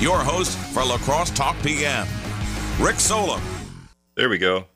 your 0.00 0.18
host 0.18 0.56
for 0.72 0.84
La 0.84 0.96
Crosse 0.98 1.30
Talk 1.30 1.60
PM, 1.62 2.06
Rick 2.78 3.00
Solem. 3.00 3.42
There 4.14 4.28
we 4.28 4.38
go. 4.38 4.66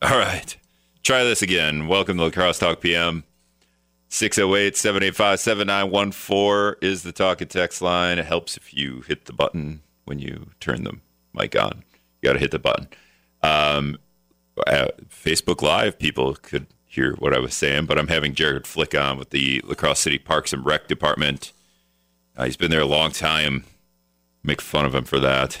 All 0.00 0.18
right. 0.18 0.56
Try 1.02 1.24
this 1.24 1.42
again. 1.42 1.88
Welcome 1.88 2.18
to 2.18 2.24
La 2.24 2.30
Crosse 2.30 2.58
Talk 2.58 2.80
PM. 2.80 3.24
608 4.08 4.76
785 4.76 5.40
7914 5.40 6.88
is 6.88 7.02
the 7.02 7.10
talk 7.10 7.40
and 7.40 7.50
text 7.50 7.82
line. 7.82 8.18
It 8.18 8.26
helps 8.26 8.56
if 8.56 8.72
you 8.72 9.00
hit 9.00 9.24
the 9.24 9.32
button 9.32 9.82
when 10.04 10.20
you 10.20 10.50
turn 10.60 10.84
the 10.84 10.98
mic 11.32 11.56
on. 11.56 11.82
You 12.22 12.28
got 12.28 12.34
to 12.34 12.38
hit 12.38 12.52
the 12.52 12.60
button. 12.60 12.86
Um, 13.42 13.98
uh, 14.68 14.86
Facebook 15.10 15.62
Live, 15.62 15.98
people 15.98 16.36
could 16.36 16.68
hear 16.86 17.14
what 17.14 17.34
I 17.34 17.40
was 17.40 17.54
saying, 17.54 17.86
but 17.86 17.98
I'm 17.98 18.06
having 18.06 18.34
Jared 18.34 18.68
Flick 18.68 18.94
on 18.94 19.18
with 19.18 19.30
the 19.30 19.60
La 19.64 19.74
Crosse 19.74 19.98
City 19.98 20.18
Parks 20.18 20.52
and 20.52 20.64
Rec 20.64 20.86
Department. 20.86 21.52
Uh, 22.36 22.44
he's 22.44 22.56
been 22.56 22.70
there 22.70 22.80
a 22.80 22.86
long 22.86 23.10
time. 23.10 23.64
Make 24.44 24.60
fun 24.60 24.84
of 24.84 24.94
him 24.94 25.04
for 25.04 25.18
that. 25.20 25.58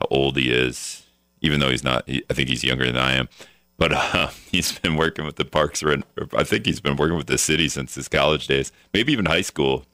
How 0.00 0.06
old 0.10 0.36
he 0.36 0.50
is, 0.50 1.06
even 1.40 1.60
though 1.60 1.70
he's 1.70 1.84
not. 1.84 2.04
I 2.08 2.34
think 2.34 2.48
he's 2.48 2.64
younger 2.64 2.84
than 2.84 2.98
I 2.98 3.12
am. 3.12 3.28
But 3.78 3.92
uh, 3.92 4.30
he's 4.50 4.78
been 4.78 4.96
working 4.96 5.24
with 5.24 5.36
the 5.36 5.44
Parks. 5.44 5.82
I 5.82 6.44
think 6.44 6.66
he's 6.66 6.80
been 6.80 6.96
working 6.96 7.16
with 7.16 7.28
the 7.28 7.38
city 7.38 7.68
since 7.68 7.94
his 7.94 8.08
college 8.08 8.46
days, 8.46 8.72
maybe 8.92 9.12
even 9.12 9.26
high 9.26 9.40
school. 9.40 9.86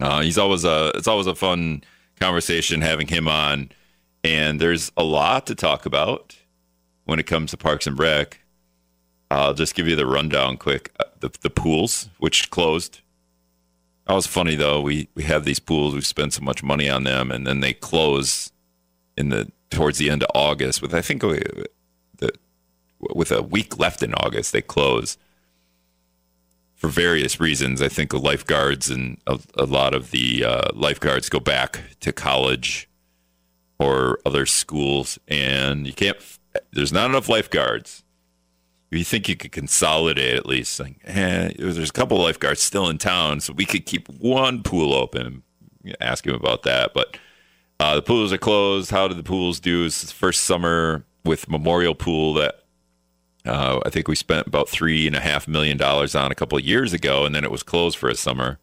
Uh, 0.00 0.22
he's 0.22 0.38
always 0.38 0.64
a. 0.64 0.90
It's 0.94 1.06
always 1.06 1.26
a 1.26 1.34
fun 1.34 1.84
conversation 2.18 2.80
having 2.80 3.06
him 3.06 3.28
on, 3.28 3.70
and 4.24 4.60
there's 4.60 4.90
a 4.96 5.04
lot 5.04 5.46
to 5.46 5.54
talk 5.54 5.86
about 5.86 6.36
when 7.04 7.18
it 7.18 7.26
comes 7.26 7.50
to 7.50 7.56
Parks 7.56 7.86
and 7.86 7.98
Rec. 7.98 8.40
I'll 9.30 9.54
just 9.54 9.74
give 9.74 9.86
you 9.88 9.96
the 9.96 10.06
rundown 10.06 10.56
quick. 10.56 10.92
Uh, 10.98 11.04
the, 11.20 11.30
the 11.42 11.50
pools, 11.50 12.08
which 12.18 12.50
closed. 12.50 13.00
That 14.06 14.14
was 14.14 14.26
funny 14.26 14.54
though. 14.54 14.80
We 14.80 15.08
we 15.14 15.22
have 15.24 15.44
these 15.44 15.60
pools. 15.60 15.94
We 15.94 16.00
spend 16.02 16.32
so 16.32 16.42
much 16.42 16.62
money 16.62 16.88
on 16.88 17.04
them, 17.04 17.30
and 17.30 17.46
then 17.46 17.60
they 17.60 17.72
close 17.72 18.52
in 19.16 19.30
the 19.30 19.50
towards 19.70 19.98
the 19.98 20.10
end 20.10 20.22
of 20.22 20.30
August. 20.34 20.82
With 20.82 20.94
I 20.94 21.00
think 21.00 21.22
the 21.22 22.30
with 23.00 23.32
a 23.32 23.42
week 23.42 23.78
left 23.78 24.02
in 24.02 24.14
August, 24.14 24.52
they 24.52 24.62
close 24.62 25.18
for 26.74 26.88
various 26.88 27.40
reasons. 27.40 27.80
I 27.80 27.88
think 27.88 28.10
the 28.10 28.18
lifeguards 28.18 28.90
and 28.90 29.18
a, 29.26 29.38
a 29.56 29.64
lot 29.64 29.94
of 29.94 30.10
the 30.10 30.44
uh, 30.44 30.70
lifeguards 30.74 31.28
go 31.28 31.40
back 31.40 31.80
to 32.00 32.12
college 32.12 32.88
or 33.78 34.18
other 34.26 34.46
schools, 34.46 35.18
and 35.28 35.86
you 35.86 35.92
can't. 35.92 36.16
There's 36.72 36.92
not 36.92 37.10
enough 37.10 37.28
lifeguards 37.28 38.03
you 38.94 39.04
think 39.04 39.28
you 39.28 39.36
could 39.36 39.52
consolidate 39.52 40.36
at 40.36 40.46
least 40.46 40.78
like 40.80 40.96
eh, 41.04 41.52
there's 41.58 41.90
a 41.90 41.92
couple 41.92 42.18
lifeguards 42.18 42.60
still 42.60 42.88
in 42.88 42.98
town 42.98 43.40
so 43.40 43.52
we 43.52 43.64
could 43.64 43.86
keep 43.86 44.08
one 44.08 44.62
pool 44.62 44.94
open. 44.94 45.42
Ask 46.00 46.26
him 46.26 46.34
about 46.34 46.62
that 46.62 46.94
but 46.94 47.16
uh, 47.80 47.96
the 47.96 48.02
pools 48.02 48.32
are 48.32 48.38
closed. 48.38 48.90
How 48.90 49.08
did 49.08 49.18
the 49.18 49.24
pools 49.24 49.58
do? 49.60 49.84
It's 49.84 50.02
the 50.02 50.12
first 50.12 50.44
summer 50.44 51.04
with 51.24 51.48
memorial 51.48 51.94
pool 51.94 52.34
that 52.34 52.60
uh, 53.46 53.80
i 53.84 53.90
think 53.90 54.08
we 54.08 54.14
spent 54.14 54.46
about 54.46 54.68
three 54.68 55.06
and 55.06 55.14
a 55.14 55.20
half 55.20 55.46
million 55.46 55.76
dollars 55.76 56.14
on 56.14 56.32
a 56.32 56.34
couple 56.34 56.56
of 56.56 56.64
years 56.64 56.94
ago 56.94 57.26
and 57.26 57.34
then 57.34 57.44
it 57.44 57.50
was 57.50 57.62
closed 57.62 57.98
for 57.98 58.08
a 58.08 58.14
summer. 58.14 58.58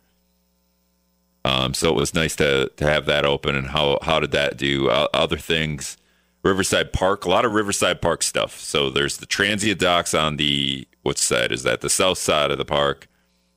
Um, 1.44 1.74
so 1.74 1.90
it 1.90 1.96
was 1.96 2.14
nice 2.14 2.36
to, 2.36 2.72
to 2.78 2.86
have 2.86 3.08
that 3.08 3.26
open 3.26 3.56
and 3.56 3.68
how, 3.68 3.98
how 4.04 4.20
did 4.20 4.32
that 4.32 4.58
do? 4.58 4.90
Uh, 4.90 5.08
other 5.14 5.38
things 5.38 5.98
Riverside 6.44 6.92
Park, 6.92 7.26
a 7.26 7.30
lot 7.30 7.46
of 7.46 7.54
Riverside 7.54 8.02
Park 8.02 8.24
stuff. 8.24 8.60
So 8.60 8.90
there's 8.90 9.18
the 9.18 9.26
transient 9.26 9.80
docks 9.80 10.14
on 10.14 10.38
the 10.38 10.88
what 11.04 11.18
side 11.18 11.52
is 11.52 11.64
that? 11.64 11.82
The 11.82 11.90
south 11.90 12.18
side 12.18 12.52
of 12.52 12.58
the 12.58 12.66
park. 12.66 13.08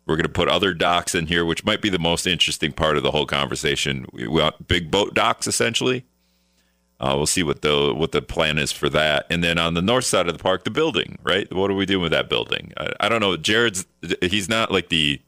We're 0.06 0.16
going 0.16 0.24
to 0.24 0.32
put 0.32 0.48
other 0.48 0.74
docks 0.74 1.14
in 1.14 1.26
here, 1.26 1.46
which 1.46 1.64
might 1.64 1.80
be 1.80 1.88
the 1.88 1.98
most 1.98 2.26
interesting 2.26 2.72
part 2.72 2.98
of 2.98 3.02
the 3.02 3.10
whole 3.10 3.24
conversation. 3.24 4.04
We 4.12 4.28
want 4.28 4.68
big 4.68 4.90
boat 4.90 5.14
docks, 5.14 5.46
essentially. 5.46 6.04
Uh, 7.00 7.14
we'll 7.16 7.26
see 7.26 7.42
what 7.42 7.62
the 7.62 7.92
what 7.94 8.12
the 8.12 8.22
plan 8.22 8.58
is 8.58 8.70
for 8.70 8.88
that. 8.90 9.26
And 9.30 9.42
then 9.42 9.58
on 9.58 9.74
the 9.74 9.82
north 9.82 10.04
side 10.04 10.28
of 10.28 10.36
the 10.36 10.42
park, 10.42 10.64
the 10.64 10.70
building, 10.70 11.18
right? 11.22 11.50
What 11.52 11.70
are 11.70 11.74
we 11.74 11.86
doing 11.86 12.02
with 12.02 12.12
that 12.12 12.28
building? 12.28 12.72
I, 12.76 12.92
I 13.00 13.08
don't 13.08 13.20
know. 13.20 13.36
Jared's 13.36 13.86
he's 14.20 14.48
not 14.48 14.70
like 14.70 14.90
the 14.90 15.20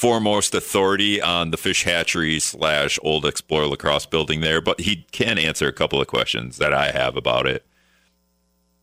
foremost 0.00 0.54
authority 0.54 1.20
on 1.20 1.50
the 1.50 1.58
fish 1.58 1.84
hatchery 1.84 2.40
slash 2.40 2.98
old 3.02 3.26
Explorer 3.26 3.66
La 3.66 3.76
Crosse 3.76 4.06
building 4.06 4.40
there, 4.40 4.62
but 4.62 4.80
he 4.80 5.04
can 5.12 5.38
answer 5.38 5.68
a 5.68 5.74
couple 5.74 6.00
of 6.00 6.06
questions 6.06 6.56
that 6.56 6.72
I 6.72 6.90
have 6.90 7.18
about 7.18 7.46
it. 7.46 7.66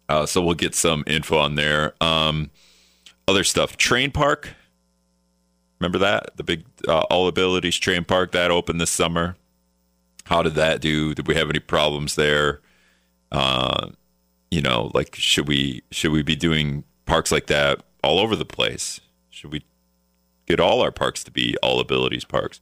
Uh, 0.07 0.27
so 0.27 0.44
we'll 0.44 0.53
get 0.53 0.75
some 0.75 1.03
info 1.07 1.39
on 1.39 1.56
there. 1.56 1.95
Um, 2.00 2.51
other 3.27 3.44
stuff, 3.44 3.77
Trane 3.79 4.13
Park. 4.13 4.53
Remember 5.79 5.97
that 5.97 6.38
the 6.38 6.44
big 6.44 6.66
uh, 6.88 7.00
All 7.09 7.27
Abilities 7.27 7.79
Trane 7.79 8.06
Park 8.06 8.31
that 8.33 8.51
opened 8.51 8.79
this 8.79 8.91
summer. 8.91 9.38
How 10.25 10.44
did 10.44 10.53
that 10.53 10.81
do? 10.81 11.16
Did 11.16 11.27
we 11.27 11.33
have 11.33 11.50
any 11.50 11.59
problems 11.59 12.13
there? 12.13 12.61
Uh, 13.31 13.89
you 14.51 14.61
know, 14.61 14.91
like 14.94 15.16
should 15.16 15.47
we 15.47 15.81
should 15.89 16.11
we 16.11 16.22
be 16.22 16.35
doing 16.35 16.83
parks 17.07 17.31
like 17.31 17.47
that 17.47 17.81
all 18.03 18.19
over 18.19 18.35
the 18.35 18.45
place? 18.45 19.01
Should 19.31 19.51
we 19.51 19.63
get 20.47 20.59
all 20.59 20.81
our 20.81 20.91
parks 20.91 21.23
to 21.25 21.31
be 21.31 21.55
all 21.61 21.79
abilities 21.79 22.25
parks. 22.25 22.59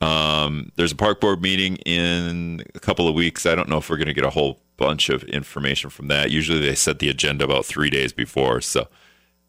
Um, 0.00 0.72
there's 0.76 0.92
a 0.92 0.96
park 0.96 1.20
board 1.20 1.40
meeting 1.40 1.76
in 1.86 2.62
a 2.74 2.80
couple 2.80 3.08
of 3.08 3.14
weeks. 3.14 3.46
I 3.46 3.54
don't 3.54 3.68
know 3.68 3.78
if 3.78 3.88
we're 3.88 3.96
going 3.96 4.08
to 4.08 4.14
get 4.14 4.24
a 4.24 4.30
whole 4.30 4.60
bunch 4.76 5.08
of 5.08 5.22
information 5.24 5.88
from 5.88 6.08
that. 6.08 6.30
Usually 6.30 6.60
they 6.60 6.74
set 6.74 6.98
the 6.98 7.08
agenda 7.08 7.44
about 7.44 7.64
three 7.64 7.88
days 7.88 8.12
before. 8.12 8.60
So, 8.60 8.88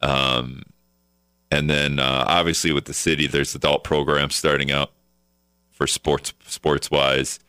um, 0.02 0.64
and 1.52 1.70
then 1.70 2.00
uh, 2.00 2.24
obviously 2.28 2.72
with 2.72 2.86
the 2.86 2.94
city, 2.94 3.28
there's 3.28 3.54
adult 3.56 3.84
programs 3.84 4.36
starting 4.36 4.72
out 4.72 4.92
for 5.72 5.86
sports 5.86 6.34
sports 6.46 6.90
wise. 6.90 7.40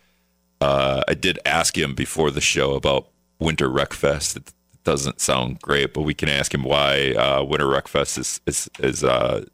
Uh, 0.61 1.03
I 1.07 1.15
did 1.15 1.39
ask 1.47 1.79
him 1.79 1.95
before 1.95 2.33
the 2.33 2.41
show 2.41 2.75
about 2.75 3.09
Winter 3.39 3.69
Rec 3.69 3.93
Fest. 3.93 4.37
It 4.37 4.53
doesn't 4.83 5.21
sound 5.21 5.61
great, 5.61 5.95
but 5.95 6.03
we 6.03 6.15
can 6.15 6.29
ask 6.29 6.53
him 6.53 6.65
why 6.65 7.13
uh, 7.13 7.45
Winter 7.45 7.69
Rec 7.69 7.87
Fest 7.87 8.19
is 8.19 8.41
is, 8.47 8.69
is 8.81 9.05
uh, 9.05 9.45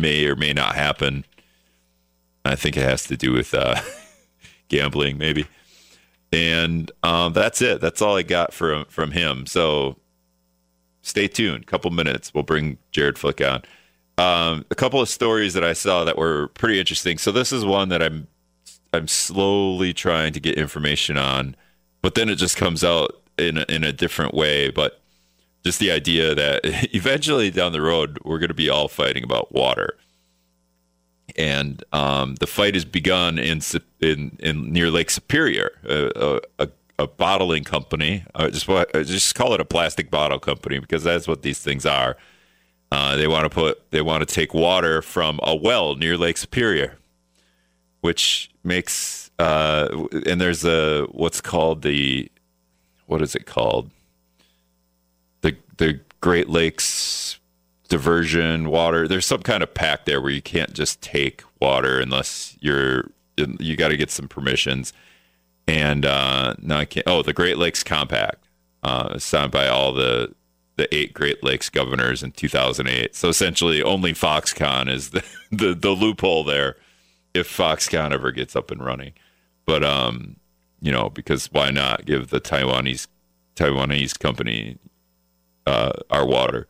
may 0.00 0.26
or 0.26 0.36
may 0.36 0.52
not 0.52 0.74
happen. 0.74 1.24
I 2.44 2.56
think 2.56 2.76
it 2.76 2.82
has 2.82 3.04
to 3.04 3.16
do 3.16 3.32
with 3.32 3.54
uh, 3.54 3.80
gambling, 4.68 5.18
maybe. 5.18 5.46
And 6.32 6.90
um, 7.02 7.32
that's 7.32 7.60
it. 7.60 7.80
That's 7.80 8.00
all 8.00 8.16
I 8.16 8.22
got 8.22 8.52
from 8.52 8.84
from 8.86 9.10
him. 9.10 9.46
So 9.46 9.96
stay 11.02 11.28
tuned. 11.28 11.66
Couple 11.66 11.90
minutes, 11.90 12.32
we'll 12.32 12.44
bring 12.44 12.78
Jared 12.92 13.18
Flick 13.18 13.40
on. 13.40 13.62
Um, 14.18 14.64
a 14.70 14.74
couple 14.74 15.00
of 15.00 15.08
stories 15.08 15.54
that 15.54 15.64
I 15.64 15.72
saw 15.72 16.04
that 16.04 16.18
were 16.18 16.48
pretty 16.48 16.78
interesting. 16.78 17.18
So 17.18 17.32
this 17.32 17.52
is 17.52 17.64
one 17.64 17.88
that 17.88 18.02
I'm 18.02 18.28
I'm 18.92 19.08
slowly 19.08 19.92
trying 19.92 20.32
to 20.34 20.40
get 20.40 20.56
information 20.56 21.16
on, 21.16 21.56
but 22.02 22.14
then 22.14 22.28
it 22.28 22.36
just 22.36 22.56
comes 22.56 22.84
out 22.84 23.20
in 23.38 23.58
a, 23.58 23.64
in 23.68 23.84
a 23.84 23.92
different 23.92 24.34
way. 24.34 24.70
But 24.70 24.99
just 25.64 25.78
the 25.78 25.90
idea 25.90 26.34
that 26.34 26.60
eventually 26.94 27.50
down 27.50 27.72
the 27.72 27.82
road 27.82 28.18
we're 28.24 28.38
going 28.38 28.48
to 28.48 28.54
be 28.54 28.70
all 28.70 28.88
fighting 28.88 29.24
about 29.24 29.52
water 29.52 29.96
and 31.36 31.84
um, 31.92 32.36
the 32.36 32.46
fight 32.46 32.74
has 32.74 32.84
begun 32.84 33.38
in 33.38 33.60
in, 34.00 34.36
in 34.40 34.72
near 34.72 34.90
Lake 34.90 35.10
Superior, 35.10 35.72
a, 35.84 36.40
a, 36.58 36.68
a 36.98 37.06
bottling 37.06 37.64
company. 37.64 38.24
Uh, 38.34 38.50
just 38.50 38.66
just 39.06 39.34
call 39.34 39.54
it 39.54 39.60
a 39.60 39.64
plastic 39.64 40.10
bottle 40.10 40.38
company 40.38 40.78
because 40.78 41.02
that's 41.02 41.28
what 41.28 41.42
these 41.42 41.58
things 41.58 41.86
are. 41.86 42.16
Uh, 42.92 43.16
they 43.16 43.28
want 43.28 43.44
to 43.44 43.50
put 43.50 43.90
they 43.90 44.02
want 44.02 44.26
to 44.26 44.34
take 44.34 44.52
water 44.52 45.00
from 45.02 45.38
a 45.42 45.54
well 45.54 45.94
near 45.94 46.16
Lake 46.16 46.36
Superior, 46.36 46.98
which 48.00 48.50
makes 48.64 49.30
uh, 49.38 50.06
and 50.26 50.40
there's 50.40 50.64
a 50.64 51.04
what's 51.12 51.40
called 51.40 51.82
the 51.82 52.30
what 53.06 53.22
is 53.22 53.34
it 53.34 53.46
called 53.46 53.90
the 55.80 55.98
Great 56.20 56.48
Lakes 56.48 57.40
diversion 57.88 58.68
water. 58.68 59.08
There's 59.08 59.26
some 59.26 59.42
kind 59.42 59.62
of 59.62 59.74
pack 59.74 60.04
there 60.04 60.20
where 60.20 60.30
you 60.30 60.42
can't 60.42 60.74
just 60.74 61.00
take 61.00 61.42
water 61.58 61.98
unless 61.98 62.56
you're 62.60 63.10
you 63.58 63.74
got 63.76 63.88
to 63.88 63.96
get 63.96 64.10
some 64.10 64.28
permissions. 64.28 64.92
And 65.66 66.04
uh, 66.04 66.54
no, 66.60 66.76
I 66.76 66.84
can't. 66.84 67.08
Oh, 67.08 67.22
the 67.22 67.32
Great 67.32 67.56
Lakes 67.56 67.82
Compact, 67.82 68.46
uh, 68.82 69.18
signed 69.18 69.50
by 69.50 69.68
all 69.68 69.92
the 69.92 70.34
the 70.76 70.94
eight 70.94 71.14
Great 71.14 71.42
Lakes 71.42 71.70
governors 71.70 72.22
in 72.22 72.32
2008. 72.32 73.14
So 73.16 73.28
essentially, 73.28 73.82
only 73.82 74.12
Foxconn 74.12 74.88
is 74.88 75.10
the, 75.10 75.24
the, 75.50 75.74
the 75.74 75.90
loophole 75.90 76.44
there, 76.44 76.76
if 77.34 77.54
Foxconn 77.54 78.12
ever 78.12 78.32
gets 78.32 78.54
up 78.54 78.70
and 78.70 78.84
running. 78.84 79.12
But 79.64 79.82
um, 79.82 80.36
you 80.82 80.92
know, 80.92 81.08
because 81.08 81.46
why 81.52 81.70
not 81.70 82.04
give 82.04 82.28
the 82.28 82.40
Taiwanese 82.40 83.06
Taiwanese 83.56 84.18
company 84.18 84.78
uh, 85.70 85.92
our 86.10 86.26
water. 86.26 86.66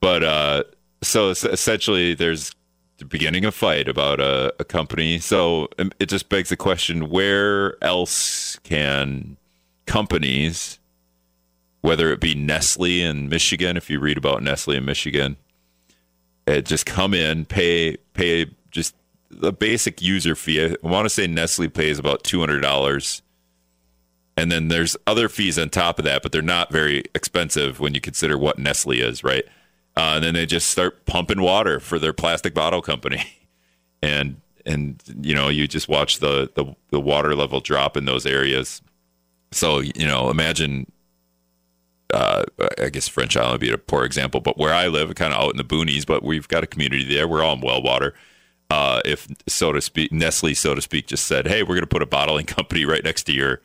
But 0.00 0.24
uh, 0.24 0.64
so 1.02 1.30
essentially, 1.30 2.14
there's 2.14 2.52
the 2.96 3.04
beginning 3.04 3.44
of 3.44 3.54
fight 3.54 3.88
about 3.88 4.20
a, 4.20 4.54
a, 4.58 4.64
company. 4.64 5.18
So 5.18 5.68
um, 5.78 5.92
it 5.98 6.08
just 6.08 6.28
begs 6.28 6.48
the 6.48 6.56
question: 6.56 7.10
Where 7.10 7.82
else 7.84 8.58
can 8.64 9.36
companies, 9.86 10.78
whether 11.82 12.10
it 12.12 12.20
be 12.20 12.34
Nestle 12.34 13.02
in 13.02 13.28
Michigan, 13.28 13.76
if 13.76 13.90
you 13.90 14.00
read 14.00 14.16
about 14.16 14.42
Nestle 14.42 14.76
in 14.76 14.84
Michigan, 14.84 15.36
it 16.46 16.64
just 16.64 16.86
come 16.86 17.14
in, 17.14 17.44
pay 17.44 17.96
pay 18.14 18.46
just 18.70 18.94
the 19.30 19.52
basic 19.52 20.00
user 20.00 20.34
fee. 20.34 20.64
I 20.64 20.76
want 20.82 21.04
to 21.04 21.10
say 21.10 21.26
Nestle 21.26 21.68
pays 21.68 21.98
about 21.98 22.24
two 22.24 22.40
hundred 22.40 22.60
dollars, 22.60 23.22
and 24.36 24.50
then 24.50 24.68
there's 24.68 24.96
other 25.06 25.28
fees 25.28 25.58
on 25.58 25.68
top 25.68 25.98
of 25.98 26.04
that, 26.04 26.22
but 26.22 26.32
they're 26.32 26.42
not 26.42 26.72
very 26.72 27.04
expensive 27.14 27.80
when 27.80 27.94
you 27.94 28.00
consider 28.00 28.38
what 28.38 28.58
Nestle 28.58 29.00
is, 29.00 29.22
right? 29.22 29.44
Uh, 29.96 30.14
and 30.16 30.24
then 30.24 30.34
they 30.34 30.46
just 30.46 30.70
start 30.70 31.04
pumping 31.04 31.42
water 31.42 31.78
for 31.78 31.98
their 31.98 32.14
plastic 32.14 32.54
bottle 32.54 32.80
company, 32.80 33.24
and 34.02 34.40
and 34.64 35.02
you 35.20 35.34
know 35.34 35.48
you 35.48 35.68
just 35.68 35.88
watch 35.88 36.18
the 36.18 36.50
the, 36.54 36.74
the 36.90 37.00
water 37.00 37.34
level 37.34 37.60
drop 37.60 37.96
in 37.96 38.06
those 38.06 38.24
areas. 38.24 38.80
So 39.50 39.80
you 39.80 40.06
know, 40.06 40.30
imagine 40.30 40.90
uh, 42.12 42.44
I 42.78 42.88
guess 42.88 43.06
French 43.08 43.36
Island 43.36 43.52
would 43.52 43.60
be 43.60 43.70
a 43.70 43.76
poor 43.78 44.04
example, 44.04 44.40
but 44.40 44.56
where 44.56 44.72
I 44.72 44.88
live, 44.88 45.14
kind 45.14 45.34
of 45.34 45.40
out 45.40 45.50
in 45.50 45.58
the 45.58 45.64
boonies, 45.64 46.06
but 46.06 46.22
we've 46.22 46.48
got 46.48 46.64
a 46.64 46.66
community 46.66 47.04
there. 47.04 47.28
We're 47.28 47.42
all 47.42 47.54
in 47.54 47.60
well 47.60 47.82
water. 47.82 48.14
Uh, 48.70 49.02
if 49.04 49.28
so 49.46 49.72
to 49.72 49.82
speak, 49.82 50.10
Nestle, 50.10 50.54
so 50.54 50.74
to 50.74 50.80
speak, 50.80 51.06
just 51.06 51.26
said, 51.26 51.46
"Hey, 51.46 51.62
we're 51.62 51.74
going 51.74 51.80
to 51.80 51.86
put 51.86 52.02
a 52.02 52.06
bottling 52.06 52.46
company 52.56 52.86
right 52.86 53.04
next 53.04 53.24
to 53.24 53.32
your 53.32 53.60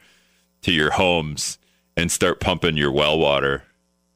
to 0.67 0.73
your 0.73 0.91
homes 0.91 1.57
and 1.95 2.11
start 2.11 2.39
pumping 2.41 2.77
your 2.77 2.91
well 2.91 3.17
water 3.17 3.63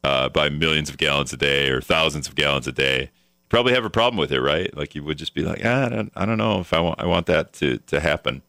uh, 0.03 0.29
by 0.29 0.49
millions 0.49 0.89
of 0.89 0.97
gallons 0.97 1.31
a 1.31 1.37
day 1.37 1.69
or 1.69 1.79
thousands 1.79 2.27
of 2.27 2.35
gallons 2.35 2.67
a 2.67 2.71
day." 2.71 3.03
You 3.03 3.47
probably 3.49 3.73
have 3.73 3.85
a 3.85 3.89
problem 3.89 4.19
with 4.19 4.31
it, 4.31 4.41
right? 4.41 4.75
Like 4.75 4.93
you 4.93 5.03
would 5.03 5.17
just 5.17 5.33
be 5.33 5.43
like, 5.43 5.61
ah, 5.63 5.85
I 5.85 5.89
don't, 5.89 6.11
I 6.15 6.25
don't 6.25 6.37
know 6.37 6.59
if 6.59 6.73
I 6.73 6.79
want 6.79 6.99
I 6.99 7.05
want 7.05 7.25
that 7.27 7.53
to 7.53 7.77
to 7.77 7.99
happen. 7.99 8.41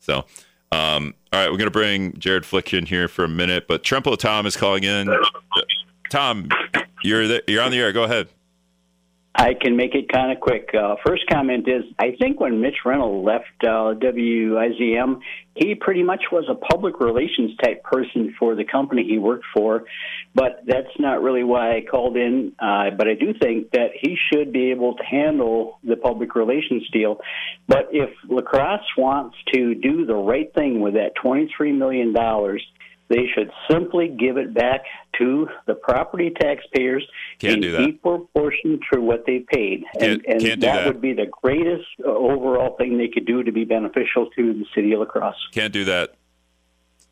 So 0.00 0.26
um, 0.72 1.14
all 1.32 1.40
right, 1.40 1.50
we're 1.50 1.58
to 1.58 1.70
bring 1.70 2.18
Jared 2.18 2.44
Flick 2.44 2.74
in 2.74 2.86
here 2.86 3.08
for 3.08 3.24
a 3.24 3.28
minute, 3.28 3.66
but 3.68 3.82
Trempo 3.82 4.16
Tom 4.18 4.46
is 4.46 4.56
calling 4.56 4.84
in. 4.84 5.08
Tom, 6.10 6.48
you're 7.02 7.26
the, 7.26 7.44
you're 7.46 7.62
on 7.62 7.70
the 7.70 7.78
air. 7.78 7.92
Go 7.92 8.04
ahead. 8.04 8.28
I 9.38 9.52
can 9.54 9.76
make 9.76 9.94
it 9.94 10.10
kind 10.10 10.32
of 10.32 10.40
quick. 10.40 10.70
Uh, 10.74 10.96
first 11.04 11.24
comment 11.30 11.68
is 11.68 11.84
I 11.98 12.16
think 12.18 12.40
when 12.40 12.60
Mitch 12.60 12.84
Reynolds 12.84 13.26
left 13.26 13.44
uh, 13.62 13.94
WIZM, 13.94 15.20
he 15.54 15.74
pretty 15.74 16.02
much 16.02 16.24
was 16.32 16.44
a 16.50 16.54
public 16.54 17.00
relations 17.00 17.56
type 17.62 17.82
person 17.82 18.34
for 18.38 18.54
the 18.54 18.64
company 18.64 19.04
he 19.06 19.18
worked 19.18 19.44
for, 19.54 19.84
but 20.34 20.62
that's 20.66 20.98
not 20.98 21.22
really 21.22 21.44
why 21.44 21.76
I 21.76 21.80
called 21.82 22.16
in. 22.16 22.52
Uh, 22.58 22.90
but 22.96 23.08
I 23.08 23.14
do 23.14 23.34
think 23.38 23.72
that 23.72 23.90
he 24.00 24.16
should 24.32 24.52
be 24.52 24.70
able 24.70 24.94
to 24.96 25.02
handle 25.04 25.78
the 25.84 25.96
public 25.96 26.34
relations 26.34 26.88
deal. 26.90 27.20
But 27.68 27.88
if 27.92 28.10
La 28.28 28.42
Crosse 28.42 28.80
wants 28.96 29.36
to 29.52 29.74
do 29.74 30.06
the 30.06 30.14
right 30.14 30.52
thing 30.54 30.80
with 30.80 30.94
that 30.94 31.12
$23 31.22 31.76
million, 31.76 32.14
they 33.08 33.26
should 33.34 33.50
simply 33.70 34.08
give 34.08 34.36
it 34.36 34.52
back 34.54 34.82
to 35.18 35.48
the 35.66 35.74
property 35.74 36.30
taxpayers 36.40 37.06
Can't 37.38 37.64
in 37.64 37.88
equal 37.88 38.18
proportion 38.20 38.80
to 38.92 39.00
what 39.00 39.24
they 39.26 39.44
paid. 39.52 39.84
Can't- 39.98 40.12
and 40.12 40.26
and 40.26 40.40
can't 40.40 40.60
that, 40.62 40.74
that. 40.74 40.86
would 40.86 41.00
be 41.00 41.12
the 41.12 41.26
greatest 41.42 41.86
uh, 42.04 42.08
overall 42.08 42.76
thing 42.76 42.98
they 42.98 43.08
could 43.08 43.26
do 43.26 43.42
to 43.42 43.52
be 43.52 43.64
beneficial 43.64 44.28
to 44.36 44.54
the 44.54 44.64
city 44.74 44.92
of 44.92 45.00
La 45.00 45.04
Crosse. 45.06 45.36
Can't 45.52 45.72
do 45.72 45.84
that. 45.84 46.14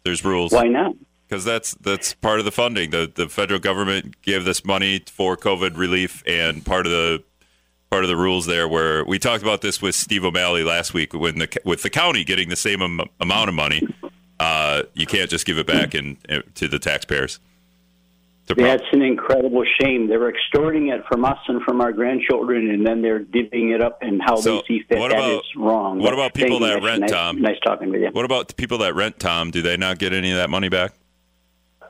There's 0.04 0.24
rules. 0.24 0.52
Why 0.52 0.68
not? 0.68 0.94
because 1.28 1.44
that's 1.44 1.74
that's 1.74 2.14
part 2.14 2.38
of 2.38 2.44
the 2.44 2.52
funding. 2.52 2.90
The 2.90 3.10
the 3.12 3.28
federal 3.28 3.60
government 3.60 4.20
gave 4.22 4.44
this 4.44 4.64
money 4.64 5.02
for 5.10 5.36
COVID 5.36 5.76
relief, 5.76 6.22
and 6.26 6.64
part 6.64 6.86
of 6.86 6.92
the 6.92 7.22
part 7.90 8.04
of 8.04 8.08
the 8.08 8.16
rules 8.16 8.46
there 8.46 8.68
where 8.68 9.04
we 9.04 9.18
talked 9.18 9.42
about 9.42 9.60
this 9.60 9.80
with 9.80 9.94
Steve 9.94 10.24
O'Malley 10.24 10.64
last 10.64 10.94
week 10.94 11.12
when 11.14 11.38
the 11.38 11.48
with 11.64 11.82
the 11.82 11.90
county 11.90 12.24
getting 12.24 12.48
the 12.48 12.56
same 12.56 12.82
am- 12.82 13.00
amount 13.20 13.48
of 13.48 13.54
money, 13.54 13.86
uh, 14.40 14.82
you 14.94 15.06
can't 15.06 15.30
just 15.30 15.46
give 15.46 15.58
it 15.58 15.66
back 15.66 15.94
and 15.94 16.16
to 16.54 16.68
the 16.68 16.78
taxpayers. 16.78 17.38
That's 18.46 18.82
an 18.92 19.00
incredible 19.00 19.64
shame. 19.80 20.06
They're 20.06 20.28
extorting 20.28 20.88
it 20.88 21.02
from 21.08 21.24
us 21.24 21.38
and 21.48 21.62
from 21.62 21.80
our 21.80 21.92
grandchildren, 21.92 22.68
and 22.68 22.86
then 22.86 23.00
they're 23.00 23.20
divvying 23.20 23.74
it 23.74 23.80
up 23.80 23.98
and 24.02 24.20
how 24.22 24.36
So, 24.36 24.56
they 24.56 24.62
see 24.68 24.80
fit. 24.86 24.98
what 24.98 25.12
That 25.12 25.18
about- 25.18 25.32
is 25.36 25.56
wrong. 25.56 25.98
what 25.98 26.12
about 26.12 26.34
people 26.34 26.58
that 26.58 26.82
rent, 26.82 27.00
nice, 27.00 27.10
Tom? 27.10 27.40
Nice 27.40 27.58
talking 27.64 27.90
with 27.90 28.02
you. 28.02 28.08
What 28.12 28.26
about 28.26 28.48
the 28.48 28.54
people 28.54 28.76
that 28.78 28.94
rent, 28.94 29.18
Tom? 29.18 29.50
Do 29.50 29.62
they 29.62 29.78
not 29.78 29.98
get 29.98 30.12
any 30.12 30.30
of 30.30 30.36
that 30.36 30.50
money 30.50 30.68
back? 30.68 30.92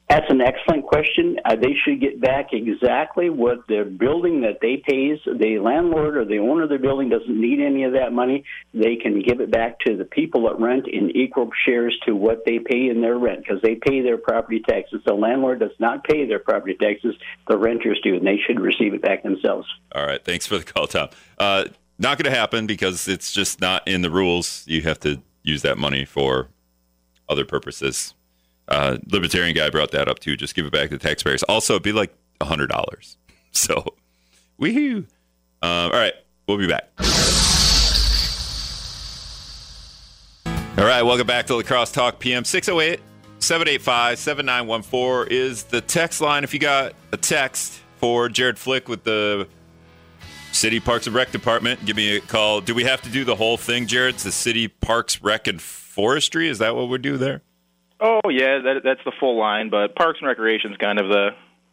That's 0.08 0.30
an 0.30 0.42
excellent 0.42 0.84
question. 0.84 1.38
Uh, 1.44 1.56
they 1.56 1.74
should 1.82 1.98
get 2.00 2.20
back 2.20 2.52
exactly 2.52 3.30
what 3.30 3.66
the 3.68 3.84
building 3.84 4.42
that 4.42 4.58
they 4.60 4.76
pays. 4.76 5.18
The 5.24 5.58
landlord 5.58 6.18
or 6.18 6.26
the 6.26 6.38
owner 6.38 6.64
of 6.64 6.68
the 6.68 6.78
building 6.78 7.08
doesn't 7.08 7.40
need 7.40 7.60
any 7.60 7.84
of 7.84 7.92
that 7.94 8.12
money. 8.12 8.44
They 8.74 8.96
can 8.96 9.22
give 9.22 9.40
it 9.40 9.50
back 9.50 9.80
to 9.80 9.96
the 9.96 10.04
people 10.04 10.44
that 10.44 10.60
rent 10.60 10.86
in 10.88 11.10
equal 11.16 11.50
shares 11.64 11.98
to 12.06 12.14
what 12.14 12.44
they 12.44 12.58
pay 12.58 12.88
in 12.90 13.00
their 13.00 13.16
rent 13.16 13.40
because 13.40 13.62
they 13.62 13.76
pay 13.76 14.02
their 14.02 14.18
property 14.18 14.60
taxes. 14.60 15.00
The 15.06 15.14
landlord 15.14 15.60
does 15.60 15.72
not 15.78 16.04
pay 16.04 16.26
their 16.26 16.38
property 16.38 16.76
taxes. 16.78 17.14
The 17.48 17.56
renters 17.56 17.98
do, 18.04 18.14
and 18.14 18.26
they 18.26 18.38
should 18.46 18.60
receive 18.60 18.92
it 18.92 19.00
back 19.00 19.22
themselves. 19.22 19.66
All 19.94 20.06
right. 20.06 20.22
Thanks 20.22 20.46
for 20.46 20.58
the 20.58 20.64
call, 20.64 20.86
Tom. 20.86 21.08
Uh, 21.38 21.64
not 21.98 22.18
going 22.18 22.30
to 22.30 22.38
happen 22.38 22.66
because 22.66 23.08
it's 23.08 23.32
just 23.32 23.60
not 23.60 23.86
in 23.88 24.02
the 24.02 24.10
rules. 24.10 24.64
You 24.66 24.82
have 24.82 25.00
to 25.00 25.22
use 25.42 25.62
that 25.62 25.78
money 25.78 26.04
for 26.04 26.48
other 27.26 27.46
purposes. 27.46 28.14
Uh, 28.68 28.98
Libertarian 29.06 29.54
guy 29.54 29.70
brought 29.70 29.90
that 29.92 30.08
up 30.08 30.18
too. 30.18 30.36
Just 30.36 30.54
give 30.54 30.66
it 30.66 30.72
back 30.72 30.90
to 30.90 30.98
the 30.98 31.02
taxpayers. 31.06 31.42
Also, 31.44 31.74
it'd 31.74 31.82
be 31.82 31.92
like 31.92 32.14
hundred 32.42 32.68
dollars. 32.68 33.16
So, 33.56 33.94
woohoo! 34.60 34.96
Um, 34.96 35.06
all 35.62 35.90
right, 35.90 36.12
we'll 36.48 36.58
be 36.58 36.66
back. 36.66 36.90
All 40.76 40.84
right, 40.84 41.02
welcome 41.02 41.26
back 41.28 41.46
to 41.46 41.54
La 41.54 41.62
Crosse 41.62 41.92
Talk 41.92 42.18
PM 42.18 42.44
608 42.44 43.00
785 43.38 44.18
7914 44.18 45.28
is 45.30 45.62
the 45.62 45.80
text 45.80 46.20
line. 46.20 46.42
If 46.42 46.52
you 46.52 46.58
got 46.58 46.94
a 47.12 47.16
text 47.16 47.80
for 47.98 48.28
Jared 48.28 48.58
Flick 48.58 48.88
with 48.88 49.04
the 49.04 49.46
City 50.50 50.80
Parks 50.80 51.06
and 51.06 51.14
Rec 51.14 51.30
Department, 51.30 51.84
give 51.86 51.94
me 51.96 52.16
a 52.16 52.20
call. 52.20 52.60
Do 52.60 52.74
we 52.74 52.82
have 52.82 53.02
to 53.02 53.08
do 53.08 53.24
the 53.24 53.36
whole 53.36 53.56
thing, 53.56 53.86
Jared? 53.86 54.16
It's 54.16 54.24
the 54.24 54.32
City 54.32 54.66
Parks, 54.66 55.22
Rec, 55.22 55.46
and 55.46 55.62
Forestry. 55.62 56.48
Is 56.48 56.58
that 56.58 56.74
what 56.74 56.88
we 56.88 56.98
do 56.98 57.16
there? 57.16 57.42
Oh 58.04 58.20
yeah, 58.28 58.58
that, 58.58 58.82
that's 58.84 59.00
the 59.06 59.12
full 59.18 59.38
line, 59.38 59.70
but 59.70 59.96
Parks 59.96 60.18
and 60.20 60.28
Recreation 60.28 60.72
is 60.72 60.76
kind 60.76 61.00
of 61.00 61.08
the 61.08 61.30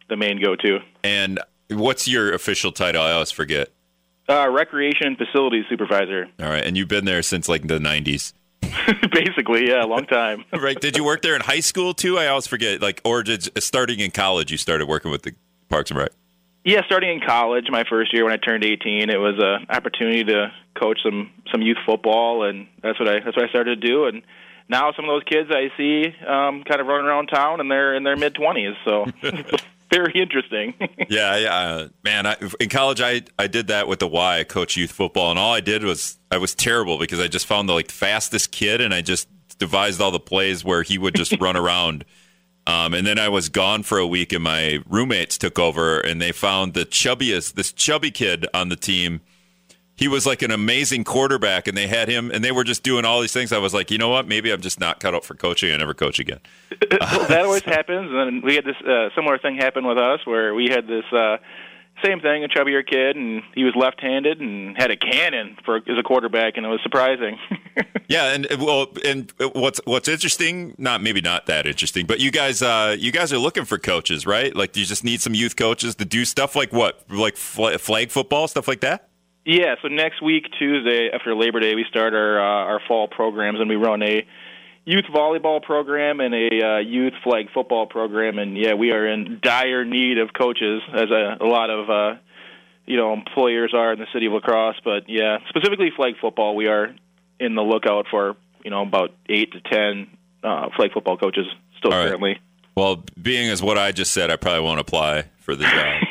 the 0.08 0.16
main 0.16 0.42
go-to. 0.42 0.80
And 1.04 1.42
what's 1.70 2.08
your 2.08 2.34
official 2.34 2.72
title? 2.72 3.02
I 3.02 3.12
always 3.12 3.32
forget. 3.32 3.68
Uh, 4.30 4.50
Recreation 4.50 5.08
and 5.08 5.18
Facilities 5.18 5.66
Supervisor, 5.70 6.28
All 6.40 6.48
right, 6.48 6.64
and 6.64 6.78
you've 6.78 6.88
been 6.88 7.04
there 7.04 7.22
since 7.22 7.50
like 7.50 7.68
the 7.68 7.80
'90s, 7.80 8.32
basically. 9.12 9.68
Yeah, 9.68 9.84
a 9.84 9.88
long 9.88 10.06
time. 10.06 10.46
right? 10.54 10.80
Did 10.80 10.96
you 10.96 11.04
work 11.04 11.22
there 11.22 11.36
in 11.36 11.42
high 11.42 11.60
school 11.60 11.94
too? 11.94 12.18
I 12.18 12.28
always 12.28 12.48
forget. 12.48 12.82
Like, 12.82 13.02
or 13.04 13.24
did 13.24 13.62
starting 13.62 14.00
in 14.00 14.12
college, 14.12 14.52
you 14.52 14.58
started 14.58 14.88
working 14.88 15.12
with 15.12 15.24
the 15.24 15.36
Parks 15.68 15.92
and 15.92 16.00
Rec? 16.00 16.12
yeah, 16.64 16.82
starting 16.86 17.10
in 17.10 17.28
college, 17.28 17.66
my 17.70 17.84
first 17.90 18.14
year 18.14 18.24
when 18.24 18.32
I 18.34 18.38
turned 18.38 18.64
18, 18.64 19.10
it 19.10 19.18
was 19.18 19.36
an 19.40 19.66
opportunity 19.70 20.24
to 20.26 20.54
coach 20.80 21.00
some 21.04 21.32
some 21.52 21.62
youth 21.62 21.80
football, 21.86 22.44
and 22.48 22.68
that's 22.82 23.00
what 23.00 23.10
I 23.10 23.20
that's 23.20 23.36
what 23.36 23.46
I 23.46 23.50
started 23.50 23.82
to 23.82 23.88
do. 23.88 24.06
And 24.06 24.22
now 24.70 24.92
some 24.94 25.06
of 25.06 25.10
those 25.10 25.24
kids 25.24 25.50
I 25.52 25.72
see 25.78 26.06
um, 26.26 26.64
kind 26.64 26.82
of 26.82 26.88
running 26.88 27.08
around 27.08 27.28
town, 27.28 27.60
and 27.60 27.70
they're 27.70 27.96
in 27.96 28.04
their 28.04 28.16
mid 28.16 28.36
20s, 28.36 28.76
so 28.86 29.06
very 29.92 30.14
interesting. 30.16 30.74
Yeah, 31.10 31.36
yeah, 31.38 31.56
uh, 31.56 31.88
man. 32.06 32.26
I, 32.26 32.38
in 32.62 32.70
college, 32.70 33.02
I 33.02 33.24
I 33.38 33.48
did 33.48 33.68
that 33.68 33.90
with 33.90 34.00
the 34.00 34.08
Y. 34.08 34.40
I 34.40 34.44
coached 34.46 34.78
youth 34.78 34.94
football, 34.94 35.30
and 35.30 35.38
all 35.38 35.54
I 35.54 35.60
did 35.60 35.84
was 35.84 36.18
I 36.30 36.38
was 36.38 36.56
terrible 36.56 36.98
because 36.98 37.20
I 37.20 37.28
just 37.28 37.46
found 37.46 37.68
the 37.68 37.74
like 37.74 37.92
fastest 37.92 38.52
kid, 38.54 38.80
and 38.80 38.94
I 38.94 39.02
just 39.02 39.28
devised 39.58 40.00
all 40.00 40.12
the 40.12 40.20
plays 40.20 40.64
where 40.64 40.84
he 40.84 40.98
would 40.98 41.16
just 41.16 41.38
run 41.42 41.58
around. 41.58 42.06
Um, 42.66 42.94
and 42.94 43.06
then 43.06 43.20
I 43.20 43.28
was 43.28 43.50
gone 43.50 43.84
for 43.84 43.98
a 43.98 44.08
week, 44.08 44.32
and 44.32 44.44
my 44.44 44.80
roommates 44.88 45.38
took 45.38 45.60
over, 45.60 46.00
and 46.00 46.22
they 46.22 46.32
found 46.32 46.76
the 46.76 46.86
chubbiest, 46.86 47.56
this 47.56 47.74
chubby 47.74 48.12
kid 48.12 48.48
on 48.54 48.70
the 48.70 48.78
team. 48.78 49.20
He 50.02 50.08
was 50.08 50.26
like 50.26 50.42
an 50.42 50.50
amazing 50.50 51.04
quarterback, 51.04 51.68
and 51.68 51.78
they 51.78 51.86
had 51.86 52.10
him, 52.10 52.32
and 52.32 52.44
they 52.44 52.52
were 52.52 52.64
just 52.64 52.82
doing 52.82 53.06
all 53.06 53.22
these 53.22 53.34
things. 53.34 53.52
I 53.52 53.60
was 53.60 53.72
like, 53.72 53.92
you 53.92 54.00
know 54.00 54.10
what? 54.10 54.28
Maybe 54.28 54.52
I'm 54.52 54.60
just 54.60 54.80
not 54.80 55.00
cut 55.00 55.14
out 55.14 55.24
for 55.24 55.36
coaching. 55.36 55.72
I 55.72 55.78
never 55.78 55.94
coach 55.94 56.18
again. 56.18 56.40
well, 57.00 57.28
that 57.30 57.46
always 57.46 57.62
happens. 57.62 58.10
And 58.10 58.18
then 58.18 58.42
we 58.44 58.56
had 58.56 58.66
this 58.66 58.78
uh, 58.82 59.10
similar 59.14 59.38
thing 59.38 59.58
happen 59.58 59.86
with 59.86 60.00
us 60.00 60.26
where 60.26 60.56
we 60.56 60.70
had 60.70 60.88
this 60.88 61.06
uh, 61.12 61.38
same 62.04 62.20
thing, 62.20 62.44
a 62.44 62.48
chubbier 62.48 62.84
kid, 62.84 63.16
and 63.16 63.44
he 63.54 63.64
was 63.64 63.76
left-handed 63.76 64.42
and 64.42 64.76
had 64.76 64.90
a 64.90 64.98
cannon 64.98 65.56
for 65.64 65.78
as 65.78 66.00
a 66.00 66.02
quarterback, 66.02 66.58
and 66.58 66.66
it 66.66 66.70
was 66.70 66.82
surprising. 66.82 67.38
Yeah, 68.08 68.34
and 68.34 68.46
well, 68.60 68.88
and 69.06 69.32
what's 69.54 69.80
what's 69.86 70.10
interesting? 70.10 70.76
Not 70.78 71.02
maybe 71.02 71.22
not 71.22 71.46
that 71.46 71.66
interesting, 71.66 72.06
but 72.06 72.20
you 72.20 72.30
guys, 72.30 72.62
uh, 72.62 72.94
you 73.00 73.10
guys 73.10 73.32
are 73.32 73.38
looking 73.38 73.64
for 73.64 73.78
coaches, 73.78 74.26
right? 74.26 74.54
Like, 74.54 74.74
do 74.74 74.82
you 74.82 74.86
just 74.86 75.06
need 75.06 75.22
some 75.22 75.34
youth 75.34 75.56
coaches 75.56 75.96
to 75.96 76.04
do 76.04 76.26
stuff 76.26 76.54
like 76.54 76.74
what, 76.74 77.10
like 77.10 77.38
flag 77.38 78.12
football, 78.12 78.50
stuff 78.50 78.68
like 78.68 78.82
that. 78.82 79.08
Yeah. 79.46 79.76
So 79.82 79.88
next 79.88 80.22
week, 80.22 80.46
Tuesday 80.60 81.10
after 81.14 81.36
Labor 81.36 81.60
Day, 81.60 81.76
we 81.76 81.86
start 81.90 82.14
our 82.14 82.40
uh, 82.40 82.66
our 82.74 82.82
fall 82.88 83.08
programs, 83.08 83.60
and 83.60 83.70
we 83.70 83.76
run 83.76 84.04
a 84.04 84.26
youth 84.86 85.06
volleyball 85.14 85.62
program 85.62 86.20
and 86.20 86.34
a 86.34 86.66
uh, 86.66 86.78
youth 86.80 87.14
flag 87.24 87.48
football 87.54 87.88
program. 87.88 88.40
And 88.40 88.58
yeah, 88.58 88.74
we 88.74 88.92
are 88.92 89.08
in 89.08 89.40
dire 89.42 89.86
need 89.86 90.18
of 90.18 90.34
coaches, 90.34 90.82
as 90.94 91.10
a, 91.10 91.38
a 91.40 91.46
lot 91.46 91.70
of 91.70 91.90
uh, 91.90 92.20
you 92.86 92.98
know 92.98 93.14
employers 93.14 93.74
are 93.74 93.94
in 93.94 94.00
the 94.00 94.08
city 94.14 94.28
of 94.28 94.34
La 94.34 94.40
Crosse. 94.40 94.80
But 94.84 95.08
yeah, 95.08 95.38
specifically 95.50 95.92
flag 95.96 96.16
football, 96.22 96.56
we 96.56 96.68
are 96.68 96.96
in 97.40 97.56
the 97.56 97.64
lookout 97.64 98.06
for 98.12 98.36
you 98.64 98.70
know 98.72 98.84
about 98.84 99.12
eight 99.28 99.54
to 99.54 99.62
ten 99.62 100.08
uh, 100.44 100.70
flag 100.76 100.94
football 100.94 101.18
coaches 101.18 101.46
still 101.78 101.92
All 101.92 102.00
right. 102.00 102.10
currently. 102.10 102.40
Well, 102.76 103.04
being 103.22 103.50
as 103.50 103.62
what 103.62 103.78
I 103.78 103.92
just 103.92 104.14
said, 104.14 104.30
I 104.30 104.38
probably 104.38 104.62
won't 104.62 104.80
apply 104.80 105.26
for 105.40 105.56
the 105.56 105.66
job. 105.66 106.04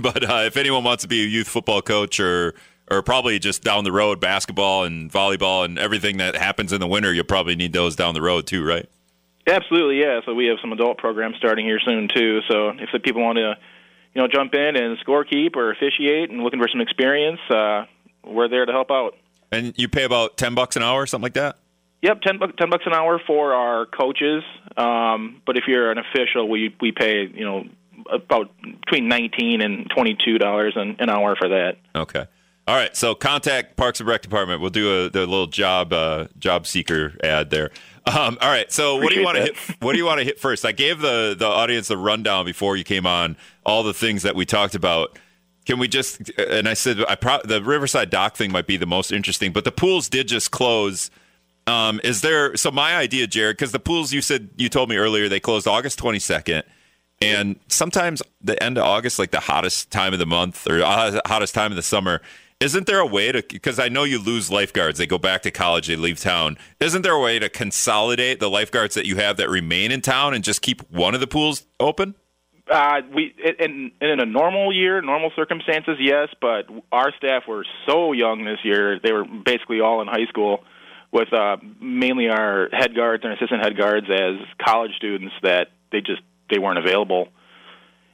but 0.02 0.28
uh, 0.28 0.42
if 0.46 0.56
anyone 0.56 0.84
wants 0.84 1.02
to 1.02 1.08
be 1.08 1.22
a 1.22 1.26
youth 1.26 1.48
football 1.48 1.82
coach 1.82 2.20
or 2.20 2.54
or 2.90 3.02
probably 3.02 3.38
just 3.38 3.62
down 3.62 3.84
the 3.84 3.92
road, 3.92 4.20
basketball 4.20 4.84
and 4.84 5.10
volleyball 5.12 5.64
and 5.64 5.78
everything 5.78 6.16
that 6.16 6.34
happens 6.34 6.72
in 6.72 6.80
the 6.80 6.88
winter. 6.88 7.14
You'll 7.14 7.24
probably 7.24 7.54
need 7.54 7.72
those 7.72 7.94
down 7.94 8.14
the 8.14 8.22
road 8.22 8.46
too, 8.46 8.64
right? 8.64 8.88
Absolutely, 9.46 10.00
yeah. 10.00 10.20
So 10.26 10.34
we 10.34 10.46
have 10.46 10.58
some 10.60 10.72
adult 10.72 10.98
programs 10.98 11.36
starting 11.36 11.64
here 11.64 11.78
soon 11.78 12.08
too. 12.08 12.40
So 12.48 12.70
if 12.70 12.90
the 12.92 12.98
people 12.98 13.22
want 13.22 13.36
to, 13.36 13.56
you 14.14 14.22
know, 14.22 14.28
jump 14.28 14.54
in 14.54 14.76
and 14.76 14.98
scorekeep 14.98 15.56
or 15.56 15.70
officiate 15.70 16.30
and 16.30 16.42
looking 16.42 16.60
for 16.60 16.68
some 16.68 16.80
experience, 16.80 17.40
uh, 17.48 17.86
we're 18.24 18.48
there 18.48 18.66
to 18.66 18.72
help 18.72 18.90
out. 18.90 19.16
And 19.52 19.72
you 19.76 19.88
pay 19.88 20.04
about 20.04 20.36
ten 20.36 20.54
bucks 20.54 20.76
an 20.76 20.82
hour, 20.82 21.06
something 21.06 21.24
like 21.24 21.34
that. 21.34 21.58
Yep, 22.02 22.22
ten, 22.22 22.38
bu- 22.38 22.52
10 22.52 22.70
bucks 22.70 22.84
an 22.86 22.94
hour 22.94 23.20
for 23.26 23.52
our 23.52 23.84
coaches. 23.86 24.42
Um, 24.76 25.42
but 25.44 25.58
if 25.58 25.64
you're 25.68 25.90
an 25.90 25.98
official, 25.98 26.48
we 26.48 26.74
we 26.80 26.92
pay 26.92 27.26
you 27.26 27.44
know 27.44 27.64
about 28.10 28.50
between 28.62 29.08
nineteen 29.08 29.60
and 29.60 29.88
twenty 29.90 30.16
two 30.24 30.38
dollars 30.38 30.74
an, 30.76 30.96
an 30.98 31.10
hour 31.10 31.36
for 31.36 31.48
that. 31.48 31.76
Okay. 31.94 32.26
All 32.66 32.76
right. 32.76 32.96
So 32.96 33.14
contact 33.14 33.76
Parks 33.76 34.00
and 34.00 34.08
Rec 34.08 34.22
Department. 34.22 34.60
We'll 34.60 34.70
do 34.70 35.06
a 35.06 35.10
the 35.10 35.20
little 35.20 35.46
job 35.46 35.92
uh, 35.92 36.28
job 36.38 36.66
seeker 36.66 37.14
ad 37.22 37.50
there. 37.50 37.70
Um, 38.06 38.38
all 38.40 38.48
right. 38.48 38.70
So 38.70 38.96
what 38.96 39.10
do 39.10 39.18
you 39.18 39.24
want 39.24 39.36
to 39.36 39.42
hit? 39.42 39.56
What 39.80 39.92
do 39.92 39.98
you 39.98 40.04
want 40.04 40.18
to 40.18 40.24
hit 40.24 40.38
first? 40.38 40.64
I 40.64 40.72
gave 40.72 41.00
the 41.00 41.34
the 41.38 41.46
audience 41.46 41.90
a 41.90 41.96
rundown 41.96 42.44
before 42.44 42.76
you 42.76 42.84
came 42.84 43.06
on. 43.06 43.36
All 43.64 43.82
the 43.82 43.94
things 43.94 44.22
that 44.22 44.34
we 44.34 44.44
talked 44.46 44.74
about. 44.74 45.18
Can 45.66 45.78
we 45.78 45.88
just? 45.88 46.30
And 46.38 46.66
I 46.68 46.74
said 46.74 47.04
I 47.06 47.14
pro, 47.16 47.38
the 47.44 47.62
Riverside 47.62 48.08
Dock 48.08 48.34
thing 48.34 48.50
might 48.50 48.66
be 48.66 48.76
the 48.76 48.86
most 48.86 49.12
interesting, 49.12 49.52
but 49.52 49.64
the 49.64 49.70
pools 49.70 50.08
did 50.08 50.26
just 50.26 50.50
close. 50.50 51.10
Um, 51.66 52.00
is 52.02 52.22
there? 52.22 52.56
So 52.56 52.70
my 52.70 52.96
idea, 52.96 53.26
Jared, 53.26 53.58
because 53.58 53.70
the 53.70 53.78
pools 53.78 54.12
you 54.12 54.22
said 54.22 54.48
you 54.56 54.68
told 54.68 54.88
me 54.88 54.96
earlier 54.96 55.28
they 55.28 55.38
closed 55.38 55.68
August 55.68 55.98
twenty 55.98 56.18
second. 56.18 56.64
And 57.20 57.60
sometimes 57.68 58.22
the 58.40 58.60
end 58.62 58.78
of 58.78 58.84
August, 58.84 59.18
like 59.18 59.30
the 59.30 59.40
hottest 59.40 59.90
time 59.90 60.12
of 60.12 60.18
the 60.18 60.26
month 60.26 60.66
or 60.66 60.82
uh, 60.82 61.20
hottest 61.26 61.54
time 61.54 61.70
of 61.70 61.76
the 61.76 61.82
summer, 61.82 62.22
isn't 62.60 62.86
there 62.86 63.00
a 63.00 63.06
way 63.06 63.32
to? 63.32 63.42
Because 63.42 63.78
I 63.78 63.88
know 63.88 64.04
you 64.04 64.18
lose 64.18 64.50
lifeguards, 64.50 64.98
they 64.98 65.06
go 65.06 65.18
back 65.18 65.42
to 65.42 65.50
college, 65.50 65.86
they 65.86 65.96
leave 65.96 66.20
town. 66.20 66.58
Isn't 66.78 67.02
there 67.02 67.12
a 67.12 67.20
way 67.20 67.38
to 67.38 67.48
consolidate 67.48 68.38
the 68.40 68.50
lifeguards 68.50 68.94
that 68.94 69.06
you 69.06 69.16
have 69.16 69.38
that 69.38 69.48
remain 69.48 69.92
in 69.92 70.02
town 70.02 70.34
and 70.34 70.44
just 70.44 70.60
keep 70.60 70.82
one 70.90 71.14
of 71.14 71.20
the 71.20 71.26
pools 71.26 71.64
open? 71.78 72.14
Uh, 72.70 73.00
we 73.14 73.34
in, 73.58 73.90
in 74.00 74.20
a 74.20 74.26
normal 74.26 74.72
year, 74.72 75.02
normal 75.02 75.32
circumstances, 75.34 75.96
yes. 75.98 76.28
But 76.40 76.66
our 76.92 77.12
staff 77.16 77.42
were 77.48 77.64
so 77.86 78.12
young 78.12 78.44
this 78.44 78.58
year; 78.62 79.00
they 79.02 79.12
were 79.12 79.24
basically 79.24 79.80
all 79.80 80.00
in 80.02 80.06
high 80.06 80.26
school, 80.28 80.62
with 81.10 81.32
uh, 81.32 81.56
mainly 81.80 82.28
our 82.28 82.68
head 82.72 82.94
guards 82.94 83.24
and 83.24 83.32
assistant 83.32 83.64
head 83.64 83.76
guards 83.76 84.06
as 84.08 84.36
college 84.64 84.92
students 84.96 85.34
that 85.42 85.68
they 85.90 86.00
just 86.00 86.20
they 86.50 86.58
weren't 86.58 86.78
available. 86.78 87.28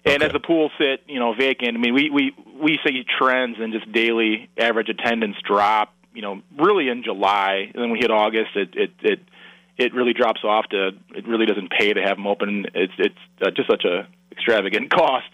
And 0.04 0.16
Okay. 0.22 0.26
as 0.26 0.32
the 0.32 0.40
pool 0.40 0.70
sit, 0.78 1.02
you 1.08 1.18
know, 1.18 1.34
vacant. 1.34 1.76
I 1.76 1.80
mean, 1.80 1.94
we 1.94 2.10
we 2.10 2.32
we 2.60 2.78
see 2.86 3.04
trends 3.18 3.56
in 3.60 3.72
just 3.72 3.90
daily 3.90 4.48
average 4.56 4.88
attendance 4.88 5.36
drop. 5.44 5.92
You 6.14 6.22
know, 6.22 6.42
really 6.56 6.88
in 6.88 7.02
July, 7.02 7.70
and 7.74 7.82
then 7.82 7.90
we 7.90 7.98
hit 7.98 8.10
August. 8.10 8.50
It 8.54 8.70
it 8.74 8.90
it 9.02 9.20
it 9.76 9.94
really 9.94 10.12
drops 10.14 10.42
off 10.44 10.66
to. 10.70 10.88
It 11.14 11.26
really 11.26 11.44
doesn't 11.44 11.70
pay 11.70 11.92
to 11.92 12.00
have 12.02 12.16
them 12.16 12.26
open. 12.26 12.66
It's 12.74 12.92
it's 12.98 13.18
uh, 13.42 13.50
just 13.50 13.68
such 13.68 13.84
a 13.84 14.06
extravagant 14.32 14.90
cost. 14.94 15.26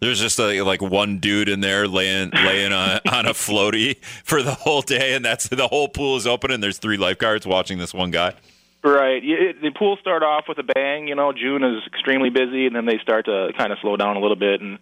There's 0.00 0.20
just 0.20 0.38
a, 0.40 0.60
like 0.62 0.82
one 0.82 1.18
dude 1.18 1.48
in 1.48 1.60
there 1.60 1.86
laying 1.86 2.30
laying 2.34 2.72
on, 2.72 3.00
on 3.12 3.26
a 3.26 3.30
floaty 3.30 4.02
for 4.24 4.42
the 4.42 4.52
whole 4.54 4.82
day, 4.82 5.14
and 5.14 5.24
that's 5.24 5.48
the 5.48 5.68
whole 5.68 5.88
pool 5.88 6.16
is 6.16 6.26
open, 6.26 6.50
and 6.50 6.62
there's 6.62 6.78
three 6.78 6.96
lifeguards 6.96 7.46
watching 7.46 7.78
this 7.78 7.94
one 7.94 8.10
guy. 8.10 8.34
Right. 8.84 9.24
It, 9.24 9.62
the 9.62 9.70
pools 9.70 9.98
start 10.00 10.22
off 10.22 10.44
with 10.46 10.58
a 10.58 10.62
bang. 10.62 11.08
You 11.08 11.14
know, 11.14 11.32
June 11.32 11.64
is 11.64 11.82
extremely 11.86 12.28
busy, 12.28 12.66
and 12.66 12.76
then 12.76 12.84
they 12.84 12.98
start 13.02 13.24
to 13.24 13.48
kind 13.56 13.72
of 13.72 13.78
slow 13.80 13.96
down 13.96 14.16
a 14.16 14.20
little 14.20 14.36
bit. 14.36 14.60
And 14.60 14.78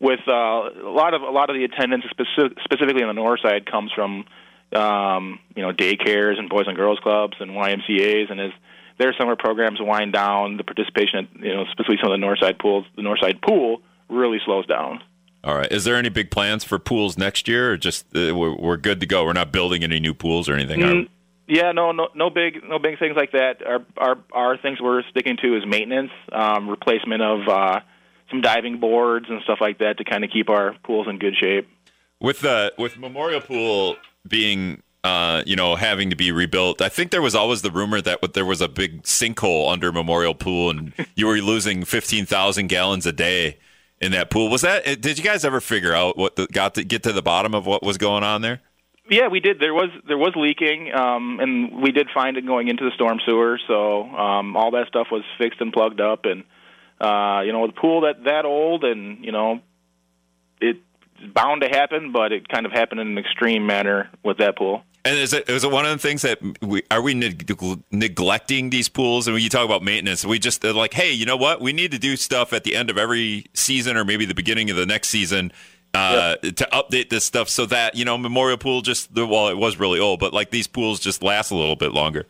with 0.00 0.20
uh, 0.26 0.32
a 0.32 0.90
lot 0.90 1.12
of 1.12 1.20
a 1.20 1.30
lot 1.30 1.50
of 1.50 1.56
the 1.56 1.64
attendance, 1.64 2.04
speci- 2.06 2.56
specifically 2.64 3.02
on 3.02 3.08
the 3.08 3.20
north 3.20 3.40
side, 3.42 3.70
comes 3.70 3.92
from 3.94 4.24
um, 4.74 5.38
you 5.54 5.62
know 5.62 5.72
daycares 5.72 6.38
and 6.38 6.48
boys 6.48 6.64
and 6.66 6.76
girls 6.76 6.98
clubs 7.02 7.36
and 7.38 7.50
YMCA's. 7.50 8.30
And 8.30 8.40
as 8.40 8.52
their 8.96 9.14
summer 9.18 9.36
programs 9.36 9.80
wind 9.82 10.14
down, 10.14 10.56
the 10.56 10.64
participation, 10.64 11.28
at, 11.28 11.40
you 11.40 11.54
know, 11.54 11.64
specifically 11.72 11.98
some 12.02 12.10
of 12.10 12.18
the 12.18 12.24
north 12.24 12.38
side 12.40 12.58
pools, 12.58 12.86
the 12.96 13.02
north 13.02 13.20
side 13.20 13.42
pool 13.42 13.82
really 14.08 14.38
slows 14.46 14.66
down. 14.66 15.02
All 15.44 15.54
right. 15.54 15.70
Is 15.70 15.84
there 15.84 15.96
any 15.96 16.08
big 16.08 16.30
plans 16.30 16.64
for 16.64 16.78
pools 16.78 17.18
next 17.18 17.46
year, 17.46 17.72
or 17.72 17.76
just 17.76 18.06
uh, 18.16 18.34
we're, 18.34 18.56
we're 18.56 18.76
good 18.78 19.00
to 19.00 19.06
go? 19.06 19.24
We're 19.24 19.34
not 19.34 19.52
building 19.52 19.84
any 19.84 20.00
new 20.00 20.14
pools 20.14 20.48
or 20.48 20.54
anything. 20.54 20.80
Mm, 20.80 21.08
Yeah, 21.48 21.72
no, 21.72 21.92
no, 21.92 22.08
no 22.14 22.28
big, 22.30 22.62
no 22.68 22.78
big 22.78 22.98
things 22.98 23.14
like 23.16 23.32
that. 23.32 23.64
Our, 23.64 23.84
our, 23.96 24.18
our 24.32 24.56
things 24.58 24.80
we're 24.80 25.02
sticking 25.10 25.36
to 25.42 25.56
is 25.56 25.64
maintenance, 25.66 26.10
um, 26.32 26.68
replacement 26.68 27.22
of 27.22 27.48
uh, 27.48 27.80
some 28.30 28.40
diving 28.40 28.80
boards 28.80 29.26
and 29.28 29.40
stuff 29.42 29.58
like 29.60 29.78
that 29.78 29.98
to 29.98 30.04
kind 30.04 30.24
of 30.24 30.30
keep 30.30 30.50
our 30.50 30.74
pools 30.82 31.06
in 31.08 31.18
good 31.18 31.34
shape. 31.40 31.68
With 32.20 32.40
the 32.40 32.72
with 32.78 32.98
Memorial 32.98 33.40
Pool 33.40 33.96
being 34.26 34.82
uh, 35.04 35.42
you 35.46 35.54
know 35.54 35.76
having 35.76 36.10
to 36.10 36.16
be 36.16 36.32
rebuilt, 36.32 36.80
I 36.80 36.88
think 36.88 37.10
there 37.10 37.22
was 37.22 37.34
always 37.34 37.62
the 37.62 37.70
rumor 37.70 38.00
that 38.00 38.32
there 38.32 38.46
was 38.46 38.60
a 38.60 38.68
big 38.68 39.02
sinkhole 39.02 39.70
under 39.70 39.92
Memorial 39.92 40.34
Pool, 40.34 40.70
and 40.70 40.92
you 41.14 41.26
were 41.26 41.36
losing 41.36 41.84
fifteen 41.84 42.26
thousand 42.26 42.68
gallons 42.68 43.06
a 43.06 43.12
day 43.12 43.58
in 44.00 44.12
that 44.12 44.30
pool. 44.30 44.48
Was 44.50 44.62
that? 44.62 45.00
Did 45.00 45.18
you 45.18 45.24
guys 45.24 45.44
ever 45.44 45.60
figure 45.60 45.92
out 45.92 46.16
what 46.16 46.36
the, 46.36 46.46
got 46.46 46.74
to 46.74 46.84
get 46.84 47.02
to 47.04 47.12
the 47.12 47.22
bottom 47.22 47.54
of 47.54 47.66
what 47.66 47.82
was 47.82 47.98
going 47.98 48.24
on 48.24 48.42
there? 48.42 48.60
Yeah, 49.08 49.28
we 49.28 49.40
did. 49.40 49.60
There 49.60 49.74
was 49.74 49.90
there 50.06 50.18
was 50.18 50.32
leaking, 50.34 50.92
um, 50.92 51.38
and 51.40 51.80
we 51.80 51.92
did 51.92 52.08
find 52.12 52.36
it 52.36 52.46
going 52.46 52.68
into 52.68 52.84
the 52.84 52.90
storm 52.94 53.20
sewer. 53.24 53.58
So 53.68 54.02
um, 54.02 54.56
all 54.56 54.72
that 54.72 54.88
stuff 54.88 55.08
was 55.12 55.22
fixed 55.38 55.60
and 55.60 55.72
plugged 55.72 56.00
up, 56.00 56.24
and 56.24 56.42
uh, 57.00 57.42
you 57.44 57.52
know 57.52 57.66
the 57.66 57.72
pool 57.72 58.02
that 58.02 58.24
that 58.24 58.44
old, 58.44 58.84
and 58.84 59.24
you 59.24 59.32
know 59.32 59.60
it's 60.60 60.80
bound 61.34 61.62
to 61.62 61.68
happen, 61.68 62.12
but 62.12 62.32
it 62.32 62.48
kind 62.48 62.66
of 62.66 62.72
happened 62.72 63.00
in 63.00 63.08
an 63.08 63.18
extreme 63.18 63.66
manner 63.66 64.10
with 64.24 64.38
that 64.38 64.56
pool. 64.56 64.82
And 65.04 65.16
is 65.16 65.32
it 65.32 65.48
is 65.48 65.62
it 65.62 65.70
one 65.70 65.84
of 65.84 65.92
the 65.92 65.98
things 65.98 66.22
that 66.22 66.40
we 66.60 66.82
are 66.90 67.00
we 67.00 67.14
neg- 67.14 67.48
neglecting 67.92 68.70
these 68.70 68.88
pools? 68.88 69.28
And 69.28 69.34
when 69.34 69.42
you 69.42 69.48
talk 69.48 69.64
about 69.64 69.84
maintenance, 69.84 70.26
we 70.26 70.40
just 70.40 70.64
like, 70.64 70.94
hey, 70.94 71.12
you 71.12 71.24
know 71.24 71.36
what? 71.36 71.60
We 71.60 71.72
need 71.72 71.92
to 71.92 71.98
do 71.98 72.16
stuff 72.16 72.52
at 72.52 72.64
the 72.64 72.74
end 72.74 72.90
of 72.90 72.98
every 72.98 73.46
season, 73.54 73.96
or 73.96 74.04
maybe 74.04 74.24
the 74.24 74.34
beginning 74.34 74.68
of 74.68 74.76
the 74.76 74.84
next 74.84 75.08
season, 75.08 75.52
uh, 75.96 76.36
to 76.36 76.68
update 76.72 77.08
this 77.10 77.24
stuff 77.24 77.48
so 77.48 77.66
that 77.66 77.94
you 77.94 78.04
know 78.04 78.16
Memorial 78.18 78.58
Pool 78.58 78.82
just 78.82 79.14
well, 79.14 79.48
it 79.48 79.56
was 79.56 79.78
really 79.78 79.98
old, 80.00 80.20
but 80.20 80.32
like 80.32 80.50
these 80.50 80.66
pools 80.66 81.00
just 81.00 81.22
last 81.22 81.50
a 81.50 81.54
little 81.56 81.76
bit 81.76 81.92
longer. 81.92 82.26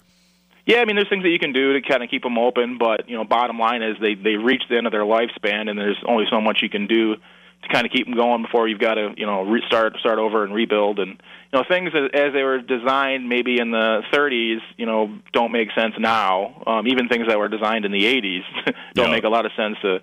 Yeah, 0.66 0.78
I 0.78 0.85
mean, 0.85 0.96
there's 0.96 1.08
things 1.08 1.23
that 1.23 1.30
you 1.30 1.38
can 1.38 1.52
do 1.52 1.75
to 1.75 1.80
kind 1.80 2.02
of 2.02 2.11
keep 2.11 2.25
them 2.25 2.38
open, 2.38 2.76
but 2.78 3.08
you 3.08 3.16
know, 3.16 3.25
bottom 3.25 3.58
line 3.58 3.82
is 3.82 3.96
they 4.00 4.14
they 4.14 4.35
reach 4.37 4.62
the 4.68 4.76
end 4.76 4.87
of 4.87 4.92
their 4.92 5.04
lifespan, 5.04 5.68
and 5.70 5.78
there's 5.78 6.02
only 6.06 6.25
so 6.30 6.40
much 6.40 6.58
you 6.62 6.68
can 6.68 6.87
do 6.88 7.14
to 7.62 7.68
kind 7.73 7.87
of 7.87 7.92
keep 7.92 8.06
them 8.06 8.16
going 8.16 8.42
before 8.42 8.66
you've 8.68 8.80
got 8.80 8.94
to 8.94 9.14
you 9.16 9.26
know 9.26 9.42
restart 9.42 9.96
start 9.99 10.18
over 10.18 10.42
and 10.44 10.52
rebuild. 10.52 10.99
And 10.99 11.11
you 11.12 11.58
know, 11.58 11.64
things 11.68 11.90
as, 11.94 12.11
as 12.12 12.32
they 12.32 12.42
were 12.42 12.58
designed 12.58 13.28
maybe 13.28 13.61
in 13.61 13.70
the 13.70 14.02
30s, 14.12 14.58
you 14.76 14.87
know, 14.87 15.16
don't 15.32 15.52
make 15.52 15.68
sense 15.73 15.94
now. 15.99 16.62
Um, 16.66 16.88
even 16.88 17.08
things 17.08 17.28
that 17.28 17.38
were 17.38 17.49
designed 17.49 17.85
in 17.85 17.92
the 17.92 18.02
80s 18.02 18.42
don't 18.94 19.06
Yeah. 19.06 19.12
make 19.12 19.23
a 19.25 19.28
lot 19.28 19.46
of 19.46 19.52
sense 19.56 19.76
to 19.82 20.00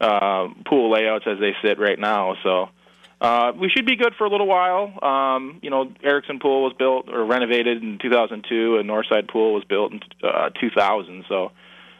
uh, 0.00 0.48
pool 0.64 0.90
layouts 0.90 1.26
as 1.26 1.38
they 1.38 1.54
sit 1.62 1.78
right 1.78 1.98
now. 1.98 2.36
So. 2.42 2.70
Uh, 3.20 3.52
we 3.58 3.70
should 3.70 3.86
be 3.86 3.96
good 3.96 4.14
for 4.18 4.26
a 4.26 4.30
little 4.30 4.46
while. 4.46 4.92
Um, 5.02 5.58
you 5.62 5.70
know, 5.70 5.90
Erickson 6.02 6.38
Pool 6.38 6.64
was 6.64 6.74
built 6.78 7.08
or 7.08 7.24
renovated 7.24 7.82
in 7.82 7.98
2002, 8.00 8.76
and 8.76 8.88
Northside 8.88 9.28
Pool 9.28 9.54
was 9.54 9.64
built 9.64 9.92
in 9.92 10.00
uh, 10.22 10.50
2000. 10.60 11.24
So, 11.28 11.52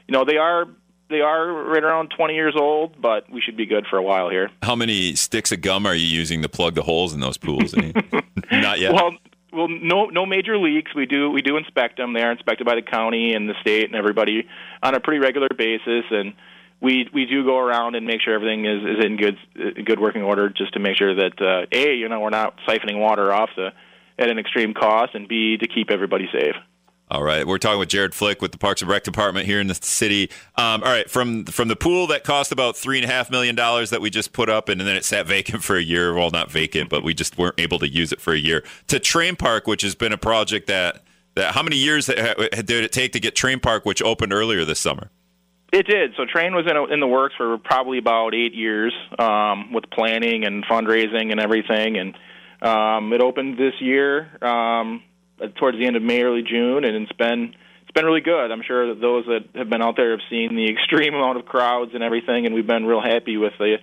you 0.06 0.12
know, 0.12 0.24
they 0.24 0.36
are 0.36 0.66
they 1.08 1.20
are 1.20 1.52
right 1.52 1.84
around 1.84 2.12
20 2.16 2.34
years 2.34 2.54
old, 2.58 3.00
but 3.00 3.30
we 3.30 3.40
should 3.40 3.56
be 3.56 3.64
good 3.64 3.86
for 3.88 3.96
a 3.96 4.02
while 4.02 4.28
here. 4.28 4.50
How 4.62 4.74
many 4.74 5.14
sticks 5.14 5.52
of 5.52 5.60
gum 5.60 5.86
are 5.86 5.94
you 5.94 6.06
using 6.06 6.42
to 6.42 6.48
plug 6.48 6.74
the 6.74 6.82
holes 6.82 7.14
in 7.14 7.20
those 7.20 7.38
pools? 7.38 7.74
Not 8.50 8.80
yet. 8.80 8.92
Well, 8.92 9.12
well, 9.52 9.68
no 9.68 10.06
no 10.06 10.26
major 10.26 10.58
leaks. 10.58 10.94
We 10.94 11.06
do 11.06 11.30
we 11.30 11.40
do 11.40 11.56
inspect 11.56 11.96
them. 11.96 12.12
They 12.12 12.22
are 12.22 12.32
inspected 12.32 12.66
by 12.66 12.74
the 12.74 12.82
county 12.82 13.32
and 13.32 13.48
the 13.48 13.54
state 13.62 13.84
and 13.84 13.94
everybody 13.94 14.46
on 14.82 14.94
a 14.94 15.00
pretty 15.00 15.20
regular 15.20 15.48
basis, 15.56 16.04
and 16.10 16.34
we 16.80 17.08
we 17.12 17.26
do 17.26 17.44
go 17.44 17.58
around 17.58 17.94
and 17.94 18.06
make 18.06 18.20
sure 18.20 18.34
everything 18.34 18.64
is 18.64 18.82
is 18.82 19.04
in 19.04 19.16
good 19.16 19.36
good 19.84 20.00
working 20.00 20.22
order, 20.22 20.48
just 20.48 20.74
to 20.74 20.80
make 20.80 20.96
sure 20.96 21.14
that 21.14 21.40
uh, 21.40 21.66
a 21.72 21.94
you 21.94 22.08
know 22.08 22.20
we're 22.20 22.30
not 22.30 22.58
siphoning 22.68 22.98
water 22.98 23.32
off 23.32 23.50
the 23.56 23.72
at 24.18 24.28
an 24.28 24.38
extreme 24.38 24.74
cost, 24.74 25.14
and 25.14 25.28
b 25.28 25.56
to 25.58 25.66
keep 25.66 25.90
everybody 25.90 26.28
safe. 26.32 26.54
All 27.08 27.22
right, 27.22 27.46
we're 27.46 27.58
talking 27.58 27.78
with 27.78 27.88
Jared 27.88 28.14
Flick 28.14 28.42
with 28.42 28.50
the 28.50 28.58
Parks 28.58 28.82
and 28.82 28.90
Rec 28.90 29.04
Department 29.04 29.46
here 29.46 29.60
in 29.60 29.68
the 29.68 29.76
city. 29.76 30.28
Um, 30.56 30.82
all 30.82 30.90
right, 30.90 31.08
from 31.08 31.44
from 31.44 31.68
the 31.68 31.76
pool 31.76 32.08
that 32.08 32.24
cost 32.24 32.50
about 32.50 32.76
three 32.76 32.98
and 32.98 33.08
a 33.08 33.12
half 33.12 33.30
million 33.30 33.54
dollars 33.54 33.90
that 33.90 34.00
we 34.00 34.10
just 34.10 34.32
put 34.32 34.50
up, 34.50 34.68
and 34.68 34.80
then 34.80 34.96
it 34.96 35.04
sat 35.04 35.26
vacant 35.26 35.62
for 35.62 35.76
a 35.76 35.82
year. 35.82 36.12
Well, 36.14 36.30
not 36.30 36.50
vacant, 36.50 36.90
but 36.90 37.04
we 37.04 37.14
just 37.14 37.38
weren't 37.38 37.58
able 37.58 37.78
to 37.78 37.88
use 37.88 38.12
it 38.12 38.20
for 38.20 38.32
a 38.32 38.38
year. 38.38 38.64
To 38.88 38.98
Trane 38.98 39.38
Park, 39.38 39.68
which 39.68 39.82
has 39.82 39.94
been 39.94 40.12
a 40.12 40.18
project 40.18 40.66
that 40.66 41.04
that 41.36 41.54
how 41.54 41.62
many 41.62 41.76
years 41.76 42.06
did 42.06 42.70
it 42.70 42.92
take 42.92 43.12
to 43.12 43.20
get 43.20 43.36
Trane 43.36 43.62
Park, 43.62 43.86
which 43.86 44.02
opened 44.02 44.32
earlier 44.32 44.64
this 44.64 44.80
summer? 44.80 45.10
It 45.76 45.86
did. 45.86 46.14
So 46.16 46.24
Trane 46.24 46.54
was 46.54 46.64
in, 46.66 46.74
a, 46.74 46.84
in 46.86 47.00
the 47.00 47.06
works 47.06 47.34
for 47.36 47.58
probably 47.58 47.98
about 47.98 48.34
eight 48.34 48.54
years 48.54 48.94
um, 49.18 49.74
with 49.74 49.84
planning 49.90 50.46
and 50.46 50.64
fundraising 50.64 51.32
and 51.32 51.38
everything, 51.38 51.98
and 51.98 52.14
um, 52.62 53.12
it 53.12 53.20
opened 53.20 53.58
this 53.58 53.74
year 53.78 54.26
um, 54.42 55.02
towards 55.58 55.76
the 55.76 55.84
end 55.84 55.96
of 55.96 56.02
May, 56.02 56.22
early 56.22 56.42
June, 56.42 56.84
and 56.84 56.96
it's 56.96 57.12
been 57.12 57.54
it's 57.82 57.90
been 57.94 58.06
really 58.06 58.22
good. 58.22 58.50
I'm 58.50 58.62
sure 58.66 58.94
that 58.94 59.02
those 59.02 59.26
that 59.26 59.50
have 59.54 59.68
been 59.68 59.82
out 59.82 59.96
there 59.98 60.12
have 60.12 60.20
seen 60.30 60.56
the 60.56 60.66
extreme 60.72 61.12
amount 61.12 61.36
of 61.36 61.44
crowds 61.44 61.90
and 61.92 62.02
everything, 62.02 62.46
and 62.46 62.54
we've 62.54 62.66
been 62.66 62.86
real 62.86 63.02
happy 63.02 63.36
with 63.36 63.52
the 63.58 63.76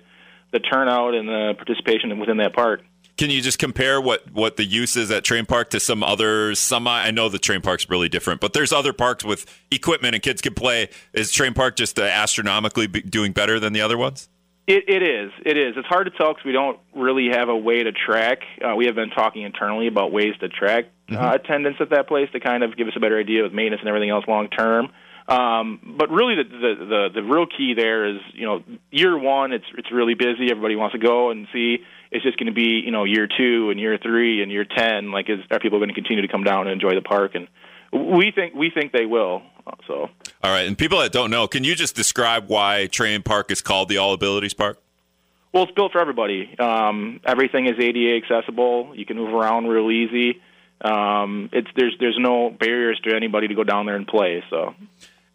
the 0.50 0.58
turnout 0.58 1.14
and 1.14 1.28
the 1.28 1.54
participation 1.56 2.18
within 2.18 2.38
that 2.38 2.54
park. 2.54 2.80
Can 3.16 3.30
you 3.30 3.40
just 3.40 3.58
compare 3.60 4.00
what 4.00 4.32
what 4.32 4.56
the 4.56 4.64
use 4.64 4.96
is 4.96 5.10
at 5.10 5.22
Trane 5.22 5.46
Park 5.46 5.70
to 5.70 5.80
some 5.80 6.02
other 6.02 6.54
some? 6.54 6.88
I 6.88 7.12
know 7.12 7.28
the 7.28 7.38
Trane 7.38 7.62
Park's 7.62 7.88
really 7.88 8.08
different, 8.08 8.40
but 8.40 8.54
there's 8.54 8.72
other 8.72 8.92
parks 8.92 9.24
with 9.24 9.46
equipment 9.70 10.14
and 10.14 10.22
kids 10.22 10.42
can 10.42 10.54
play. 10.54 10.88
Is 11.12 11.30
Trane 11.30 11.54
Park 11.54 11.76
just 11.76 11.98
uh, 11.98 12.02
astronomically 12.02 12.88
doing 12.88 13.32
better 13.32 13.60
than 13.60 13.72
the 13.72 13.82
other 13.82 13.96
ones? 13.96 14.28
It, 14.66 14.88
it 14.88 15.02
is. 15.02 15.30
It 15.44 15.58
is. 15.58 15.74
It's 15.76 15.86
hard 15.86 16.06
to 16.06 16.10
tell 16.10 16.32
because 16.32 16.46
we 16.46 16.52
don't 16.52 16.78
really 16.94 17.28
have 17.30 17.50
a 17.50 17.56
way 17.56 17.82
to 17.82 17.92
track. 17.92 18.38
Uh, 18.64 18.74
we 18.74 18.86
have 18.86 18.94
been 18.94 19.10
talking 19.10 19.42
internally 19.42 19.88
about 19.88 20.10
ways 20.10 20.34
to 20.40 20.48
track 20.48 20.86
uh, 21.10 21.12
mm-hmm. 21.12 21.34
attendance 21.34 21.76
at 21.80 21.90
that 21.90 22.08
place 22.08 22.30
to 22.32 22.40
kind 22.40 22.64
of 22.64 22.74
give 22.76 22.88
us 22.88 22.94
a 22.96 23.00
better 23.00 23.18
idea 23.18 23.42
with 23.42 23.52
maintenance 23.52 23.80
and 23.80 23.88
everything 23.88 24.10
else 24.10 24.24
long 24.26 24.48
term. 24.48 24.90
Um, 25.28 25.94
but 25.98 26.10
really, 26.10 26.34
the, 26.36 26.44
the 26.44 26.84
the 26.84 27.08
the 27.14 27.22
real 27.22 27.46
key 27.46 27.74
there 27.74 28.06
is 28.06 28.20
you 28.32 28.46
know 28.46 28.62
year 28.90 29.18
one, 29.18 29.52
it's 29.52 29.64
it's 29.76 29.90
really 29.92 30.14
busy. 30.14 30.50
Everybody 30.50 30.76
wants 30.76 30.92
to 30.92 30.98
go 30.98 31.30
and 31.30 31.46
see. 31.52 31.78
It's 32.14 32.24
just 32.24 32.38
going 32.38 32.46
to 32.46 32.52
be 32.52 32.80
you 32.84 32.90
know 32.90 33.04
year 33.04 33.26
two 33.26 33.70
and 33.70 33.78
year 33.78 33.98
three 33.98 34.42
and 34.42 34.50
year 34.50 34.64
ten. 34.64 35.10
Like, 35.10 35.28
is 35.28 35.40
are 35.50 35.58
people 35.58 35.78
going 35.78 35.88
to 35.88 35.94
continue 35.94 36.22
to 36.22 36.28
come 36.28 36.44
down 36.44 36.62
and 36.68 36.70
enjoy 36.70 36.94
the 36.94 37.02
park? 37.02 37.34
And 37.34 37.48
we 37.92 38.32
think 38.34 38.54
we 38.54 38.70
think 38.70 38.92
they 38.92 39.06
will. 39.06 39.42
So. 39.86 40.10
All 40.42 40.50
right, 40.50 40.66
and 40.66 40.76
people 40.76 40.98
that 41.00 41.12
don't 41.12 41.30
know, 41.30 41.46
can 41.48 41.64
you 41.64 41.74
just 41.74 41.96
describe 41.96 42.48
why 42.48 42.88
Trane 42.90 43.24
Park 43.24 43.50
is 43.50 43.60
called 43.60 43.88
the 43.88 43.98
All 43.98 44.12
Abilities 44.12 44.54
Park? 44.54 44.78
Well, 45.52 45.62
it's 45.62 45.72
built 45.72 45.92
for 45.92 46.00
everybody. 46.00 46.58
Um, 46.58 47.20
everything 47.24 47.66
is 47.66 47.78
ADA 47.78 48.16
accessible. 48.16 48.92
You 48.94 49.06
can 49.06 49.16
move 49.16 49.32
around 49.32 49.68
real 49.68 49.90
easy. 49.90 50.40
Um, 50.80 51.48
it's 51.52 51.68
there's 51.76 51.94
there's 52.00 52.18
no 52.18 52.50
barriers 52.50 53.00
to 53.04 53.14
anybody 53.14 53.48
to 53.48 53.54
go 53.54 53.64
down 53.64 53.86
there 53.86 53.96
and 53.96 54.06
play. 54.06 54.42
So. 54.50 54.74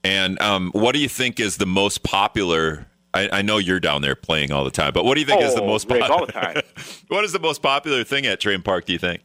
And 0.04 0.42
um, 0.42 0.72
what 0.74 0.94
do 0.94 1.00
you 1.00 1.10
think 1.10 1.40
is 1.40 1.58
the 1.58 1.66
most 1.66 2.04
popular? 2.04 2.88
I, 3.14 3.30
I, 3.32 3.42
know 3.42 3.58
you're 3.58 3.80
down 3.80 4.02
there 4.02 4.16
playing 4.16 4.52
all 4.52 4.64
the 4.64 4.72
time, 4.72 4.92
but 4.94 5.04
what 5.04 5.16
do 5.16 5.22
you 5.22 5.26
think 5.26 5.42
oh, 5.42 5.48
is 5.48 5.56
the 5.56 5.62
most 5.62 5.88
popular? 5.88 6.12
all 6.12 6.26
the 6.26 6.32
time. 6.32 6.62
what 7.08 7.24
is 7.26 7.32
the 7.32 7.40
most 7.40 7.62
popular 7.62 8.04
thing 8.04 8.26
at 8.26 8.40
Trane 8.40 8.64
Park? 8.64 8.86
Do 8.86 8.94
you 8.94 9.00
think? 9.00 9.24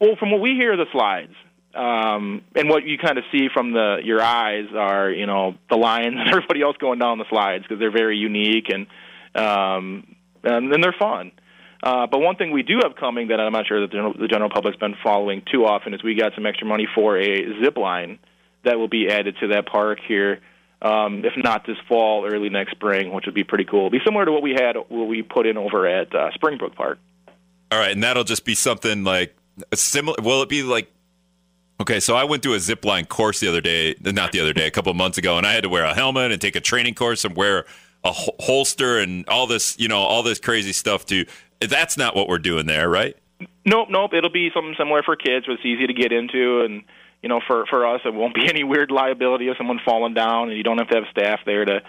Well, 0.00 0.14
from 0.16 0.30
what 0.30 0.40
we 0.40 0.50
hear, 0.50 0.76
the 0.76 0.86
slides, 0.92 1.32
um, 1.74 2.42
and 2.54 2.68
what 2.68 2.84
you 2.84 2.96
kind 2.98 3.18
of 3.18 3.24
see 3.32 3.48
from 3.52 3.72
the 3.72 3.98
your 4.04 4.22
eyes 4.22 4.66
are, 4.74 5.10
you 5.10 5.26
know, 5.26 5.56
the 5.68 5.76
lions 5.76 6.16
and 6.18 6.28
everybody 6.28 6.62
else 6.62 6.76
going 6.76 6.98
down 6.98 7.18
the 7.18 7.28
slides 7.28 7.64
because 7.64 7.78
they're 7.80 7.90
very 7.90 8.16
unique 8.16 8.66
and 8.68 8.86
um, 9.34 10.16
and, 10.44 10.72
and 10.72 10.84
they're 10.84 10.94
fun. 10.98 11.32
Uh, 11.82 12.06
but 12.06 12.20
one 12.20 12.36
thing 12.36 12.50
we 12.50 12.62
do 12.62 12.80
have 12.82 12.96
coming 12.96 13.28
that 13.28 13.38
I'm 13.38 13.52
not 13.52 13.66
sure 13.66 13.80
that 13.82 13.88
the 13.88 13.96
general, 13.96 14.14
the 14.18 14.26
general 14.26 14.50
public's 14.50 14.78
been 14.78 14.96
following 15.02 15.42
too 15.50 15.64
often 15.64 15.94
is 15.94 16.02
we 16.02 16.14
got 16.14 16.32
some 16.34 16.44
extra 16.44 16.66
money 16.66 16.88
for 16.92 17.16
a 17.16 17.62
zip 17.62 17.76
line 17.76 18.18
that 18.64 18.78
will 18.78 18.88
be 18.88 19.08
added 19.08 19.36
to 19.40 19.48
that 19.48 19.66
park 19.66 19.98
here. 20.06 20.40
Um, 20.80 21.24
if 21.24 21.32
not 21.36 21.66
this 21.66 21.76
fall, 21.88 22.24
early 22.24 22.50
next 22.50 22.72
spring, 22.72 23.12
which 23.12 23.26
would 23.26 23.34
be 23.34 23.44
pretty 23.44 23.64
cool. 23.64 23.86
It'd 23.86 23.92
be 23.92 24.00
similar 24.04 24.24
to 24.24 24.32
what 24.32 24.42
we 24.42 24.52
had, 24.52 24.76
what 24.76 25.08
we 25.08 25.22
put 25.22 25.46
in 25.46 25.56
over 25.56 25.86
at 25.86 26.14
uh, 26.14 26.30
Springbrook 26.34 26.76
Park. 26.76 26.98
All 27.72 27.78
right, 27.78 27.90
and 27.90 28.02
that'll 28.02 28.24
just 28.24 28.44
be 28.44 28.54
something 28.54 29.04
like 29.04 29.36
a 29.72 29.76
similar. 29.76 30.16
Will 30.22 30.42
it 30.42 30.48
be 30.48 30.62
like? 30.62 30.90
Okay, 31.80 32.00
so 32.00 32.16
I 32.16 32.24
went 32.24 32.42
through 32.42 32.54
a 32.54 32.60
zip 32.60 32.84
line 32.84 33.06
course 33.06 33.40
the 33.40 33.48
other 33.48 33.60
day, 33.60 33.94
not 34.00 34.32
the 34.32 34.40
other 34.40 34.52
day, 34.52 34.66
a 34.66 34.70
couple 34.70 34.92
months 34.94 35.18
ago, 35.18 35.36
and 35.36 35.46
I 35.46 35.52
had 35.52 35.62
to 35.62 35.68
wear 35.68 35.84
a 35.84 35.94
helmet 35.94 36.32
and 36.32 36.40
take 36.40 36.56
a 36.56 36.60
training 36.60 36.94
course 36.94 37.24
and 37.24 37.36
wear 37.36 37.66
a 38.04 38.12
holster 38.12 38.98
and 38.98 39.28
all 39.28 39.46
this, 39.46 39.78
you 39.78 39.88
know, 39.88 39.98
all 39.98 40.22
this 40.22 40.38
crazy 40.38 40.72
stuff. 40.72 41.06
To 41.06 41.24
that's 41.60 41.96
not 41.96 42.16
what 42.16 42.28
we're 42.28 42.38
doing 42.38 42.66
there, 42.66 42.88
right? 42.88 43.16
Nope, 43.64 43.88
nope. 43.90 44.14
It'll 44.14 44.30
be 44.30 44.50
something 44.54 44.74
similar 44.78 45.02
for 45.02 45.14
kids. 45.16 45.46
It's 45.48 45.64
easy 45.64 45.86
to 45.86 45.92
get 45.92 46.12
into 46.12 46.62
and 46.62 46.84
you 47.22 47.28
know, 47.28 47.40
for 47.46 47.66
for 47.66 47.86
us, 47.86 48.00
it 48.04 48.14
won't 48.14 48.34
be 48.34 48.42
any 48.48 48.64
weird 48.64 48.90
liability 48.90 49.48
of 49.48 49.56
someone 49.56 49.80
falling 49.84 50.14
down, 50.14 50.48
and 50.48 50.56
you 50.56 50.62
don't 50.62 50.78
have 50.78 50.88
to 50.88 50.96
have 50.96 51.04
staff 51.10 51.40
there 51.44 51.64
to 51.64 51.80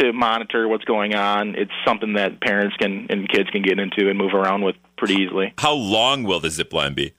to 0.00 0.12
monitor 0.12 0.68
what's 0.68 0.84
going 0.84 1.14
on. 1.14 1.54
It's 1.54 1.72
something 1.86 2.14
that 2.14 2.40
parents 2.40 2.76
can 2.76 3.06
and 3.08 3.28
kids 3.28 3.48
can 3.50 3.62
get 3.62 3.78
into 3.78 4.08
and 4.08 4.18
move 4.18 4.34
around 4.34 4.62
with 4.62 4.76
pretty 4.98 5.14
easily. 5.14 5.54
How 5.58 5.72
long 5.72 6.24
will 6.24 6.40
the 6.40 6.50
zip 6.50 6.72
line 6.72 6.94
be? 6.94 7.14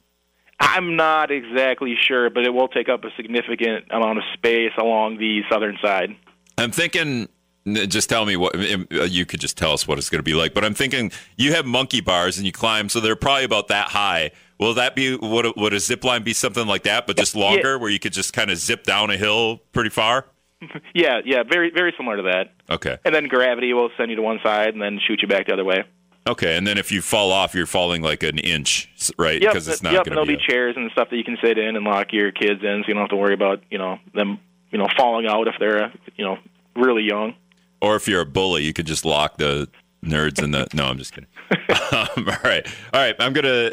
I'm 0.59 0.95
not 0.95 1.29
exactly 1.31 1.95
sure, 1.99 2.29
but 2.29 2.43
it 2.43 2.49
will 2.51 2.67
take 2.67 2.89
up 2.89 3.03
a 3.03 3.09
significant 3.15 3.85
amount 3.91 4.17
of 4.17 4.23
space 4.33 4.71
along 4.79 5.17
the 5.17 5.41
southern 5.49 5.77
side. 5.83 6.15
I'm 6.57 6.71
thinking 6.71 7.27
just 7.73 8.09
tell 8.09 8.25
me 8.25 8.35
what 8.35 8.55
uh, 8.55 9.03
you 9.03 9.25
could 9.25 9.39
just 9.39 9.57
tell 9.57 9.73
us 9.73 9.87
what 9.87 9.97
it's 9.97 10.09
going 10.09 10.19
to 10.19 10.23
be 10.23 10.33
like. 10.33 10.53
But 10.53 10.63
I'm 10.63 10.73
thinking 10.73 11.11
you 11.35 11.53
have 11.53 11.65
monkey 11.65 12.01
bars 12.01 12.37
and 12.37 12.45
you 12.45 12.51
climb, 12.51 12.89
so 12.89 12.99
they're 12.99 13.15
probably 13.15 13.43
about 13.43 13.67
that 13.67 13.89
high. 13.89 14.31
Will 14.59 14.73
that 14.73 14.95
be 14.95 15.15
would 15.15 15.53
would 15.55 15.73
a 15.73 15.79
zip 15.79 16.03
line 16.03 16.23
be 16.23 16.33
something 16.33 16.65
like 16.65 16.83
that, 16.83 17.07
but 17.07 17.17
just 17.17 17.35
longer, 17.35 17.73
yeah. 17.73 17.75
where 17.75 17.89
you 17.89 17.99
could 17.99 18.13
just 18.13 18.33
kind 18.33 18.49
of 18.49 18.57
zip 18.57 18.83
down 18.83 19.11
a 19.11 19.17
hill 19.17 19.61
pretty 19.71 19.89
far? 19.89 20.25
yeah, 20.95 21.21
yeah, 21.23 21.43
very 21.43 21.69
very 21.69 21.93
similar 21.97 22.17
to 22.17 22.23
that. 22.23 22.53
Okay. 22.69 22.97
And 23.05 23.13
then 23.13 23.27
gravity 23.27 23.73
will 23.73 23.89
send 23.97 24.09
you 24.09 24.15
to 24.15 24.21
one 24.21 24.39
side 24.43 24.69
and 24.69 24.81
then 24.81 24.99
shoot 25.05 25.21
you 25.21 25.27
back 25.27 25.47
the 25.47 25.53
other 25.53 25.65
way. 25.65 25.83
Okay, 26.27 26.57
and 26.57 26.67
then 26.67 26.77
if 26.77 26.91
you 26.91 27.01
fall 27.01 27.31
off, 27.31 27.55
you're 27.55 27.65
falling 27.65 28.01
like 28.01 28.21
an 28.21 28.37
inch, 28.37 28.89
right? 29.17 29.41
Yep, 29.41 29.51
because 29.51 29.67
it's 29.67 29.81
uh, 29.81 29.83
not 29.83 29.93
yep, 29.93 30.05
going 30.05 30.17
to 30.17 30.23
be. 30.23 30.33
There'll 30.33 30.39
be 30.39 30.43
a... 30.43 30.47
chairs 30.47 30.75
and 30.75 30.91
stuff 30.91 31.09
that 31.09 31.15
you 31.15 31.23
can 31.23 31.37
sit 31.41 31.57
in 31.57 31.75
and 31.75 31.85
lock 31.85 32.11
your 32.11 32.31
kids 32.31 32.61
in, 32.61 32.81
so 32.83 32.87
you 32.87 32.93
don't 32.93 33.03
have 33.03 33.09
to 33.11 33.15
worry 33.15 33.33
about 33.33 33.63
you 33.69 33.77
know 33.77 33.99
them 34.13 34.39
you 34.71 34.77
know 34.77 34.87
falling 34.97 35.27
out 35.27 35.47
if 35.47 35.55
they're 35.59 35.85
uh, 35.85 35.89
you 36.15 36.25
know 36.25 36.37
really 36.75 37.03
young. 37.03 37.35
Or 37.81 37.95
if 37.95 38.07
you're 38.07 38.21
a 38.21 38.25
bully, 38.25 38.63
you 38.63 38.73
could 38.73 38.87
just 38.87 39.05
lock 39.05 39.37
the 39.37 39.69
nerds 40.03 40.41
in 40.41 40.51
the. 40.51 40.67
No, 40.73 40.85
I'm 40.85 40.97
just 40.97 41.13
kidding. 41.13 41.29
um, 41.91 42.27
all 42.27 42.37
right, 42.43 42.67
all 42.93 42.99
right. 43.01 43.15
I'm 43.19 43.33
gonna. 43.33 43.71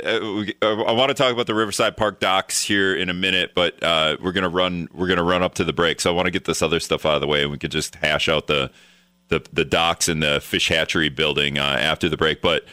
Uh, 0.62 0.82
I 0.84 0.92
want 0.92 1.08
to 1.08 1.14
talk 1.14 1.32
about 1.32 1.46
the 1.46 1.54
Riverside 1.54 1.96
Park 1.96 2.20
docks 2.20 2.62
here 2.62 2.94
in 2.94 3.08
a 3.08 3.14
minute, 3.14 3.52
but 3.54 3.82
uh, 3.82 4.16
we're 4.22 4.32
gonna 4.32 4.48
run. 4.48 4.88
We're 4.92 5.08
gonna 5.08 5.24
run 5.24 5.42
up 5.42 5.54
to 5.54 5.64
the 5.64 5.72
break, 5.72 6.00
so 6.00 6.12
I 6.12 6.14
want 6.14 6.26
to 6.26 6.30
get 6.30 6.44
this 6.44 6.62
other 6.62 6.80
stuff 6.80 7.06
out 7.06 7.14
of 7.14 7.20
the 7.20 7.26
way, 7.26 7.42
and 7.42 7.50
we 7.50 7.58
could 7.58 7.72
just 7.72 7.96
hash 7.96 8.28
out 8.28 8.46
the 8.46 8.70
the, 9.28 9.42
the 9.52 9.64
docks 9.64 10.08
and 10.08 10.22
the 10.22 10.40
fish 10.40 10.68
hatchery 10.68 11.08
building 11.08 11.58
uh, 11.58 11.62
after 11.62 12.08
the 12.08 12.16
break. 12.16 12.42
But 12.42 12.64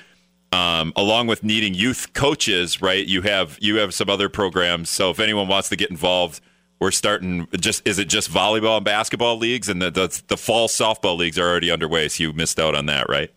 um, 0.51 0.91
along 0.95 1.27
with 1.27 1.43
needing 1.43 1.73
youth 1.73 2.13
coaches, 2.13 2.81
right? 2.81 3.05
You 3.05 3.21
have 3.21 3.57
you 3.61 3.77
have 3.77 3.93
some 3.93 4.09
other 4.09 4.29
programs. 4.29 4.89
So 4.89 5.09
if 5.09 5.19
anyone 5.19 5.47
wants 5.47 5.69
to 5.69 5.75
get 5.75 5.89
involved 5.89 6.41
we're 6.81 6.91
starting 6.91 7.47
just 7.57 7.87
is 7.87 7.99
it 7.99 8.09
just 8.09 8.29
volleyball 8.29 8.77
and 8.77 8.83
basketball 8.83 9.37
leagues? 9.37 9.69
And 9.69 9.81
the, 9.81 9.91
the, 9.91 10.21
the 10.27 10.35
fall 10.35 10.67
softball 10.67 11.15
leagues 11.15 11.37
are 11.37 11.47
already 11.47 11.69
underway 11.69 12.09
so 12.09 12.23
you 12.23 12.33
missed 12.33 12.59
out 12.59 12.75
on 12.75 12.87
that 12.87 13.07
right? 13.07 13.31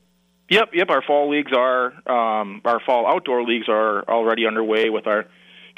Yep 0.48 0.70
yep. 0.72 0.88
Our 0.90 1.02
fall 1.02 1.30
leagues 1.30 1.52
are 1.52 1.92
um, 2.10 2.62
our 2.64 2.80
fall 2.80 3.06
outdoor 3.06 3.44
leagues 3.44 3.68
are 3.68 4.02
already 4.08 4.46
underway 4.46 4.88
with 4.88 5.06
our 5.06 5.26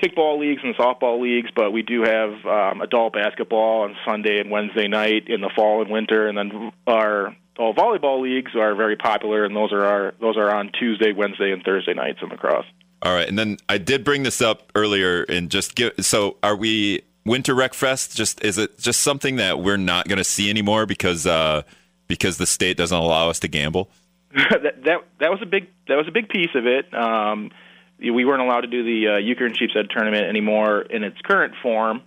kickball 0.00 0.38
leagues 0.38 0.60
and 0.62 0.76
softball 0.76 1.20
leagues 1.20 1.50
but 1.56 1.72
we 1.72 1.82
do 1.82 2.02
have 2.02 2.30
um, 2.46 2.80
adult 2.82 3.14
basketball 3.14 3.82
on 3.82 3.96
sunday 4.06 4.38
and 4.38 4.50
wednesday 4.50 4.86
night 4.86 5.24
in 5.26 5.40
the 5.40 5.50
fall 5.54 5.82
and 5.82 5.90
winter. 5.90 6.28
And 6.28 6.38
then 6.38 6.72
our 6.86 7.36
all 7.58 7.74
volleyball 7.74 8.22
leagues 8.22 8.54
are 8.54 8.76
very 8.76 8.96
popular 8.96 9.44
and 9.44 9.56
those 9.56 9.72
are 9.72 9.84
our 9.84 10.14
those 10.20 10.36
are 10.36 10.54
on 10.54 10.70
tuesday 10.78 11.12
wednesday 11.12 11.50
and 11.50 11.64
thursday 11.64 11.94
nights 11.94 12.20
in 12.22 12.28
La 12.28 12.36
Crosse. 12.36 12.66
All 13.02 13.12
right. 13.12 13.28
And 13.28 13.36
then 13.36 13.56
i 13.68 13.76
did 13.76 14.04
bring 14.04 14.22
this 14.22 14.40
up 14.40 14.70
earlier 14.76 15.24
and 15.24 15.50
just 15.50 15.74
give 15.74 15.92
so 15.98 16.36
are 16.44 16.54
we 16.54 17.02
Winter 17.26 17.54
Rec 17.54 17.74
Fest 17.74 18.16
just 18.16 18.42
is 18.44 18.56
it 18.56 18.78
just 18.78 19.02
something 19.02 19.36
that 19.36 19.58
we're 19.58 19.76
not 19.76 20.06
going 20.06 20.18
to 20.18 20.24
see 20.24 20.48
anymore 20.48 20.86
because 20.86 21.26
uh, 21.26 21.62
because 22.06 22.38
the 22.38 22.46
state 22.46 22.76
doesn't 22.76 22.96
allow 22.96 23.28
us 23.28 23.40
to 23.40 23.48
gamble? 23.48 23.90
that, 24.32 24.84
that 24.84 24.98
that 25.18 25.30
was 25.30 25.40
a 25.42 25.46
big 25.46 25.66
that 25.88 25.96
was 25.96 26.06
a 26.06 26.12
big 26.12 26.28
piece 26.28 26.54
of 26.54 26.66
it. 26.66 26.94
Um, 26.94 27.50
we 27.98 28.24
weren't 28.24 28.42
allowed 28.42 28.60
to 28.60 28.68
do 28.68 28.84
the 28.84 29.14
uh, 29.14 29.18
Euchre 29.18 29.46
and 29.46 29.56
Sheepshead 29.58 29.90
tournament 29.90 30.26
anymore 30.26 30.82
in 30.82 31.02
its 31.02 31.16
current 31.22 31.54
form. 31.62 32.02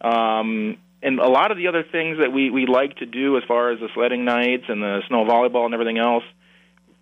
Um, 0.00 0.76
and 1.02 1.20
a 1.20 1.28
lot 1.28 1.50
of 1.50 1.56
the 1.56 1.68
other 1.68 1.84
things 1.84 2.18
that 2.18 2.32
we, 2.32 2.50
we 2.50 2.66
like 2.66 2.96
to 2.96 3.06
do 3.06 3.36
as 3.36 3.44
far 3.46 3.70
as 3.70 3.78
the 3.78 3.88
sledding 3.94 4.24
nights 4.24 4.64
and 4.68 4.82
the 4.82 5.00
snow 5.06 5.24
volleyball 5.24 5.64
and 5.64 5.74
everything 5.74 5.96
else, 5.96 6.24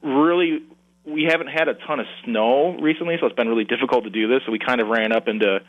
really, 0.03 0.63
we 1.07 1.25
haven't 1.25 1.47
had 1.47 1.69
a 1.69 1.75
ton 1.75 1.99
of 1.99 2.07
snow 2.25 2.77
recently, 2.79 3.17
so 3.19 3.27
it's 3.27 3.37
been 3.37 3.49
really 3.49 3.65
difficult 3.65 4.05
to 4.05 4.11
do 4.11 4.29
this. 4.29 4.43
So 4.45 4.53
we 4.53 4.59
kind 4.59 4.83
of 4.83 4.89
ran 4.89 5.13
up 5.13 5.29
into, 5.29 5.61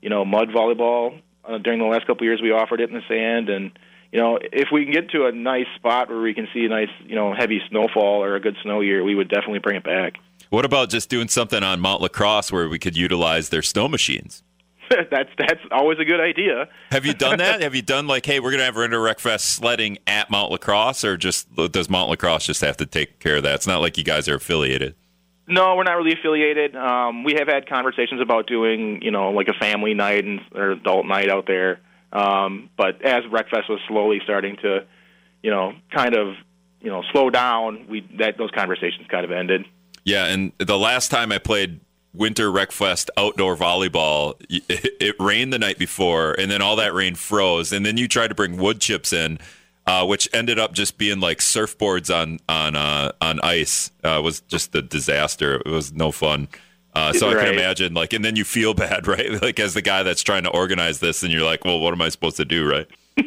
you 0.00 0.08
know, 0.08 0.24
mud 0.24 0.48
volleyball 0.48 1.20
uh, 1.48 1.58
during 1.58 1.78
the 1.78 1.86
last 1.86 2.06
couple 2.06 2.22
of 2.22 2.24
years, 2.24 2.40
we 2.42 2.50
offered 2.50 2.80
it 2.80 2.90
in 2.90 2.94
the 2.94 3.02
sand, 3.08 3.48
and 3.48 3.72
you 4.12 4.20
know, 4.20 4.38
if 4.40 4.68
we 4.72 4.84
can 4.84 4.92
get 4.92 5.10
to 5.10 5.26
a 5.26 5.32
nice 5.32 5.66
spot 5.74 6.08
where 6.08 6.20
we 6.20 6.34
can 6.34 6.46
see 6.54 6.64
a 6.64 6.68
nice, 6.68 6.88
you 7.04 7.16
know, 7.16 7.34
heavy 7.34 7.60
snowfall 7.68 8.22
or 8.22 8.36
a 8.36 8.40
good 8.40 8.56
snow 8.62 8.80
year, 8.80 9.02
we 9.02 9.14
would 9.14 9.28
definitely 9.28 9.58
bring 9.58 9.76
it 9.76 9.82
back. 9.82 10.14
What 10.50 10.64
about 10.64 10.88
just 10.88 11.10
doing 11.10 11.26
something 11.28 11.64
on 11.64 11.80
Mount 11.80 12.00
La 12.00 12.06
Crosse 12.06 12.52
where 12.52 12.68
we 12.68 12.78
could 12.78 12.96
utilize 12.96 13.48
their 13.48 13.62
snow 13.62 13.88
machines? 13.88 14.44
that's 15.10 15.30
that's 15.36 15.60
always 15.72 15.98
a 15.98 16.04
good 16.04 16.20
idea. 16.20 16.68
Have 16.90 17.06
you 17.06 17.14
done 17.14 17.38
that? 17.38 17.60
Have 17.62 17.74
you 17.74 17.82
done 17.82 18.06
like, 18.06 18.26
hey, 18.26 18.38
we're 18.38 18.50
gonna 18.50 18.64
have 18.64 18.76
Winter 18.76 19.00
Rec 19.00 19.18
Fest 19.18 19.46
sledding 19.46 19.98
at 20.06 20.30
Mount 20.30 20.50
La 20.50 20.58
Crosse, 20.58 21.04
or 21.04 21.16
just 21.16 21.52
does 21.54 21.88
Mount 21.88 22.08
La 22.08 22.16
Crosse 22.16 22.46
just 22.46 22.60
have 22.60 22.76
to 22.76 22.86
take 22.86 23.18
care 23.18 23.36
of 23.36 23.42
that? 23.42 23.56
It's 23.56 23.66
not 23.66 23.80
like 23.80 23.96
you 23.98 24.04
guys 24.04 24.28
are 24.28 24.36
affiliated. 24.36 24.94
No, 25.46 25.76
we're 25.76 25.84
not 25.84 25.96
really 25.96 26.14
affiliated. 26.14 26.74
Um, 26.74 27.22
we 27.22 27.34
have 27.34 27.48
had 27.48 27.68
conversations 27.68 28.20
about 28.20 28.46
doing, 28.46 29.02
you 29.02 29.10
know, 29.10 29.30
like 29.30 29.48
a 29.48 29.52
family 29.52 29.92
night 29.92 30.24
and 30.24 30.40
or 30.54 30.70
adult 30.70 31.06
night 31.06 31.28
out 31.28 31.46
there. 31.46 31.80
Um, 32.12 32.70
but 32.76 33.02
as 33.02 33.24
Recfest 33.24 33.68
was 33.68 33.80
slowly 33.88 34.20
starting 34.24 34.56
to, 34.62 34.86
you 35.42 35.50
know, 35.50 35.74
kind 35.90 36.16
of, 36.16 36.34
you 36.80 36.90
know, 36.90 37.02
slow 37.12 37.28
down, 37.28 37.86
we 37.88 38.08
that 38.18 38.38
those 38.38 38.50
conversations 38.52 39.06
kind 39.08 39.24
of 39.24 39.32
ended. 39.32 39.66
Yeah, 40.04 40.26
and 40.26 40.52
the 40.58 40.78
last 40.78 41.10
time 41.10 41.32
I 41.32 41.38
played 41.38 41.80
Winter 42.14 42.50
Recfest 42.50 43.10
outdoor 43.16 43.56
volleyball, 43.56 44.34
it, 44.48 44.96
it 45.00 45.16
rained 45.18 45.52
the 45.52 45.58
night 45.58 45.78
before, 45.78 46.32
and 46.38 46.50
then 46.50 46.62
all 46.62 46.76
that 46.76 46.94
rain 46.94 47.16
froze, 47.16 47.72
and 47.72 47.84
then 47.84 47.96
you 47.96 48.08
tried 48.08 48.28
to 48.28 48.34
bring 48.34 48.56
wood 48.56 48.80
chips 48.80 49.12
in 49.12 49.38
uh, 49.86 50.04
which 50.06 50.28
ended 50.32 50.58
up 50.58 50.72
just 50.72 50.96
being 50.98 51.20
like 51.20 51.38
surfboards 51.38 52.14
on 52.14 52.38
on 52.48 52.76
uh, 52.76 53.12
on 53.20 53.40
ice. 53.40 53.90
Uh, 54.02 54.20
was 54.22 54.40
just 54.42 54.74
a 54.74 54.82
disaster. 54.82 55.56
It 55.56 55.70
was 55.70 55.92
no 55.92 56.10
fun. 56.12 56.48
Uh, 56.94 57.12
so 57.12 57.28
I 57.28 57.34
can 57.34 57.52
imagine, 57.54 57.92
like, 57.92 58.12
and 58.12 58.24
then 58.24 58.36
you 58.36 58.44
feel 58.44 58.72
bad, 58.72 59.06
right? 59.08 59.42
Like, 59.42 59.58
as 59.58 59.74
the 59.74 59.82
guy 59.82 60.04
that's 60.04 60.22
trying 60.22 60.44
to 60.44 60.50
organize 60.50 61.00
this, 61.00 61.24
and 61.24 61.32
you're 61.32 61.42
like, 61.42 61.64
well, 61.64 61.80
what 61.80 61.92
am 61.92 62.00
I 62.00 62.08
supposed 62.08 62.36
to 62.36 62.44
do, 62.44 62.70
right? 62.70 62.86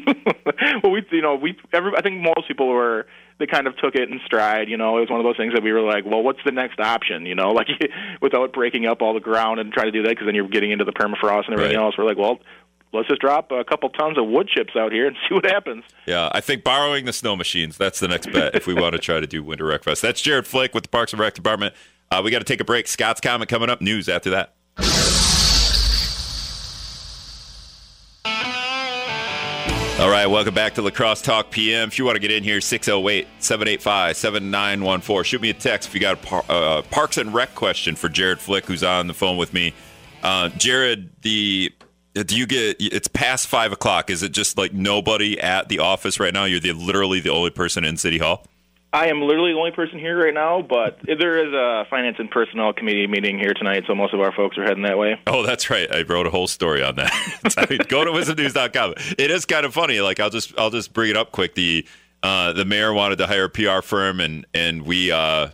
well, 0.84 0.92
we, 0.94 1.06
you 1.12 1.22
know, 1.22 1.36
we, 1.36 1.58
every, 1.74 1.92
I 1.98 2.02
think 2.02 2.22
most 2.22 2.48
people 2.48 2.70
were, 2.70 3.08
they 3.40 3.46
kind 3.46 3.68
of 3.68 3.76
took 3.78 3.96
it 3.96 4.10
in 4.10 4.22
stride. 4.26 4.70
You 4.70 4.78
know, 4.78 4.98
it 4.98 5.02
was 5.02 5.10
one 5.10 5.20
of 5.20 5.26
those 5.26 5.36
things 5.36 5.54
that 5.54 5.64
we 5.64 5.74
were 5.74 5.82
like, 5.82 6.06
well, 6.06 6.24
what's 6.24 6.40
the 6.46 6.52
next 6.54 6.80
option? 6.80 7.26
You 7.26 7.36
know, 7.36 7.50
like 7.52 7.68
without 8.22 8.54
breaking 8.54 8.86
up 8.86 9.02
all 9.02 9.14
the 9.14 9.20
ground 9.20 9.60
and 9.60 9.74
trying 9.74 9.88
to 9.88 9.92
do 9.92 10.04
that, 10.04 10.10
because 10.12 10.26
then 10.28 10.36
you're 10.36 10.48
getting 10.48 10.72
into 10.72 10.86
the 10.86 10.94
permafrost 10.94 11.46
and 11.48 11.54
everything 11.54 11.76
Right. 11.78 11.84
else. 11.84 11.96
We're 11.98 12.06
like, 12.06 12.18
well, 12.18 12.40
let's 12.94 13.08
just 13.08 13.22
drop 13.22 13.52
a 13.52 13.64
couple 13.64 13.90
tons 13.90 14.18
of 14.18 14.28
wood 14.28 14.48
chips 14.48 14.76
out 14.76 14.92
here 14.92 15.08
and 15.08 15.16
see 15.30 15.36
what 15.36 15.46
happens. 15.46 15.84
Yeah, 16.06 16.30
I 16.32 16.42
think 16.42 16.64
borrowing 16.64 17.06
the 17.06 17.14
snow 17.14 17.36
machines, 17.36 17.78
that's 17.78 18.00
the 18.00 18.08
next 18.08 18.32
bet 18.32 18.56
if 18.56 18.68
we 18.68 18.74
want 18.74 18.94
to 18.94 19.00
try 19.00 19.20
to 19.20 19.28
do 19.28 19.44
Winter 19.44 19.66
Rec 19.66 19.84
Fest. 19.84 20.02
That's 20.02 20.22
Jared 20.22 20.48
Flick 20.48 20.74
with 20.74 20.84
the 20.84 20.90
Parks 20.90 21.14
and 21.14 21.20
Rec 21.20 21.34
Department. 21.34 21.74
Uh, 22.10 22.22
we 22.24 22.32
got 22.32 22.40
to 22.40 22.46
take 22.46 22.62
a 22.62 22.66
break. 22.66 22.88
Scott's 22.88 23.22
comment 23.22 23.50
coming 23.50 23.70
up. 23.70 23.82
News 23.82 24.08
after 24.08 24.30
that. 24.32 24.54
All 30.00 30.12
right, 30.12 30.28
welcome 30.28 30.54
back 30.54 30.76
to 30.76 30.84
La 30.84 30.92
Crosse 30.92 31.24
Talk 31.24 31.50
PM. 31.50 31.88
If 31.88 31.98
you 31.98 32.06
want 32.06 32.18
to 32.18 32.20
get 32.20 32.30
in 32.30 32.44
here, 32.44 32.62
608 32.62 33.28
785 33.40 34.16
7914. 34.16 35.24
Shoot 35.24 35.42
me 35.42 35.50
a 35.50 35.56
text 35.56 35.90
if 35.90 35.96
you 35.96 36.00
got 36.00 36.14
a 36.14 36.18
par- 36.18 36.46
uh, 36.48 36.84
Parks 36.84 37.18
and 37.18 37.34
Rec 37.34 37.56
question 37.56 37.96
for 37.96 38.08
Jared 38.08 38.40
Flick, 38.40 38.68
who's 38.68 38.84
on 38.84 39.08
the 39.08 39.16
phone 39.16 39.38
with 39.38 39.56
me. 39.56 39.74
Uh, 40.22 40.50
Jared, 40.50 41.10
the 41.24 41.74
do 42.24 42.38
you 42.38 42.46
get 42.46 42.78
it's 42.80 43.08
past 43.08 43.48
five 43.48 43.72
o'clock? 43.72 44.10
Is 44.10 44.24
it 44.24 44.32
just 44.32 44.58
like 44.58 44.74
nobody 44.74 45.40
at 45.40 45.70
the 45.70 45.80
office 45.80 46.20
right 46.20 46.34
now? 46.34 46.46
You're 46.46 46.60
the, 46.60 46.74
literally 46.74 47.20
the 47.20 47.30
only 47.30 47.50
person 47.50 47.84
in 47.84 47.98
City 47.98 48.18
Hall? 48.18 48.46
I 48.94 49.08
am 49.08 49.22
literally 49.22 49.52
the 49.52 49.60
only 49.60 49.72
person 49.72 50.00
here 50.00 50.24
right 50.24 50.34
now, 50.34 50.62
but 50.62 50.98
there 51.06 51.46
is 51.46 51.54
a 51.54 51.86
finance 51.90 52.16
and 52.20 52.32
personnel 52.32 52.72
committee 52.72 53.06
meeting 53.06 53.38
here 53.38 53.54
tonight, 53.54 53.84
so 53.86 53.94
most 53.94 54.14
of 54.14 54.22
our 54.22 54.32
folks 54.32 54.58
are 54.58 54.64
heading 54.64 54.84
that 54.84 54.98
way. 54.98 55.20
Oh, 55.28 55.46
that's 55.46 55.70
right. 55.70 55.94
I 55.94 56.04
wrote 56.04 56.26
a 56.26 56.30
whole 56.30 56.48
story 56.48 56.82
on 56.82 56.96
that. 56.96 57.12
Go 57.90 58.06
to 58.06 58.12
wizmnews.com. 58.12 58.94
It 59.18 59.30
is 59.30 59.46
kind 59.46 59.66
of 59.66 59.74
funny. 59.74 60.00
Like 60.00 60.20
I'll 60.20 60.30
just 60.30 60.58
I'll 60.58 60.70
just 60.70 60.94
bring 60.94 61.10
it 61.10 61.18
up 61.18 61.32
quick. 61.32 61.56
The 61.56 61.86
uh, 62.24 62.54
the 62.54 62.66
mayor 62.66 62.94
wanted 62.94 63.18
to 63.18 63.28
hire 63.28 63.46
a 63.46 63.50
PR 63.50 63.82
firm, 63.82 64.20
and 64.22 64.46
and 64.54 64.84
we 64.84 65.12
uh, 65.12 65.50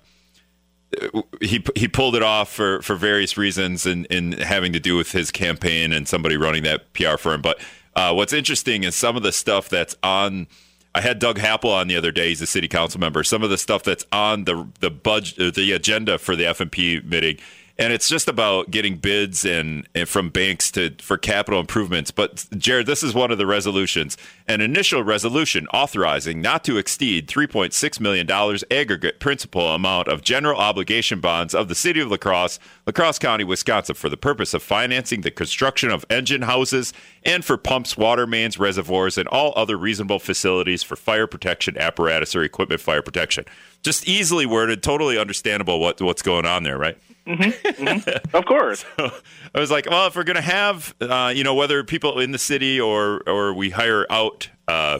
he 1.42 1.64
he 1.76 1.88
pulled 1.88 2.16
it 2.16 2.24
off 2.24 2.52
for 2.52 2.82
for 2.82 2.96
various 2.96 3.38
reasons, 3.38 3.86
and 3.86 4.06
in, 4.08 4.34
having 4.34 4.74
to 4.74 4.80
do 4.80 4.96
with 4.96 5.12
his 5.12 5.32
campaign 5.32 5.94
and 5.94 6.08
somebody 6.08 6.38
running 6.38 6.64
that 6.64 6.94
PR 6.94 7.18
firm. 7.18 7.42
But 7.42 7.60
uh, 7.96 8.14
what's 8.14 8.34
interesting 8.34 8.84
is 8.84 8.96
some 8.96 9.16
of 9.16 9.24
the 9.24 9.32
stuff 9.32 9.70
that's 9.70 9.96
on. 10.04 10.48
I 10.96 11.02
had 11.02 11.18
Doug 11.18 11.40
Happel 11.40 11.72
on 11.72 11.88
the 11.88 11.96
other 11.96 12.12
day. 12.12 12.30
He's 12.30 12.42
a 12.42 12.46
city 12.46 12.68
council 12.68 13.00
member. 13.00 13.24
Some 13.24 13.42
of 13.42 13.50
the 13.50 13.58
stuff 13.58 13.84
that's 13.84 14.06
on 14.12 14.44
the 14.44 14.68
the 14.80 14.92
budget, 14.92 15.56
the 15.56 15.72
agenda 15.72 16.18
for 16.18 16.36
the 16.36 16.44
FMP 16.44 17.04
meeting, 17.04 17.40
and 17.80 17.92
it's 17.92 18.08
just 18.08 18.28
about 18.28 18.70
getting 18.70 18.98
bids 18.98 19.46
and, 19.46 19.88
and 19.96 20.08
from 20.08 20.30
banks 20.30 20.70
to 20.72 20.92
for 21.00 21.18
capital 21.18 21.60
improvements. 21.60 22.12
But 22.12 22.46
Jared, 22.56 22.86
this 22.86 23.02
is 23.02 23.14
one 23.14 23.32
of 23.32 23.40
the 23.40 23.48
resolutions, 23.48 24.16
an 24.48 24.62
initial 24.62 25.04
resolution 25.04 25.68
authorizing 25.74 26.42
not 26.42 26.64
to 26.66 26.78
exceed 26.78 27.28
3.6 27.28 28.00
million 28.00 28.28
dollars 28.28 28.64
aggregate 28.70 29.20
principal 29.20 29.70
amount 29.70 30.08
of 30.08 30.22
general 30.22 30.60
obligation 30.60 31.20
bonds 31.20 31.56
of 31.56 31.68
the 31.68 31.76
city 31.76 32.00
of 32.00 32.12
La 32.12 32.18
Crosse, 32.18 32.60
Lacrosse 32.86 33.20
County, 33.20 33.44
Wisconsin, 33.44 33.96
for 33.96 34.10
the 34.10 34.18
purpose 34.18 34.54
of 34.54 34.62
financing 34.62 35.22
the 35.22 35.32
construction 35.32 35.90
of 35.90 36.06
engine 36.10 36.44
houses 36.44 36.94
and 37.26 37.44
for 37.44 37.58
pumps, 37.58 37.96
water 37.98 38.28
mains, 38.28 38.58
reservoirs, 38.60 39.18
and 39.18 39.28
all 39.30 39.54
other 39.56 39.78
reasonable 39.78 40.20
facilities 40.20 40.84
for 40.84 40.96
fire 40.96 41.28
protection 41.28 41.78
apparatus 41.78 42.36
or 42.36 42.44
equipment 42.44 42.82
fire 42.82 43.02
protection. 43.02 43.46
Just 43.84 44.08
easily 44.08 44.46
worded, 44.46 44.82
totally 44.84 45.18
understandable 45.18 45.80
what 45.80 46.02
what's 46.02 46.22
going 46.22 46.46
on 46.46 46.64
there, 46.64 46.78
right? 46.78 46.98
Of 48.34 48.46
course. 48.46 48.86
I 48.98 49.60
was 49.60 49.72
like, 49.72 49.90
well, 49.90 50.08
if 50.08 50.16
we're 50.16 50.24
going 50.24 50.36
to 50.36 50.42
have, 50.42 50.94
uh, 51.02 51.32
you 51.36 51.44
know, 51.44 51.56
whether 51.56 51.84
people 51.84 52.20
in 52.20 52.32
the 52.32 52.38
city 52.38 52.80
or 52.80 53.22
or 53.28 53.54
we 53.54 53.70
hire 53.70 54.06
out 54.10 54.50
uh, 54.68 55.00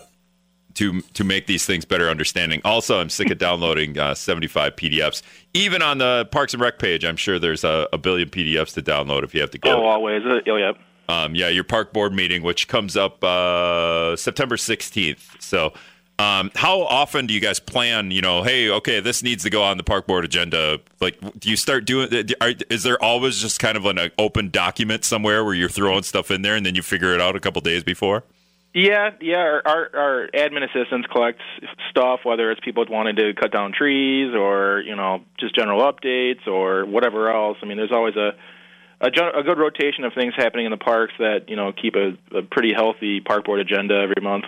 to 0.76 1.02
to 1.02 1.24
make 1.24 1.48
these 1.48 1.66
things 1.66 1.86
better 1.86 2.10
understanding. 2.10 2.62
Also, 2.66 3.00
I'm 3.00 3.10
sick 3.10 3.30
of 3.30 3.38
downloading 3.40 3.98
uh, 3.98 4.14
75 4.16 4.76
PDFs. 4.76 5.22
Even 5.54 5.82
on 5.82 5.98
the 5.98 6.28
Parks 6.32 6.54
and 6.54 6.62
Rec 6.62 6.80
page, 6.80 7.04
I'm 7.06 7.18
sure 7.18 7.40
there's 7.40 7.64
a, 7.64 7.88
a 7.94 7.98
billion 7.98 8.30
PDFs 8.30 8.74
to 8.76 8.82
download 8.82 9.24
if 9.24 9.34
you 9.34 9.42
have 9.42 9.52
to 9.52 9.58
go. 9.60 9.84
Oh, 9.84 9.86
always. 9.86 10.24
Uh, 10.26 10.40
Oh, 10.48 10.56
yeah. 10.56 10.74
Um, 11.10 11.36
yeah, 11.36 11.50
your 11.50 11.64
park 11.64 11.94
board 11.94 12.14
meeting, 12.14 12.44
which 12.44 12.68
comes 12.68 12.96
up 12.96 13.24
uh, 13.24 14.16
September 14.16 14.56
16th. 14.56 15.42
So, 15.42 15.74
um, 16.20 16.52
how 16.56 16.82
often 16.82 17.26
do 17.26 17.34
you 17.34 17.40
guys 17.40 17.60
plan? 17.60 18.12
You 18.12 18.22
know, 18.22 18.44
hey, 18.44 18.70
okay, 18.70 19.00
this 19.00 19.24
needs 19.24 19.44
to 19.44 19.50
go 19.50 19.64
on 19.64 19.78
the 19.78 19.84
park 19.84 20.08
board 20.08 20.24
agenda. 20.24 20.80
Like, 21.02 21.20
do 21.40 21.50
you 21.50 21.58
start 21.58 21.86
doing? 21.86 22.32
Are, 22.40 22.54
is 22.70 22.84
there 22.84 23.02
always 23.04 23.40
just 23.40 23.60
kind 23.60 23.76
of 23.76 23.86
an 23.86 24.12
open 24.18 24.50
document 24.50 25.04
somewhere 25.04 25.44
where 25.44 25.56
you're 25.56 25.70
throwing 25.70 26.04
stuff 26.04 26.32
in 26.32 26.42
there 26.42 26.56
and 26.56 26.66
then 26.66 26.76
you 26.76 26.82
figure 26.82 27.14
it 27.14 27.20
out 27.20 27.36
a 27.36 27.40
couple 27.40 27.62
days 27.62 27.84
before? 27.84 28.24
Yeah, 28.74 29.12
yeah. 29.22 29.38
Our, 29.38 29.62
our 29.66 29.90
our 29.96 30.28
admin 30.34 30.64
assistants 30.64 31.08
collect 31.12 31.40
stuff, 31.90 32.22
whether 32.24 32.50
it's 32.52 32.62
people 32.62 32.86
wanting 32.90 33.16
to 33.18 33.34
cut 33.34 33.52
down 33.52 33.72
trees 33.72 34.34
or 34.36 34.82
you 34.82 34.96
know 34.96 35.22
just 35.40 35.56
general 35.56 35.82
updates 35.82 36.48
or 36.48 36.86
whatever 36.86 37.32
else. 37.32 37.58
I 37.62 37.66
mean, 37.66 37.78
there's 37.78 37.92
always 37.92 38.16
a 38.16 38.32
a, 39.04 39.40
a 39.40 39.44
good 39.44 39.58
rotation 39.58 40.04
of 40.04 40.14
things 40.14 40.34
happening 40.36 40.66
in 40.66 40.72
the 40.72 40.78
parks 40.78 41.14
that 41.20 41.50
you 41.50 41.56
know 41.56 41.72
keep 41.72 41.96
a, 41.96 42.18
a 42.36 42.42
pretty 42.42 42.74
healthy 42.74 43.20
park 43.20 43.46
board 43.46 43.60
agenda 43.60 43.96
every 43.96 44.22
month. 44.22 44.46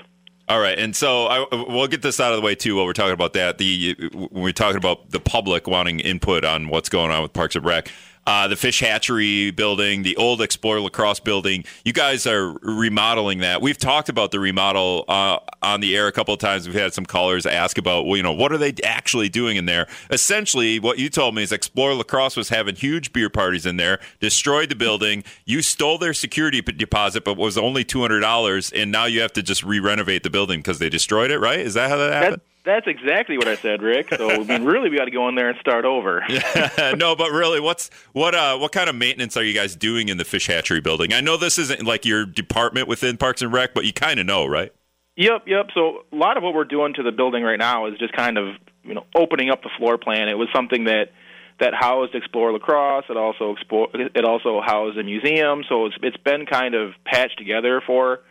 All 0.48 0.60
right, 0.60 0.78
and 0.78 0.96
so 0.96 1.26
I, 1.26 1.46
we'll 1.52 1.88
get 1.88 2.04
this 2.04 2.20
out 2.20 2.32
of 2.32 2.40
the 2.40 2.46
way 2.46 2.54
too. 2.54 2.76
While 2.76 2.86
we're 2.86 2.94
talking 2.94 3.14
about 3.14 3.34
that, 3.34 3.58
the 3.58 3.96
when 4.14 4.44
we're 4.44 4.52
talking 4.52 4.78
about 4.78 5.10
the 5.10 5.20
public 5.20 5.68
wanting 5.68 6.00
input 6.00 6.46
on 6.46 6.70
what's 6.70 6.88
going 6.88 7.12
on 7.12 7.24
with 7.24 7.34
Parks 7.34 7.56
and 7.56 7.66
Rec, 7.66 7.92
uh, 8.26 8.48
the 8.48 8.56
fish 8.56 8.80
hatchery 8.80 9.52
building, 9.52 10.04
the 10.04 10.16
old 10.18 10.42
Explorer 10.42 10.80
La 10.80 10.90
Crosse 10.90 11.20
building, 11.20 11.64
you 11.84 11.94
guys 11.94 12.26
are 12.26 12.52
remodeling 12.62 13.40
that. 13.40 13.62
We've 13.62 13.78
talked 13.78 14.10
about 14.10 14.32
the 14.32 14.40
remodel 14.40 15.06
uh, 15.08 15.40
on 15.62 15.82
the 15.82 15.96
air 15.96 16.08
a 16.08 16.12
couple 16.12 16.34
of 16.34 16.40
times. 16.40 16.68
We've 16.68 16.76
had 16.76 16.94
some 16.94 17.06
callers 17.06 17.46
ask 17.46 17.78
about, 17.78 18.06
well, 18.06 18.18
you 18.18 18.24
know, 18.24 18.34
what 18.34 18.52
are 18.52 18.58
they 18.58 18.74
actually 18.84 19.30
doing 19.30 19.58
in 19.58 19.66
there? 19.66 19.88
Essentially, 20.10 20.80
what 20.80 20.98
you 20.98 21.10
told 21.10 21.36
me 21.36 21.44
is 21.44 21.52
Explorer 21.52 21.94
La 21.96 22.04
Crosse 22.04 22.36
was 22.36 22.50
having 22.50 22.76
huge 22.76 23.14
beer 23.14 23.30
parties 23.30 23.66
in 23.66 23.78
there, 23.78 24.00
destroyed 24.20 24.70
the 24.70 24.76
building. 24.76 25.24
You 25.46 25.62
stole 25.62 25.98
their 25.98 26.14
security 26.14 26.62
p- 26.62 26.72
deposit, 26.72 27.24
but 27.24 27.38
was 27.38 27.58
only 27.58 27.84
two 27.84 28.02
hundred 28.02 28.22
dollars, 28.22 28.72
and 28.72 28.92
now 28.92 29.06
you 29.06 29.22
have 29.22 29.34
to 29.34 29.44
just 29.44 29.64
re-renovate 29.64 30.24
the 30.24 30.30
building 30.30 30.60
because 30.60 30.80
they 30.80 30.90
destroyed 30.90 31.32
it. 31.32 31.40
Right? 31.40 31.60
Is 31.60 31.76
that 31.76 31.90
how 31.90 31.98
that 31.98 32.14
happened? 32.14 32.42
That, 32.42 32.55
that's 32.66 32.88
exactly 32.88 33.38
what 33.38 33.48
I 33.48 33.56
said, 33.56 33.82
Rick. 33.82 34.14
So 34.14 34.30
I 34.30 34.44
mean, 34.44 34.66
really, 34.66 34.90
we 34.90 34.98
got 34.98 35.06
to 35.06 35.12
go 35.12 35.30
in 35.30 35.36
there 35.36 35.50
and 35.50 35.58
start 35.60 35.86
over. 35.86 36.24
no, 36.98 37.16
but 37.16 37.32
really, 37.32 37.60
what's 37.60 37.90
what 38.14 38.36
uh 38.36 38.58
what 38.58 38.72
kind 38.72 38.90
of 38.90 38.96
maintenance 38.96 39.38
are 39.38 39.44
you 39.44 39.54
guys 39.54 39.76
doing 39.76 40.10
in 40.10 40.18
the 40.18 40.26
fish 40.26 40.48
hatchery 40.48 40.82
building? 40.82 41.14
I 41.14 41.22
know 41.22 41.38
this 41.38 41.58
isn't 41.58 41.84
like 41.84 42.06
your 42.06 42.26
department 42.26 42.88
within 42.88 43.18
Parks 43.18 43.42
and 43.42 43.54
Rec, 43.54 43.74
but 43.74 43.86
you 43.86 43.94
kind 43.94 44.20
of 44.20 44.26
know, 44.26 44.46
right? 44.46 44.74
Yep, 45.18 45.44
yep. 45.48 45.68
So 45.74 46.04
a 46.12 46.16
lot 46.16 46.36
of 46.36 46.44
what 46.44 46.54
we're 46.54 46.66
doing 46.66 46.94
to 46.96 47.04
the 47.04 47.12
building 47.12 47.44
right 47.44 47.60
now 47.60 47.86
is 47.88 47.98
just 48.00 48.14
kind 48.14 48.38
of 48.38 48.56
you 48.84 48.94
know 48.94 49.06
opening 49.16 49.50
up 49.50 49.62
the 49.64 49.70
floor 49.78 49.98
plan. 49.98 50.28
It 50.28 50.38
was 50.38 50.50
something 50.54 50.86
that 50.86 51.12
that 51.60 51.74
housed 51.74 52.14
Explore 52.16 52.52
La 52.52 52.60
Crosse. 52.60 53.06
It 53.10 53.18
also 53.18 53.52
explore, 53.54 53.88
it 53.94 54.26
also 54.26 54.62
housed 54.64 54.98
a 54.98 55.04
museum. 55.04 55.64
So 55.70 55.86
it's 55.86 55.96
it's 56.02 56.18
been 56.18 56.46
kind 56.46 56.76
of 56.76 56.92
patched 57.06 57.38
together 57.38 57.82
for 57.86 58.22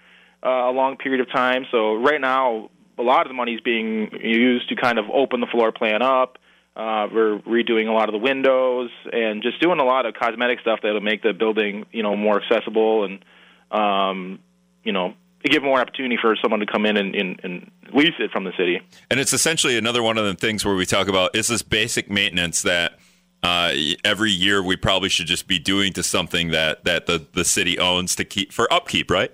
uh, 0.44 0.48
a 0.48 0.72
long 0.72 0.96
period 0.96 1.20
of 1.20 1.32
time. 1.32 1.64
So 1.70 1.94
right 1.94 2.20
now, 2.20 2.70
a 2.98 3.02
lot 3.02 3.22
of 3.22 3.28
the 3.28 3.34
money 3.34 3.54
is 3.54 3.60
being 3.60 4.10
used 4.22 4.68
to 4.68 4.76
kind 4.76 4.98
of 4.98 5.06
open 5.12 5.40
the 5.40 5.46
floor 5.46 5.72
plan 5.72 6.02
up. 6.02 6.38
Uh, 6.76 7.06
we're 7.12 7.38
redoing 7.40 7.88
a 7.88 7.92
lot 7.92 8.08
of 8.08 8.12
the 8.12 8.18
windows 8.18 8.90
and 9.12 9.42
just 9.42 9.60
doing 9.60 9.78
a 9.78 9.84
lot 9.84 10.06
of 10.06 10.14
cosmetic 10.14 10.60
stuff 10.60 10.80
that'll 10.82 11.00
make 11.00 11.22
the 11.22 11.32
building 11.32 11.86
you 11.92 12.02
know 12.02 12.16
more 12.16 12.42
accessible 12.42 13.04
and 13.04 13.24
um, 13.70 14.40
you 14.82 14.92
know 14.92 15.14
give 15.44 15.62
more 15.62 15.80
opportunity 15.80 16.16
for 16.20 16.34
someone 16.42 16.60
to 16.60 16.66
come 16.66 16.86
in 16.86 16.96
and, 16.96 17.14
and, 17.14 17.40
and 17.44 17.70
lease 17.92 18.14
it 18.18 18.30
from 18.30 18.44
the 18.44 18.52
city. 18.56 18.80
And 19.10 19.20
it's 19.20 19.32
essentially 19.32 19.76
another 19.76 20.02
one 20.02 20.16
of 20.16 20.24
the 20.24 20.34
things 20.34 20.64
where 20.64 20.74
we 20.74 20.86
talk 20.86 21.06
about 21.06 21.36
is 21.36 21.48
this 21.48 21.62
basic 21.62 22.10
maintenance 22.10 22.62
that 22.62 22.98
uh, 23.42 23.74
every 24.04 24.30
year 24.30 24.62
we 24.62 24.74
probably 24.74 25.10
should 25.10 25.26
just 25.26 25.46
be 25.46 25.58
doing 25.58 25.92
to 25.92 26.02
something 26.02 26.50
that 26.50 26.84
that 26.84 27.06
the 27.06 27.26
the 27.34 27.44
city 27.44 27.78
owns 27.78 28.16
to 28.16 28.24
keep 28.24 28.52
for 28.52 28.72
upkeep, 28.72 29.10
right? 29.10 29.32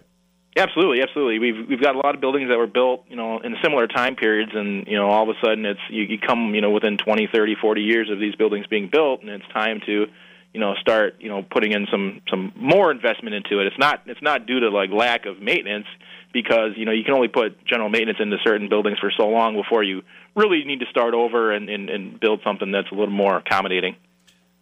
Absolutely, 0.61 1.01
absolutely. 1.01 1.39
We've 1.39 1.69
we've 1.71 1.81
got 1.81 1.95
a 1.95 1.99
lot 1.99 2.15
of 2.15 2.21
buildings 2.21 2.51
that 2.51 2.59
were 2.59 2.67
built, 2.67 3.07
you 3.09 3.17
know, 3.17 3.39
in 3.39 3.57
similar 3.63 3.87
time 3.87 4.15
periods, 4.15 4.53
and 4.55 4.87
you 4.87 4.97
know, 4.97 5.09
all 5.09 5.23
of 5.23 5.35
a 5.35 5.41
sudden, 5.43 5.65
it's 5.65 5.81
you, 5.89 6.03
you 6.03 6.19
come, 6.19 6.55
you 6.55 6.61
know, 6.61 6.71
within 6.71 6.99
20, 6.99 7.29
30, 7.33 7.55
40 7.55 7.81
years 7.81 8.11
of 8.11 8.21
these 8.21 8.35
buildings 8.35 8.67
being 8.67 8.91
built, 8.93 9.23
and 9.23 9.31
it's 9.31 9.49
time 9.55 9.81
to, 9.87 10.07
you 10.53 10.61
know, 10.61 10.75
start, 10.79 11.17
you 11.19 11.31
know, 11.31 11.43
putting 11.43 11.73
in 11.73 11.87
some 11.91 12.21
some 12.29 12.53
more 12.57 12.91
investment 12.91 13.35
into 13.35 13.59
it. 13.61 13.69
It's 13.69 13.79
not 13.79 14.03
it's 14.05 14.21
not 14.21 14.47
due 14.47 14.61
to 14.61 14.69
like 14.69 14.91
lack 14.91 15.25
of 15.25 15.41
maintenance, 15.41 15.87
because 16.33 16.73
you 16.77 16.85
know 16.85 16.93
you 16.93 17.05
can 17.05 17.15
only 17.15 17.29
put 17.29 17.65
general 17.65 17.89
maintenance 17.89 18.19
into 18.21 18.37
certain 18.45 18.69
buildings 18.69 18.99
for 18.99 19.11
so 19.17 19.29
long 19.29 19.55
before 19.55 19.83
you 19.83 20.03
really 20.37 20.65
need 20.65 20.81
to 20.81 20.87
start 20.91 21.15
over 21.15 21.53
and 21.53 21.71
and, 21.71 21.89
and 21.89 22.21
build 22.21 22.41
something 22.45 22.71
that's 22.71 22.91
a 22.93 22.95
little 22.95 23.15
more 23.15 23.39
accommodating. 23.39 23.97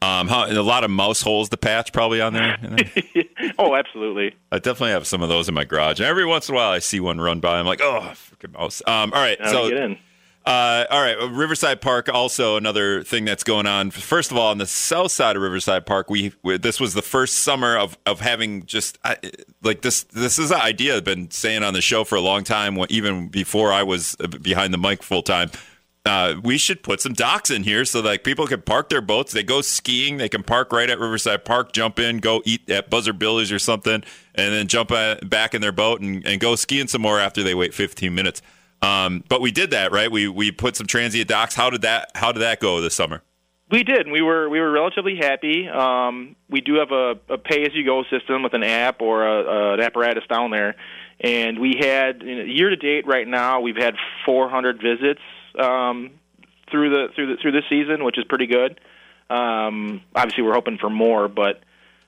Um, 0.01 0.29
how, 0.29 0.47
a 0.47 0.63
lot 0.63 0.85
of 0.85 0.91
mouse 0.91 1.23
holes 1.23 1.49
to 1.49 1.57
patch 1.57 1.93
probably 1.93 2.21
on 2.21 2.33
there. 2.33 2.57
oh, 3.59 3.75
absolutely. 3.75 4.37
I 4.53 4.59
definitely 4.59 4.93
have 4.93 5.07
some 5.09 5.23
of 5.23 5.29
those 5.29 5.49
in 5.49 5.55
my 5.55 5.65
garage, 5.65 5.99
and 5.99 6.07
every 6.07 6.25
once 6.25 6.49
in 6.49 6.55
a 6.55 6.57
while 6.57 6.71
I 6.71 6.79
see 6.79 7.01
one 7.01 7.21
run 7.21 7.41
by. 7.41 7.59
I'm 7.59 7.67
like, 7.67 7.81
oh, 7.83 8.13
freaking 8.15 8.53
mouse. 8.53 8.81
Um, 8.87 9.13
all 9.13 9.21
right, 9.21 9.39
Now 9.41 9.51
so 9.51 9.69
get 9.69 9.79
in. 9.79 9.99
Uh, 10.49 10.87
all 10.89 11.03
right, 11.03 11.31
Riverside 11.31 11.83
Park. 11.83 12.09
Also, 12.09 12.57
another 12.57 13.03
thing 13.03 13.27
that's 13.27 13.45
going 13.45 13.67
on. 13.67 13.91
First 13.91 14.31
of 14.31 14.39
all, 14.39 14.51
on 14.51 14.57
the 14.57 14.67
south 14.67 15.13
side 15.13 15.37
of 15.37 15.43
Riverside 15.43 15.85
Park, 15.85 16.09
we, 16.09 16.33
we 16.43 16.57
this 16.57 16.81
was 16.81 16.95
the 16.95 17.03
first 17.03 17.41
summer 17.41 17.77
of 17.77 17.99
of 18.07 18.21
having 18.21 18.65
just 18.65 18.97
I, 19.05 19.19
like 19.63 19.83
this. 19.83 20.05
This 20.05 20.39
is 20.39 20.51
an 20.51 20.61
idea 20.63 20.97
I've 20.97 21.05
been 21.05 21.31
saying 21.31 21.65
on 21.65 21.75
the 21.75 21.83
show 21.83 22.03
for 22.03 22.17
a 22.17 22.23
long 22.23 22.45
time, 22.45 22.79
even 22.89 23.29
before 23.29 23.75
I 23.75 23.83
was 23.83 24.17
behind 24.41 24.73
the 24.73 24.79
mic 24.79 25.03
full 25.03 25.23
time. 25.23 25.51
Uh, 26.09 26.41
we 26.43 26.57
should 26.57 26.83
put 26.83 27.03
some 27.03 27.13
docks 27.13 27.51
in 27.51 27.63
here 27.63 27.85
so 27.85 28.01
like 28.01 28.25
people 28.25 28.47
can 28.47 28.63
park 28.63 28.89
their 28.89 29.03
boats. 29.03 29.33
They 29.35 29.43
go 29.43 29.61
skiing, 29.61 30.17
they 30.17 30.31
can 30.31 30.43
park 30.43 30.73
right 30.73 30.89
at 30.89 30.99
Riverside 30.99 31.45
Park, 31.45 31.73
jump 31.73 31.99
in, 31.99 32.19
go 32.19 32.41
eat 32.47 32.69
at 32.71 32.89
Buzzard 32.89 33.19
Billy's 33.19 33.53
or 33.53 33.59
something, 33.59 34.03
and 34.35 34.55
then 34.55 34.69
jump 34.69 34.89
back 34.89 35.55
in 35.55 35.61
their 35.61 35.71
boat 35.71 36.01
and, 36.01 36.27
and 36.27 36.41
go 36.41 36.55
skiing 36.55 36.89
some 36.89 37.03
more 37.03 37.21
after 37.21 37.43
they 37.43 37.55
wait 37.55 37.75
15 37.75 38.15
minutes. 38.15 38.41
Um, 38.81 39.23
but 39.29 39.43
we 39.43 39.51
did 39.51 39.71
that, 39.73 39.93
right? 39.93 40.11
We 40.11 40.29
we 40.29 40.51
put 40.51 40.77
some 40.77 40.87
transient 40.87 41.29
docks. 41.29 41.55
How 41.55 41.69
did 41.69 41.83
that 41.83 42.13
How 42.15 42.33
did 42.33 42.41
that 42.41 42.59
go 42.61 42.81
this 42.81 42.95
summer? 42.95 43.23
We 43.71 43.83
did. 43.85 44.11
We 44.11 44.23
were 44.23 44.49
we 44.49 44.61
were 44.61 44.71
relatively 44.71 45.17
happy. 45.17 45.69
Um, 45.69 46.37
we 46.49 46.63
do 46.63 46.77
have 46.77 46.91
a, 46.91 47.17
a 47.29 47.37
pay 47.37 47.67
as 47.67 47.75
you 47.75 47.85
go 47.85 48.05
system 48.05 48.43
with 48.43 48.55
an 48.55 48.63
app 48.63 49.03
or 49.03 49.27
a, 49.27 49.43
a, 49.43 49.75
an 49.75 49.81
apparatus 49.81 50.25
down 50.27 50.53
there, 50.53 50.75
and 51.21 51.59
we 51.59 51.75
had 51.79 52.23
you 52.23 52.37
know, 52.37 52.45
year 52.45 52.71
to 52.71 52.77
date 52.77 53.07
right 53.07 53.29
now 53.29 53.61
we've 53.61 53.77
had 53.77 53.95
400 54.25 54.81
visits 54.81 55.21
um, 55.59 56.11
through 56.71 56.91
the 56.91 57.09
through 57.15 57.35
the 57.35 57.43
through 57.43 57.53
this 57.53 57.65
season, 57.69 58.05
which 58.05 58.19
is 58.19 58.25
pretty 58.29 58.47
good. 58.47 58.81
Um, 59.31 60.03
obviously, 60.15 60.43
we're 60.43 60.55
hoping 60.55 60.79
for 60.79 60.91
more, 60.91 61.29
but 61.29 61.61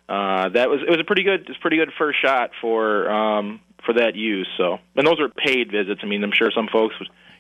uh, 0.09 0.49
that 0.51 0.69
was 0.69 0.81
it 0.87 0.91
was 0.91 1.01
a 1.01 1.05
pretty 1.05 1.23
good 1.23 1.49
it's 1.49 1.59
pretty 1.59 1.77
good 1.77 1.91
first 1.99 2.21
shot 2.21 2.51
for 2.61 3.11
um, 3.11 3.61
for 3.85 3.95
that 3.95 4.17
use. 4.17 4.49
So, 4.57 4.79
and 4.97 5.07
those 5.07 5.21
are 5.21 5.29
paid 5.29 5.71
visits. 5.71 6.01
I 6.03 6.07
mean, 6.07 6.25
I'm 6.25 6.33
sure 6.33 6.51
some 6.55 6.69
folks, 6.73 6.95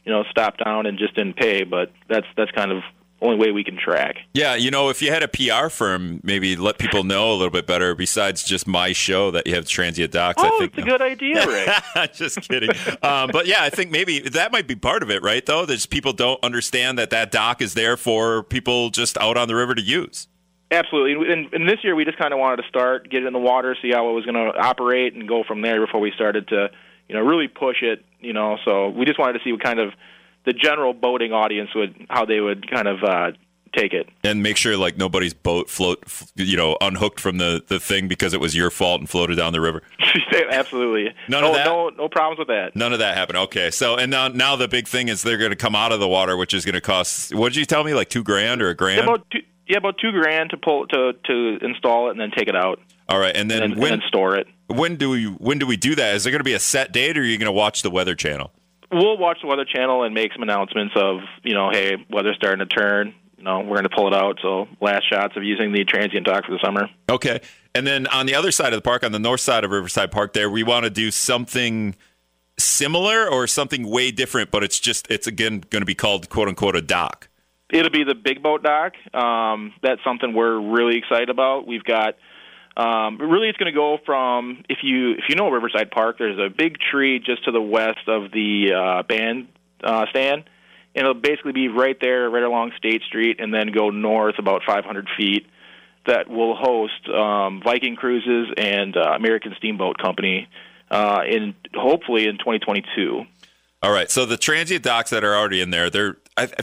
you 0.04 0.12
know, 0.12 0.24
stop 0.30 0.56
down 0.62 0.86
and 0.86 0.98
just 0.98 1.14
didn't 1.14 1.36
pay, 1.36 1.64
but 1.64 1.92
that's 2.08 2.26
that's 2.36 2.50
kind 2.52 2.72
of 2.72 2.82
only 3.22 3.36
way 3.36 3.52
we 3.52 3.62
can 3.62 3.76
track. 3.76 4.16
Yeah, 4.32 4.54
you 4.54 4.70
know, 4.70 4.88
if 4.88 5.02
you 5.02 5.10
had 5.10 5.22
a 5.22 5.28
PR 5.28 5.68
firm, 5.68 6.20
maybe 6.22 6.56
let 6.56 6.78
people 6.78 7.04
know 7.04 7.32
a 7.32 7.34
little 7.34 7.50
bit 7.50 7.66
better. 7.66 7.94
Besides 7.94 8.42
just 8.42 8.66
my 8.66 8.92
show, 8.92 9.30
that 9.30 9.46
you 9.46 9.54
have 9.54 9.66
transient 9.66 10.12
docks. 10.12 10.42
Oh, 10.42 10.46
I 10.46 10.58
think 10.58 10.72
it's 10.72 10.86
a 10.86 10.90
good 10.90 11.02
idea, 11.02 11.46
Rick. 11.46 12.12
just 12.14 12.40
kidding. 12.42 12.70
um, 13.02 13.30
but 13.32 13.46
yeah, 13.46 13.62
I 13.62 13.70
think 13.70 13.90
maybe 13.90 14.20
that 14.20 14.52
might 14.52 14.66
be 14.66 14.74
part 14.74 15.02
of 15.02 15.10
it, 15.10 15.22
right? 15.22 15.44
Though, 15.44 15.66
that 15.66 15.90
people 15.90 16.12
don't 16.12 16.42
understand 16.42 16.98
that 16.98 17.10
that 17.10 17.30
dock 17.30 17.60
is 17.60 17.74
there 17.74 17.96
for 17.96 18.42
people 18.42 18.90
just 18.90 19.18
out 19.18 19.36
on 19.36 19.48
the 19.48 19.54
river 19.54 19.74
to 19.74 19.82
use. 19.82 20.28
Absolutely, 20.72 21.32
and, 21.32 21.52
and 21.52 21.68
this 21.68 21.82
year 21.82 21.96
we 21.96 22.04
just 22.04 22.16
kind 22.16 22.32
of 22.32 22.38
wanted 22.38 22.62
to 22.62 22.68
start, 22.68 23.10
get 23.10 23.24
it 23.24 23.26
in 23.26 23.32
the 23.32 23.40
water, 23.40 23.76
see 23.82 23.90
how 23.90 24.08
it 24.08 24.12
was 24.12 24.24
going 24.24 24.36
to 24.36 24.56
operate, 24.56 25.14
and 25.14 25.28
go 25.28 25.42
from 25.42 25.62
there 25.62 25.84
before 25.84 25.98
we 26.00 26.12
started 26.12 26.46
to, 26.48 26.70
you 27.08 27.16
know, 27.16 27.22
really 27.22 27.48
push 27.48 27.82
it. 27.82 28.04
You 28.20 28.32
know, 28.32 28.56
so 28.64 28.88
we 28.90 29.04
just 29.04 29.18
wanted 29.18 29.38
to 29.38 29.44
see 29.44 29.50
what 29.50 29.62
kind 29.62 29.80
of 29.80 29.92
the 30.44 30.52
general 30.52 30.92
boating 30.92 31.32
audience 31.32 31.70
would, 31.74 32.06
how 32.08 32.24
they 32.24 32.40
would 32.40 32.70
kind 32.70 32.88
of 32.88 33.02
uh, 33.02 33.32
take 33.74 33.92
it, 33.92 34.08
and 34.24 34.42
make 34.42 34.56
sure 34.56 34.76
like 34.76 34.96
nobody's 34.96 35.34
boat 35.34 35.68
float, 35.68 36.02
you 36.36 36.56
know, 36.56 36.76
unhooked 36.80 37.20
from 37.20 37.38
the 37.38 37.62
the 37.68 37.78
thing 37.78 38.08
because 38.08 38.32
it 38.32 38.40
was 38.40 38.54
your 38.54 38.70
fault 38.70 39.00
and 39.00 39.08
floated 39.08 39.36
down 39.36 39.52
the 39.52 39.60
river. 39.60 39.82
Absolutely, 40.50 41.14
none 41.28 41.42
no, 41.42 41.50
of 41.50 41.54
that. 41.54 41.66
No, 41.66 41.88
no 41.90 42.08
problems 42.08 42.38
with 42.38 42.48
that. 42.48 42.74
None 42.74 42.92
of 42.92 42.98
that 42.98 43.16
happened. 43.16 43.38
Okay, 43.38 43.70
so 43.70 43.96
and 43.96 44.10
now 44.10 44.28
now 44.28 44.56
the 44.56 44.68
big 44.68 44.88
thing 44.88 45.08
is 45.08 45.22
they're 45.22 45.38
going 45.38 45.50
to 45.50 45.56
come 45.56 45.74
out 45.74 45.92
of 45.92 46.00
the 46.00 46.08
water, 46.08 46.36
which 46.36 46.54
is 46.54 46.64
going 46.64 46.74
to 46.74 46.80
cost. 46.80 47.34
What 47.34 47.52
did 47.52 47.58
you 47.58 47.66
tell 47.66 47.84
me? 47.84 47.94
Like 47.94 48.08
two 48.08 48.22
grand 48.22 48.62
or 48.62 48.70
a 48.70 48.74
grand? 48.74 49.02
About 49.02 49.26
two, 49.30 49.40
yeah, 49.68 49.78
about 49.78 49.96
two 49.98 50.12
grand 50.12 50.50
to 50.50 50.56
pull 50.56 50.86
to 50.88 51.12
to 51.24 51.58
install 51.62 52.08
it 52.08 52.12
and 52.12 52.20
then 52.20 52.30
take 52.36 52.48
it 52.48 52.56
out. 52.56 52.80
All 53.08 53.18
right, 53.18 53.36
and 53.36 53.50
then 53.50 53.62
and 53.62 53.76
when 53.76 53.92
and 53.92 54.02
then 54.02 54.08
store 54.08 54.36
it. 54.36 54.46
When 54.68 54.96
do 54.96 55.10
we 55.10 55.24
when 55.24 55.58
do 55.58 55.66
we 55.66 55.76
do 55.76 55.94
that? 55.94 56.14
Is 56.14 56.24
there 56.24 56.30
going 56.30 56.40
to 56.40 56.44
be 56.44 56.54
a 56.54 56.60
set 56.60 56.92
date, 56.92 57.16
or 57.16 57.22
are 57.22 57.24
you 57.24 57.38
going 57.38 57.46
to 57.46 57.52
watch 57.52 57.82
the 57.82 57.90
Weather 57.90 58.14
Channel? 58.14 58.52
We'll 58.92 59.18
watch 59.18 59.38
the 59.40 59.46
Weather 59.46 59.64
Channel 59.64 60.02
and 60.02 60.14
make 60.14 60.32
some 60.32 60.42
announcements 60.42 60.94
of 60.96 61.20
you 61.42 61.54
know, 61.54 61.70
hey, 61.70 61.96
weather's 62.10 62.36
starting 62.36 62.58
to 62.58 62.66
turn. 62.66 63.14
You 63.38 63.44
know, 63.44 63.60
we're 63.60 63.76
going 63.76 63.84
to 63.84 63.94
pull 63.94 64.08
it 64.08 64.14
out. 64.14 64.38
So 64.42 64.68
last 64.80 65.08
shots 65.08 65.36
of 65.36 65.44
using 65.44 65.72
the 65.72 65.84
transient 65.84 66.26
dock 66.26 66.44
for 66.44 66.52
the 66.52 66.58
summer. 66.62 66.88
Okay, 67.08 67.40
and 67.74 67.86
then 67.86 68.06
on 68.08 68.26
the 68.26 68.34
other 68.34 68.50
side 68.50 68.72
of 68.72 68.78
the 68.78 68.82
park, 68.82 69.02
on 69.02 69.12
the 69.12 69.18
north 69.18 69.40
side 69.40 69.64
of 69.64 69.70
Riverside 69.70 70.10
Park, 70.10 70.32
there 70.32 70.50
we 70.50 70.62
want 70.62 70.84
to 70.84 70.90
do 70.90 71.10
something 71.10 71.94
similar 72.58 73.28
or 73.28 73.46
something 73.46 73.88
way 73.88 74.10
different, 74.10 74.50
but 74.50 74.62
it's 74.62 74.78
just 74.78 75.10
it's 75.10 75.26
again 75.26 75.64
going 75.70 75.82
to 75.82 75.86
be 75.86 75.94
called 75.94 76.28
quote 76.28 76.48
unquote 76.48 76.76
a 76.76 76.82
dock. 76.82 77.28
It'll 77.72 77.90
be 77.90 78.04
the 78.04 78.16
big 78.16 78.42
boat 78.42 78.62
dock. 78.62 78.94
Um, 79.14 79.72
that's 79.82 80.02
something 80.02 80.34
we're 80.34 80.60
really 80.60 80.98
excited 80.98 81.30
about. 81.30 81.66
We've 81.66 81.84
got 81.84 82.16
um, 82.76 83.18
really 83.18 83.48
it's 83.48 83.58
going 83.58 83.72
to 83.72 83.76
go 83.76 83.98
from 84.04 84.62
if 84.68 84.78
you 84.82 85.12
if 85.12 85.24
you 85.28 85.34
know 85.34 85.48
Riverside 85.50 85.90
Park, 85.90 86.18
there's 86.18 86.38
a 86.38 86.48
big 86.48 86.76
tree 86.78 87.18
just 87.18 87.44
to 87.44 87.52
the 87.52 87.60
west 87.60 88.06
of 88.06 88.30
the 88.32 88.72
uh, 88.72 89.02
band 89.02 89.48
uh, 89.82 90.06
stand, 90.10 90.44
and 90.94 91.02
it'll 91.02 91.14
basically 91.14 91.52
be 91.52 91.68
right 91.68 91.96
there, 92.00 92.30
right 92.30 92.42
along 92.42 92.72
State 92.78 93.02
Street, 93.02 93.40
and 93.40 93.52
then 93.52 93.72
go 93.72 93.90
north 93.90 94.36
about 94.38 94.62
500 94.66 95.08
feet. 95.16 95.46
That 96.06 96.30
will 96.30 96.56
host 96.56 97.08
um, 97.10 97.60
Viking 97.62 97.94
Cruises 97.94 98.48
and 98.56 98.96
uh, 98.96 99.12
American 99.16 99.54
Steamboat 99.58 99.98
Company 99.98 100.48
uh, 100.90 101.20
in 101.28 101.54
hopefully 101.74 102.26
in 102.26 102.38
2022. 102.38 103.24
All 103.82 103.92
right. 103.92 104.10
So 104.10 104.26
the 104.26 104.36
transient 104.36 104.82
docks 104.82 105.10
that 105.10 105.24
are 105.24 105.34
already 105.34 105.60
in 105.60 105.70
there, 105.70 105.90
they're 105.90 106.16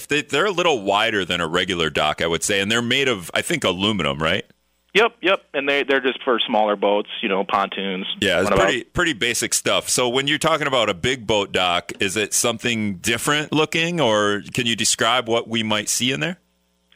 they, 0.07 0.23
they're 0.23 0.45
a 0.45 0.51
little 0.51 0.81
wider 0.81 1.23
than 1.23 1.39
a 1.39 1.47
regular 1.47 1.89
dock, 1.89 2.21
I 2.21 2.27
would 2.27 2.43
say, 2.43 2.59
and 2.59 2.71
they're 2.71 2.81
made 2.81 3.07
of 3.07 3.29
I 3.33 3.41
think 3.41 3.63
aluminum, 3.63 4.19
right? 4.19 4.45
Yep, 4.93 5.17
yep, 5.21 5.43
and 5.53 5.67
they 5.67 5.83
they're 5.83 6.01
just 6.01 6.23
for 6.23 6.39
smaller 6.39 6.75
boats, 6.75 7.09
you 7.21 7.29
know, 7.29 7.43
pontoons. 7.43 8.07
Yeah, 8.19 8.41
it's 8.41 8.49
pretty 8.49 8.83
pretty 8.83 9.13
basic 9.13 9.53
stuff. 9.53 9.89
So 9.89 10.09
when 10.09 10.27
you're 10.27 10.37
talking 10.37 10.65
about 10.65 10.89
a 10.89 10.93
big 10.93 11.27
boat 11.27 11.51
dock, 11.51 11.91
is 11.99 12.15
it 12.15 12.33
something 12.33 12.95
different 12.95 13.51
looking, 13.51 13.99
or 13.99 14.41
can 14.53 14.65
you 14.65 14.75
describe 14.75 15.27
what 15.27 15.47
we 15.47 15.61
might 15.61 15.89
see 15.89 16.11
in 16.11 16.19
there? 16.19 16.39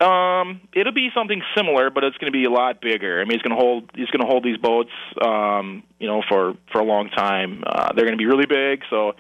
Um, 0.02 0.62
it'll 0.74 0.94
be 0.94 1.10
something 1.14 1.44
similar, 1.56 1.92
but 1.92 2.04
it's 2.04 2.18
going 2.18 2.32
to 2.32 2.36
be 2.36 2.46
a 2.46 2.50
lot 2.50 2.82
bigger. 2.82 3.22
I 3.22 3.26
mean, 3.26 3.34
it's 3.34 3.44
going 3.44 3.56
to 3.56 3.62
hold 3.62 3.92
it's 3.94 4.10
going 4.10 4.22
to 4.22 4.28
hold 4.28 4.44
these 4.44 4.58
boats, 4.58 4.90
um, 5.24 5.84
you 6.00 6.08
know, 6.08 6.24
for 6.28 6.56
for 6.72 6.80
a 6.80 6.86
long 6.86 7.10
time. 7.10 7.64
Uh, 7.68 7.94
they're 7.94 8.06
going 8.06 8.18
to 8.18 8.22
be 8.22 8.28
really 8.28 8.48
big, 8.48 8.82
so. 8.90 9.14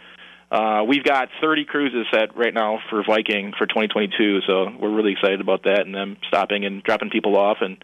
Uh, 0.51 0.83
we've 0.85 1.05
got 1.05 1.29
30 1.39 1.63
cruises 1.63 2.05
set 2.11 2.35
right 2.35 2.53
now 2.53 2.79
for 2.89 3.01
Viking 3.07 3.53
for 3.57 3.65
2022, 3.65 4.41
so 4.45 4.65
we're 4.81 4.93
really 4.93 5.13
excited 5.13 5.39
about 5.39 5.63
that 5.63 5.83
and 5.85 5.95
them 5.95 6.17
stopping 6.27 6.65
and 6.65 6.83
dropping 6.83 7.09
people 7.09 7.37
off 7.37 7.59
and 7.61 7.81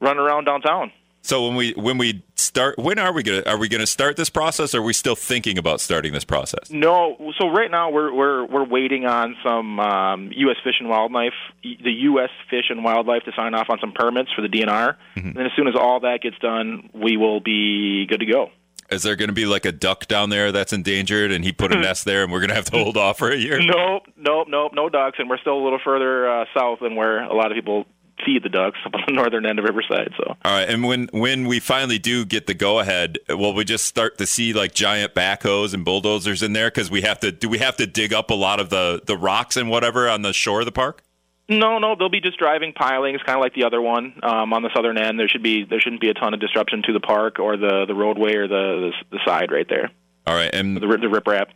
running 0.00 0.20
around 0.20 0.44
downtown. 0.44 0.92
So 1.24 1.46
when 1.46 1.56
we 1.56 1.72
when 1.72 1.96
we 1.96 2.22
start, 2.34 2.78
when 2.78 2.98
are 2.98 3.10
we 3.10 3.22
gonna 3.22 3.42
are 3.46 3.56
we 3.56 3.66
gonna 3.70 3.86
start 3.86 4.16
this 4.16 4.28
process? 4.28 4.74
or 4.74 4.80
Are 4.80 4.82
we 4.82 4.92
still 4.92 5.16
thinking 5.16 5.56
about 5.56 5.80
starting 5.80 6.12
this 6.12 6.24
process? 6.24 6.70
No. 6.70 7.16
So 7.38 7.48
right 7.48 7.70
now 7.70 7.90
we're 7.90 8.12
we're 8.12 8.44
we're 8.44 8.66
waiting 8.66 9.06
on 9.06 9.34
some 9.42 9.80
um, 9.80 10.30
U.S. 10.36 10.56
Fish 10.62 10.74
and 10.80 10.88
Wildlife, 10.90 11.32
the 11.62 11.92
U.S. 11.92 12.28
Fish 12.50 12.66
and 12.68 12.84
Wildlife 12.84 13.22
to 13.24 13.32
sign 13.34 13.54
off 13.54 13.70
on 13.70 13.78
some 13.80 13.92
permits 13.92 14.32
for 14.36 14.42
the 14.42 14.48
DNR. 14.48 14.96
Mm-hmm. 15.16 15.38
And 15.38 15.46
as 15.46 15.52
soon 15.56 15.66
as 15.66 15.74
all 15.74 16.00
that 16.00 16.20
gets 16.20 16.38
done, 16.40 16.90
we 16.92 17.16
will 17.16 17.40
be 17.40 18.04
good 18.06 18.20
to 18.20 18.26
go. 18.26 18.50
Is 18.90 19.02
there 19.02 19.16
going 19.16 19.28
to 19.28 19.34
be 19.34 19.46
like 19.46 19.64
a 19.64 19.72
duck 19.72 20.06
down 20.08 20.28
there 20.28 20.52
that's 20.52 20.74
endangered, 20.74 21.32
and 21.32 21.42
he 21.42 21.52
put 21.52 21.72
a 21.72 21.78
nest 21.80 22.04
there, 22.04 22.22
and 22.22 22.30
we're 22.30 22.40
going 22.40 22.50
to 22.50 22.54
have 22.54 22.66
to 22.66 22.76
hold 22.76 22.98
off 22.98 23.16
for 23.16 23.30
a 23.30 23.36
year? 23.36 23.58
Nope, 23.60 24.02
nope, 24.16 24.46
nope, 24.50 24.72
no 24.74 24.90
ducks, 24.90 25.16
and 25.18 25.30
we're 25.30 25.38
still 25.38 25.56
a 25.56 25.64
little 25.64 25.80
further 25.82 26.28
uh, 26.28 26.44
south 26.54 26.80
than 26.80 26.94
where 26.94 27.24
a 27.24 27.34
lot 27.34 27.50
of 27.50 27.56
people 27.56 27.86
feed 28.24 28.42
the 28.42 28.48
ducks 28.48 28.78
up 28.84 28.94
on 28.94 29.02
the 29.06 29.12
northern 29.12 29.46
end 29.46 29.58
of 29.58 29.64
Riverside. 29.64 30.12
So, 30.16 30.36
all 30.44 30.52
right. 30.52 30.68
And 30.68 30.84
when 30.84 31.08
when 31.12 31.46
we 31.46 31.60
finally 31.60 31.98
do 31.98 32.24
get 32.24 32.46
the 32.46 32.54
go 32.54 32.78
ahead, 32.80 33.18
will 33.28 33.54
we 33.54 33.64
just 33.64 33.84
start 33.84 34.18
to 34.18 34.26
see 34.26 34.52
like 34.52 34.74
giant 34.74 35.14
backhoes 35.14 35.74
and 35.74 35.84
bulldozers 35.84 36.42
in 36.42 36.52
there? 36.52 36.68
Because 36.68 36.90
we 36.90 37.02
have 37.02 37.20
to 37.20 37.32
do 37.32 37.48
we 37.48 37.58
have 37.58 37.76
to 37.76 37.86
dig 37.86 38.12
up 38.12 38.30
a 38.30 38.34
lot 38.34 38.60
of 38.60 38.70
the 38.70 39.02
the 39.06 39.16
rocks 39.16 39.56
and 39.56 39.70
whatever 39.70 40.08
on 40.08 40.22
the 40.22 40.32
shore 40.32 40.60
of 40.60 40.66
the 40.66 40.72
park? 40.72 41.02
No, 41.48 41.78
no, 41.78 41.94
they'll 41.94 42.08
be 42.08 42.22
just 42.22 42.38
driving 42.38 42.72
pilings, 42.72 43.20
kind 43.26 43.36
of 43.36 43.42
like 43.42 43.54
the 43.54 43.64
other 43.64 43.82
one 43.82 44.14
um, 44.22 44.54
on 44.54 44.62
the 44.62 44.70
southern 44.74 44.96
end. 44.96 45.18
There 45.18 45.28
should 45.28 45.42
be 45.42 45.64
there 45.64 45.78
shouldn't 45.78 46.00
be 46.00 46.08
a 46.08 46.14
ton 46.14 46.32
of 46.32 46.40
disruption 46.40 46.82
to 46.86 46.92
the 46.92 47.00
park 47.00 47.38
or 47.38 47.56
the 47.56 47.84
the 47.86 47.94
roadway 47.94 48.34
or 48.34 48.48
the 48.48 48.92
the, 49.10 49.16
the 49.16 49.18
side 49.26 49.50
right 49.52 49.68
there. 49.68 49.90
All 50.26 50.34
right, 50.34 50.52
and 50.54 50.76
the, 50.76 50.80
the 50.80 50.86
riprap. 50.86 51.48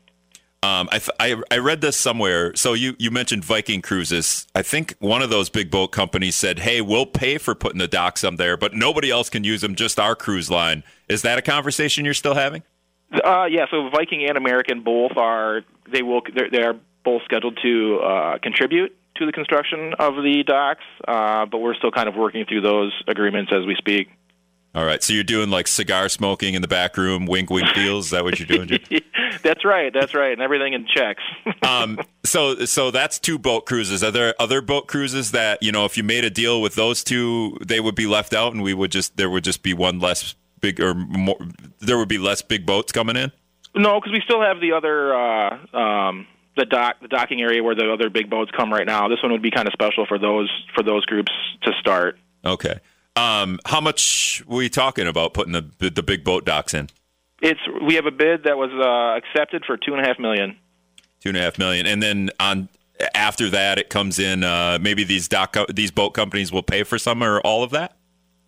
Um, 0.63 0.89
I, 0.91 0.99
th- 0.99 1.11
I, 1.21 1.41
I 1.53 1.59
read 1.59 1.81
this 1.81 1.97
somewhere. 1.97 2.53
So 2.57 2.73
you 2.73 2.97
you 2.99 3.13
mentioned 3.13 3.45
Viking 3.45 3.81
Cruises. 3.81 4.47
I 4.57 4.63
think 4.63 4.97
one 4.99 5.23
of 5.23 5.31
those 5.31 5.49
big 5.49 5.71
boat 5.71 5.89
companies 5.89 6.35
said, 6.35 6.59
"Hey, 6.61 6.81
we'll 6.81 7.07
pay 7.07 7.39
for 7.39 7.55
putting 7.55 7.79
the 7.79 7.87
docks 7.87 8.25
up 8.25 8.37
there, 8.37 8.57
but 8.57 8.75
nobody 8.75 9.09
else 9.11 9.31
can 9.31 9.45
use 9.45 9.61
them. 9.61 9.77
Just 9.77 10.01
our 10.01 10.17
cruise 10.17 10.51
line." 10.51 10.83
Is 11.09 11.23
that 11.23 11.39
a 11.39 11.43
conversation 11.43 12.05
you're 12.05 12.15
still 12.15 12.35
having? 12.35 12.65
Uh, 13.13 13.47
yeah. 13.49 13.67
So 13.71 13.89
Viking 13.91 14.27
and 14.29 14.37
American 14.37 14.83
both 14.83 15.13
are 15.17 15.63
they 15.93 16.03
will 16.03 16.23
they 16.51 16.63
are 16.63 16.75
both 17.05 17.23
scheduled 17.25 17.59
to 17.63 18.01
uh, 18.01 18.39
contribute 18.43 18.97
to 19.17 19.27
the 19.27 19.33
construction 19.33 19.95
of 19.99 20.17
the 20.17 20.43
docks, 20.45 20.85
uh, 21.07 21.47
but 21.47 21.59
we're 21.59 21.75
still 21.75 21.91
kind 21.91 22.09
of 22.09 22.17
working 22.17 22.45
through 22.47 22.63
those 22.63 22.93
agreements 23.07 23.53
as 23.55 23.65
we 23.65 23.75
speak. 23.77 24.09
All 24.75 24.85
right, 24.85 25.03
so 25.03 25.13
you're 25.13 25.25
doing 25.25 25.51
like 25.51 25.67
cigar 25.67 26.09
smoking 26.09 26.55
in 26.55 26.63
the 26.63 26.69
back 26.69 26.97
room, 26.97 27.27
wink, 27.27 27.51
wink 27.51 27.73
deals. 27.75 28.07
Is 28.07 28.11
that 28.11 28.23
what 28.23 28.39
you're 28.39 28.47
doing? 28.47 28.79
that's 29.43 29.65
right. 29.65 29.93
That's 29.93 30.15
right, 30.15 30.33
and 30.33 30.43
everything 30.43 30.75
in 30.75 30.87
checks. 30.87 31.23
um, 31.63 31.99
so, 32.25 32.65
so 32.67 32.91
that's 32.91 33.19
two 33.19 33.39
boat 33.39 33.65
cruises. 33.67 34.05
Are 34.05 34.11
there 34.11 34.35
other 34.39 34.61
boat 34.61 34.87
cruises 34.87 35.31
that 35.33 35.63
you 35.63 35.73
know, 35.73 35.85
if 35.85 35.97
you 35.97 36.03
made 36.03 36.25
a 36.25 36.31
deal 36.31 36.61
with 36.61 36.75
those 36.75 37.03
two, 37.03 37.57
they 37.65 37.81
would 37.81 37.95
be 37.95 38.07
left 38.07 38.35
out, 38.35 38.53
and 38.53 38.63
we 38.63 38.75
would 38.75 38.93
just 38.93 39.17
there 39.17 39.31
would 39.31 39.45
just 39.45 39.63
be 39.63 39.73
one 39.73 40.01
less 40.01 40.35
big 40.61 40.81
or 40.81 40.95
more. 40.95 41.39
There 41.81 41.97
would 41.97 42.09
be 42.09 42.19
less 42.19 42.43
big 42.43 42.67
boats 42.67 42.93
coming 42.93 43.17
in. 43.17 43.33
No, 43.75 44.01
because 44.01 44.13
we 44.13 44.21
still 44.21 44.43
have 44.43 44.61
the 44.61 44.73
other. 44.73 45.15
Uh, 45.15 45.77
um, 45.77 46.27
the 46.59 46.67
dock 46.67 46.97
the 47.01 47.09
docking 47.09 47.41
area 47.41 47.63
where 47.63 47.77
the 47.77 47.91
other 47.91 48.11
big 48.11 48.29
boats 48.29 48.51
come 48.51 48.71
right 48.71 48.87
now. 48.87 49.09
This 49.09 49.23
one 49.23 49.33
would 49.33 49.43
be 49.43 49.51
kind 49.51 49.67
of 49.67 49.73
special 49.73 50.05
for 50.07 50.19
those 50.19 50.51
for 50.75 50.83
those 50.83 51.07
groups 51.07 51.33
to 51.63 51.73
start. 51.81 52.19
Okay. 52.45 52.81
Um, 53.19 53.59
how 53.67 53.81
much 53.81 54.45
were 54.47 54.59
we 54.59 54.69
talking 54.69 55.09
about 55.09 55.35
putting 55.35 55.53
the 55.53 55.91
the 55.91 56.03
big 56.03 56.23
boat 56.23 56.45
docks 56.45 56.73
in? 56.73 56.89
It's 57.43 57.61
we 57.83 57.95
have 57.95 58.07
a 58.07 58.13
bid 58.13 58.45
that 58.45 58.57
was 58.57 58.71
uh, 58.73 59.17
accepted 59.19 59.65
for 59.67 59.77
two 59.77 59.93
and 59.93 60.05
a 60.05 60.07
half 60.07 60.19
million. 60.19 60.57
Two 61.21 61.31
and 61.31 61.39
a 61.39 61.41
half 61.41 61.59
million, 61.59 61.87
and 61.87 62.01
then 62.01 62.31
on 62.39 62.69
after 63.15 63.51
that, 63.51 63.79
it 63.79 63.91
comes 63.91 64.21
in. 64.21 64.45
Uh, 64.45 64.79
maybe 64.81 65.03
these 65.03 65.27
dock 65.27 65.57
these 65.69 65.91
boat 65.91 66.11
companies 66.11 66.53
will 66.53 66.63
pay 66.63 66.85
for 66.85 66.97
some 66.97 67.23
or 67.23 67.41
all 67.41 67.65
of 67.65 67.71
that. 67.71 67.97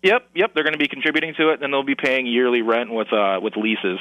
Yep, 0.03 0.29
yep. 0.33 0.53
They're 0.53 0.63
going 0.63 0.73
to 0.73 0.79
be 0.79 0.87
contributing 0.87 1.33
to 1.35 1.49
it, 1.49 1.61
and 1.61 1.73
they'll 1.73 1.83
be 1.83 1.95
paying 1.95 2.25
yearly 2.25 2.61
rent 2.61 2.91
with 2.91 3.11
uh, 3.11 3.39
with 3.41 3.57
leases. 3.57 3.99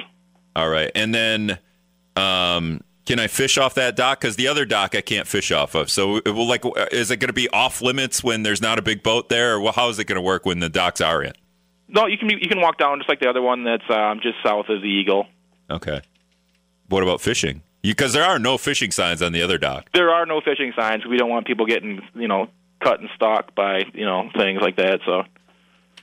All 0.55 0.69
right, 0.69 0.91
and 0.95 1.13
then 1.13 1.59
um, 2.15 2.81
can 3.11 3.19
I 3.19 3.27
fish 3.27 3.59
off 3.59 3.75
that 3.75 3.97
dock? 3.97 4.21
Because 4.21 4.37
the 4.37 4.47
other 4.47 4.65
dock 4.65 4.95
I 4.95 5.01
can't 5.01 5.27
fish 5.27 5.51
off 5.51 5.75
of. 5.75 5.91
So, 5.91 6.19
it 6.19 6.29
will 6.29 6.47
like, 6.47 6.65
is 6.93 7.11
it 7.11 7.17
going 7.17 7.29
to 7.29 7.33
be 7.33 7.49
off 7.49 7.83
limits 7.83 8.23
when 8.23 8.45
there's 8.45 8.63
not 8.63 8.79
a 8.79 8.83
big 8.83 9.03
boat 9.03 9.29
there, 9.29 9.57
or 9.59 9.73
how 9.73 9.89
is 9.89 9.99
it 9.99 10.05
going 10.05 10.15
to 10.17 10.23
work 10.23 10.47
when 10.47 10.61
the 10.61 10.69
docks 10.69 11.01
are 11.01 11.21
in? 11.21 11.33
No, 11.89 12.07
you 12.07 12.17
can 12.17 12.31
you 12.31 12.49
can 12.49 12.61
walk 12.61 12.79
down 12.79 12.99
just 12.99 13.09
like 13.09 13.19
the 13.19 13.29
other 13.29 13.43
one 13.43 13.65
that's 13.65 13.83
um, 13.91 14.21
just 14.23 14.37
south 14.45 14.69
of 14.69 14.81
the 14.81 14.87
Eagle. 14.87 15.27
Okay. 15.69 16.01
What 16.89 17.03
about 17.03 17.21
fishing? 17.21 17.63
Because 17.83 18.13
there 18.13 18.23
are 18.23 18.39
no 18.39 18.57
fishing 18.57 18.93
signs 18.93 19.23
on 19.23 19.33
the 19.33 19.43
other 19.43 19.59
dock. 19.59 19.89
There 19.93 20.11
are 20.11 20.25
no 20.25 20.41
fishing 20.41 20.73
signs. 20.77 21.05
We 21.05 21.17
don't 21.17 21.31
want 21.31 21.49
people 21.49 21.67
getting 21.67 22.01
you 22.15 22.29
know 22.29 22.47
cut 22.81 23.01
and 23.01 23.09
stalked 23.17 23.57
by 23.57 23.83
you 23.93 24.05
know 24.05 24.31
things 24.37 24.61
like 24.63 24.77
that. 24.77 25.01
So. 25.05 25.25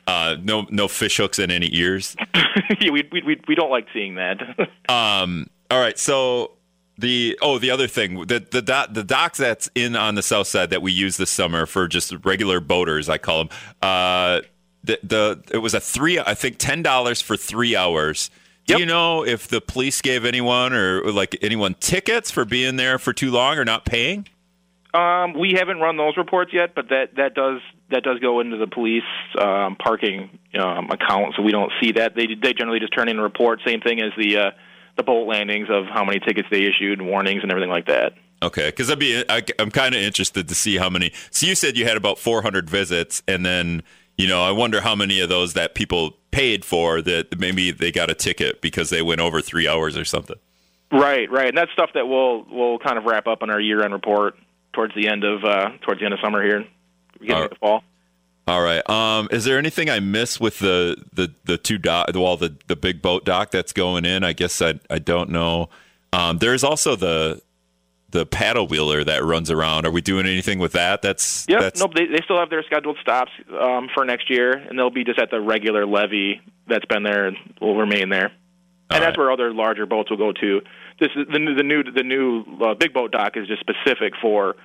Uh, 0.08 0.38
no, 0.42 0.66
no 0.70 0.88
fish 0.88 1.18
hooks 1.18 1.38
in 1.38 1.52
any 1.52 1.70
ears. 1.76 2.16
yeah, 2.82 2.92
we, 2.92 3.08
we 3.12 3.42
we 3.48 3.56
don't 3.56 3.72
like 3.72 3.88
seeing 3.94 4.16
that. 4.16 4.42
um. 4.90 5.50
All 5.72 5.80
right. 5.80 5.98
So 5.98 6.57
the 6.98 7.38
oh 7.42 7.60
the 7.60 7.70
other 7.72 7.88
thing 7.88 8.26
the 8.26 8.40
the 8.40 8.62
dock, 8.62 8.90
the 8.92 9.04
docks 9.04 9.38
that's 9.38 9.70
in 9.76 9.96
on 9.96 10.16
the 10.16 10.24
south 10.24 10.48
side 10.48 10.70
that 10.72 10.82
we 10.82 10.92
use 10.92 11.18
this 11.18 11.30
summer 11.30 11.66
for 11.66 11.88
just 11.88 12.14
regular 12.26 12.60
boaters 12.60 13.08
I 13.10 13.18
call 13.18 13.46
them. 13.46 13.50
Uh, 13.82 14.42
the 14.84 15.00
the 15.04 15.44
it 15.52 15.60
was 15.60 15.74
a 15.74 15.80
three 15.80 16.20
I 16.20 16.34
think 16.34 16.58
ten 16.58 16.82
dollars 16.82 17.22
for 17.22 17.38
three 17.38 17.76
hours. 17.76 18.30
Do 18.66 18.74
Yep. 18.74 18.80
you 18.82 18.86
know 18.86 19.26
if 19.26 19.48
the 19.48 19.62
police 19.62 20.02
gave 20.02 20.26
anyone 20.26 20.74
or 20.74 21.02
like 21.12 21.38
anyone 21.42 21.76
tickets 21.80 22.32
for 22.32 22.44
being 22.44 22.76
there 22.76 23.00
for 23.00 23.14
too 23.14 23.32
long 23.32 23.58
or 23.58 23.64
not 23.64 23.86
paying? 23.86 24.28
Um, 24.94 25.34
we 25.40 25.54
haven't 25.58 25.80
run 25.80 25.96
those 25.98 26.18
reports 26.18 26.52
yet, 26.54 26.74
but 26.74 26.90
that 26.90 27.16
that 27.18 27.34
does 27.36 27.62
that 27.92 28.04
does 28.04 28.20
go 28.20 28.40
into 28.40 28.58
the 28.58 28.68
police 28.68 29.04
um, 29.40 29.76
parking 29.76 30.40
um, 30.60 30.90
account, 30.90 31.36
so 31.36 31.44
we 31.44 31.52
don't 31.52 31.72
see 31.82 31.92
that. 31.94 32.16
They 32.16 32.28
they 32.42 32.54
generally 32.54 32.80
just 32.80 32.94
turn 32.94 33.08
in 33.08 33.20
a 33.20 33.22
report. 33.24 33.62
Same 33.66 33.80
thing 33.80 34.02
as 34.02 34.12
the 34.18 34.38
uh, 34.38 34.52
the 34.98 35.04
boat 35.04 35.28
landings 35.28 35.70
of 35.70 35.86
how 35.86 36.04
many 36.04 36.20
tickets 36.20 36.48
they 36.52 36.64
issued, 36.64 37.02
warnings, 37.02 37.44
and 37.44 37.52
everything 37.52 37.70
like 37.70 37.86
that. 37.86 38.14
Okay, 38.44 38.68
because 38.68 38.92
I'd 38.92 39.00
be 39.00 39.24
I, 39.30 39.44
I'm 39.58 39.72
kind 39.72 39.96
of 39.96 40.02
interested 40.02 40.48
to 40.48 40.56
see 40.56 40.78
how 40.78 40.90
many. 40.90 41.12
So 41.32 41.48
you 41.48 41.56
said 41.56 41.78
you 41.78 41.86
had 41.86 41.98
about 41.98 42.20
400 42.20 42.70
visits, 42.70 43.24
and 43.28 43.46
then 43.46 43.84
you 44.18 44.28
know 44.28 44.44
I 44.44 44.52
wonder 44.52 44.82
how 44.82 44.96
many 44.96 45.20
of 45.22 45.30
those 45.30 45.54
that 45.54 45.74
people 45.76 46.18
paid 46.32 46.64
for 46.64 47.02
that 47.02 47.40
maybe 47.40 47.72
they 47.72 47.92
got 47.92 48.12
a 48.12 48.14
ticket 48.14 48.62
because 48.62 48.90
they 48.90 49.02
went 49.02 49.22
over 49.22 49.42
three 49.42 49.68
hours 49.68 49.98
or 49.98 50.06
something. 50.06 50.38
Right, 50.92 51.30
right, 51.32 51.50
and 51.50 51.58
that's 51.58 51.72
stuff 51.72 51.92
that 51.96 52.08
we'll 52.08 52.46
we'll 52.50 52.80
kind 52.80 52.98
of 52.98 53.06
wrap 53.06 53.28
up 53.28 53.42
in 53.42 53.50
our 53.50 53.60
year 53.60 53.84
end 53.84 53.94
report 53.94 54.36
towards 54.74 54.94
the 54.96 55.08
end 55.08 55.24
of 55.24 55.44
uh, 55.44 55.72
towards 55.82 56.00
the 56.00 56.06
end 56.06 56.14
of 56.14 56.20
summer 56.24 56.44
here, 56.44 56.66
beginning 57.20 57.44
All 57.44 57.50
of 57.50 57.58
fall. 57.58 57.84
All 58.48 58.62
right. 58.62 58.88
Um, 58.90 59.28
is 59.32 59.44
there 59.44 59.58
anything 59.58 59.90
I 59.90 60.00
missed 60.00 60.40
with 60.40 60.60
the 60.60 61.04
the 61.14 61.34
the 61.44 61.58
two 61.58 61.78
dock, 61.78 62.10
well, 62.16 62.38
the 62.38 62.56
the 62.68 62.76
big 62.78 63.02
boat 63.02 63.26
dock 63.26 63.52
that's 63.52 63.74
going 63.74 64.06
in? 64.06 64.24
I 64.24 64.34
guess 64.34 64.62
I 64.62 64.80
I 64.90 65.00
don't 65.00 65.30
know. 65.32 65.70
Um, 66.14 66.38
there's 66.38 66.64
also 66.64 66.96
the 66.96 67.42
the 68.12 68.26
paddle 68.26 68.66
wheeler 68.66 69.04
that 69.04 69.22
runs 69.26 69.52
around. 69.52 69.86
Are 69.86 69.92
we 69.92 70.00
doing 70.00 70.26
anything 70.26 70.60
with 70.60 70.72
that? 70.72 71.02
That's 71.02 71.46
Yep. 71.50 71.60
that's 71.60 71.80
Nope. 71.82 71.94
They, 71.94 72.06
they 72.06 72.22
still 72.24 72.40
have 72.40 72.50
their 72.50 72.64
scheduled 72.64 72.98
stops 73.02 73.32
um, 73.60 73.90
for 73.94 74.06
next 74.06 74.30
year, 74.30 74.54
and 74.54 74.80
they'll 74.80 74.90
be 74.90 75.04
just 75.04 75.20
at 75.20 75.30
the 75.30 75.42
regular 75.42 75.86
levee 75.86 76.40
that's 76.68 76.86
been 76.86 77.04
there 77.04 77.28
and 77.28 77.36
will 77.60 77.76
remain 77.76 78.08
there. 78.08 78.28
And 78.28 78.34
All 78.92 79.00
that's 79.02 79.18
right. 79.18 79.18
where 79.18 79.32
other 79.32 79.54
larger 79.54 79.86
boats 79.86 80.10
will 80.10 80.18
go 80.18 80.32
to. 80.32 80.62
This 81.02 81.10
is 81.18 81.28
the, 81.30 81.38
new- 81.38 81.56
the 81.56 81.64
new 81.64 81.84
the 81.84 82.04
new 82.04 82.46
uh, 82.62 82.76
big 82.76 82.94
boat 82.94 83.12
dock 83.12 83.36
is 83.36 83.46
just 83.46 83.60
specific 83.60 84.14
for, 84.22 84.56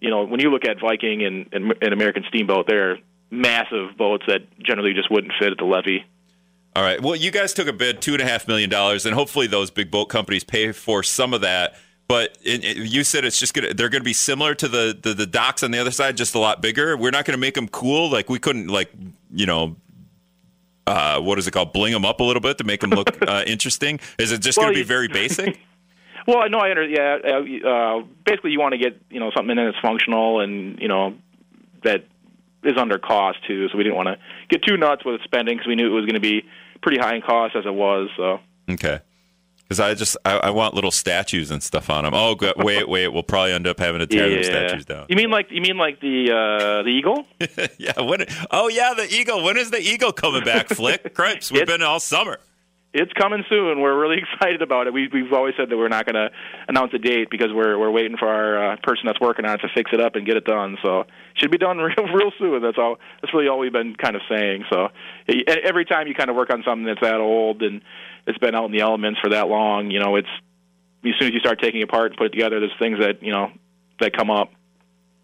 you 0.00 0.08
know, 0.08 0.24
when 0.24 0.40
you 0.40 0.48
look 0.50 0.64
at 0.64 0.80
Viking 0.80 1.22
and, 1.22 1.46
and, 1.52 1.74
and 1.82 1.92
American 1.92 2.24
Steamboat, 2.28 2.66
they're 2.66 2.96
massive 3.30 3.96
boats 3.96 4.24
that 4.28 4.42
generally 4.58 4.92
just 4.94 5.10
wouldn't 5.10 5.32
fit 5.38 5.52
at 5.52 5.58
the 5.58 5.64
levee. 5.64 6.04
All 6.74 6.82
right. 6.82 7.00
Well, 7.00 7.16
you 7.16 7.30
guys 7.30 7.54
took 7.54 7.68
a 7.68 7.72
bid, 7.72 8.02
two 8.02 8.12
and 8.12 8.20
a 8.22 8.26
half 8.26 8.46
million 8.46 8.68
dollars, 8.68 9.06
and 9.06 9.14
hopefully 9.14 9.46
those 9.46 9.70
big 9.70 9.90
boat 9.90 10.06
companies 10.06 10.44
pay 10.44 10.72
for 10.72 11.02
some 11.02 11.32
of 11.32 11.40
that. 11.40 11.74
But 12.08 12.36
it, 12.44 12.64
it- 12.64 12.76
you 12.76 13.02
said 13.02 13.24
it's 13.24 13.38
just 13.38 13.54
gonna 13.54 13.72
they're 13.74 13.88
gonna 13.88 14.04
be 14.04 14.12
similar 14.12 14.54
to 14.56 14.68
the, 14.68 14.96
the 15.02 15.14
the 15.14 15.26
docks 15.26 15.62
on 15.62 15.70
the 15.70 15.78
other 15.78 15.90
side, 15.90 16.16
just 16.16 16.34
a 16.34 16.38
lot 16.38 16.60
bigger. 16.62 16.96
We're 16.96 17.10
not 17.10 17.24
gonna 17.24 17.38
make 17.38 17.54
them 17.54 17.66
cool. 17.68 18.10
Like 18.10 18.28
we 18.28 18.38
couldn't 18.38 18.68
like 18.68 18.90
you 19.32 19.46
know. 19.46 19.76
Uh, 20.86 21.20
what 21.20 21.36
is 21.36 21.48
it 21.48 21.50
called? 21.50 21.72
Bling 21.72 21.92
them 21.92 22.04
up 22.04 22.20
a 22.20 22.22
little 22.22 22.40
bit 22.40 22.58
to 22.58 22.64
make 22.64 22.80
them 22.80 22.90
look 22.90 23.20
uh, 23.28 23.42
interesting. 23.44 23.98
Is 24.20 24.30
it 24.30 24.40
just 24.40 24.56
Well, 24.56 24.66
going 24.66 24.74
to 24.76 24.80
be 24.80 24.86
very 24.86 25.08
basic? 25.08 25.58
Well, 26.28 26.38
I 26.38 26.48
know 26.48 26.58
I 26.58 26.70
under 26.70 26.82
yeah. 26.84 27.18
Uh, 27.24 27.68
uh, 27.68 28.04
basically, 28.24 28.50
you 28.50 28.58
want 28.58 28.72
to 28.72 28.78
get 28.78 29.00
you 29.10 29.20
know 29.20 29.30
something 29.36 29.56
in 29.56 29.64
that's 29.64 29.78
functional 29.80 30.40
and 30.40 30.76
you 30.80 30.88
know 30.88 31.14
that 31.84 32.04
is 32.66 32.76
under 32.76 32.98
cost 32.98 33.38
too. 33.46 33.68
So 33.68 33.78
we 33.78 33.84
didn't 33.84 33.96
want 33.96 34.08
to 34.08 34.18
get 34.48 34.62
too 34.64 34.76
nuts 34.76 35.04
with 35.04 35.20
spending 35.24 35.56
because 35.56 35.68
we 35.68 35.74
knew 35.74 35.86
it 35.86 35.90
was 35.94 36.04
going 36.04 36.14
to 36.14 36.20
be 36.20 36.44
pretty 36.82 36.98
high 36.98 37.14
in 37.14 37.22
cost 37.22 37.56
as 37.56 37.64
it 37.66 37.74
was. 37.74 38.08
So 38.16 38.40
Okay. 38.68 39.00
Because 39.62 39.80
I 39.80 39.94
just 39.94 40.16
I, 40.24 40.36
I 40.36 40.50
want 40.50 40.74
little 40.74 40.92
statues 40.92 41.50
and 41.50 41.60
stuff 41.60 41.90
on 41.90 42.04
them. 42.04 42.14
Oh, 42.14 42.36
go- 42.36 42.52
wait, 42.56 42.88
wait. 42.88 43.08
We'll 43.08 43.24
probably 43.24 43.52
end 43.52 43.66
up 43.66 43.80
having 43.80 43.98
to 43.98 44.06
tear 44.06 44.30
them 44.30 44.44
statues 44.44 44.84
down. 44.84 45.06
You 45.08 45.16
mean 45.16 45.30
like 45.30 45.50
you 45.50 45.60
mean 45.60 45.76
like 45.76 46.00
the 46.00 46.30
uh, 46.30 46.82
the 46.84 46.88
eagle? 46.90 47.26
yeah. 47.78 48.00
When? 48.00 48.26
Oh, 48.52 48.68
yeah. 48.68 48.94
The 48.94 49.12
eagle. 49.12 49.42
When 49.42 49.56
is 49.56 49.72
the 49.72 49.80
eagle 49.80 50.12
coming 50.12 50.44
back? 50.44 50.68
Flick. 50.68 51.14
Cripes. 51.14 51.50
We've 51.50 51.66
been 51.66 51.82
all 51.82 51.98
summer. 51.98 52.38
It's 52.98 53.12
coming 53.12 53.44
soon. 53.48 53.80
We're 53.80 53.98
really 53.98 54.22
excited 54.32 54.62
about 54.62 54.86
it. 54.86 54.92
We, 54.92 55.08
we've 55.12 55.32
always 55.32 55.54
said 55.56 55.68
that 55.68 55.76
we're 55.76 55.88
not 55.88 56.06
going 56.06 56.14
to 56.14 56.30
announce 56.68 56.92
a 56.94 56.98
date 56.98 57.28
because 57.30 57.48
we're 57.52 57.78
we're 57.78 57.90
waiting 57.90 58.16
for 58.16 58.26
our 58.26 58.72
uh, 58.72 58.76
person 58.82 59.02
that's 59.06 59.20
working 59.20 59.44
on 59.44 59.56
it 59.56 59.58
to 59.58 59.68
fix 59.74 59.90
it 59.92 60.00
up 60.00 60.16
and 60.16 60.26
get 60.26 60.36
it 60.36 60.44
done. 60.44 60.78
So 60.82 61.04
should 61.34 61.50
be 61.50 61.58
done 61.58 61.78
real 61.78 62.06
real 62.14 62.32
soon. 62.38 62.62
That's 62.62 62.78
all. 62.78 62.96
That's 63.20 63.32
really 63.34 63.48
all 63.48 63.58
we've 63.58 63.72
been 63.72 63.94
kind 63.96 64.16
of 64.16 64.22
saying. 64.28 64.64
So 64.70 64.88
every 65.28 65.84
time 65.84 66.08
you 66.08 66.14
kind 66.14 66.30
of 66.30 66.36
work 66.36 66.50
on 66.50 66.62
something 66.64 66.86
that's 66.86 67.00
that 67.02 67.20
old 67.20 67.62
and 67.62 67.82
it's 68.26 68.38
been 68.38 68.54
out 68.54 68.64
in 68.64 68.72
the 68.72 68.80
elements 68.80 69.20
for 69.20 69.30
that 69.30 69.48
long, 69.48 69.90
you 69.90 70.00
know, 70.00 70.16
it's 70.16 70.28
as 71.04 71.12
soon 71.18 71.28
as 71.28 71.34
you 71.34 71.40
start 71.40 71.60
taking 71.60 71.80
it 71.80 71.84
apart 71.84 72.12
and 72.12 72.16
put 72.16 72.26
it 72.26 72.30
together, 72.30 72.58
there's 72.60 72.72
things 72.78 72.98
that 73.00 73.22
you 73.22 73.32
know 73.32 73.52
that 74.00 74.16
come 74.16 74.30
up. 74.30 74.50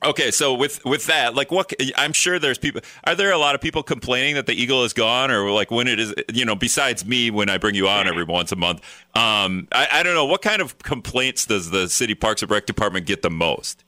Okay, 0.04 0.30
so 0.30 0.54
with 0.54 0.84
with 0.84 1.06
that, 1.06 1.34
like, 1.34 1.50
what? 1.52 1.72
I'm 1.96 2.12
sure 2.12 2.38
there's 2.38 2.58
people. 2.58 2.80
Are 3.04 3.14
there 3.14 3.30
a 3.32 3.38
lot 3.38 3.54
of 3.54 3.60
people 3.60 3.82
complaining 3.82 4.34
that 4.34 4.46
the 4.46 4.52
eagle 4.54 4.84
is 4.84 4.92
gone, 4.92 5.30
or 5.30 5.50
like 5.50 5.70
when 5.70 5.86
it 5.88 6.00
is? 6.00 6.12
You 6.32 6.44
know, 6.44 6.54
besides 6.56 7.04
me, 7.06 7.30
when 7.30 7.48
I 7.48 7.58
bring 7.58 7.74
you 7.74 7.88
on 7.88 8.08
every 8.08 8.24
once 8.24 8.50
a 8.52 8.56
month, 8.56 8.80
um, 9.14 9.68
I, 9.72 9.88
I 9.92 10.02
don't 10.02 10.14
know 10.14 10.24
what 10.26 10.42
kind 10.42 10.60
of 10.60 10.78
complaints 10.78 11.46
does 11.46 11.70
the 11.70 11.88
city 11.88 12.14
parks 12.14 12.42
and 12.42 12.50
rec 12.50 12.66
department 12.66 13.06
get 13.06 13.22
the 13.22 13.30
most? 13.30 13.84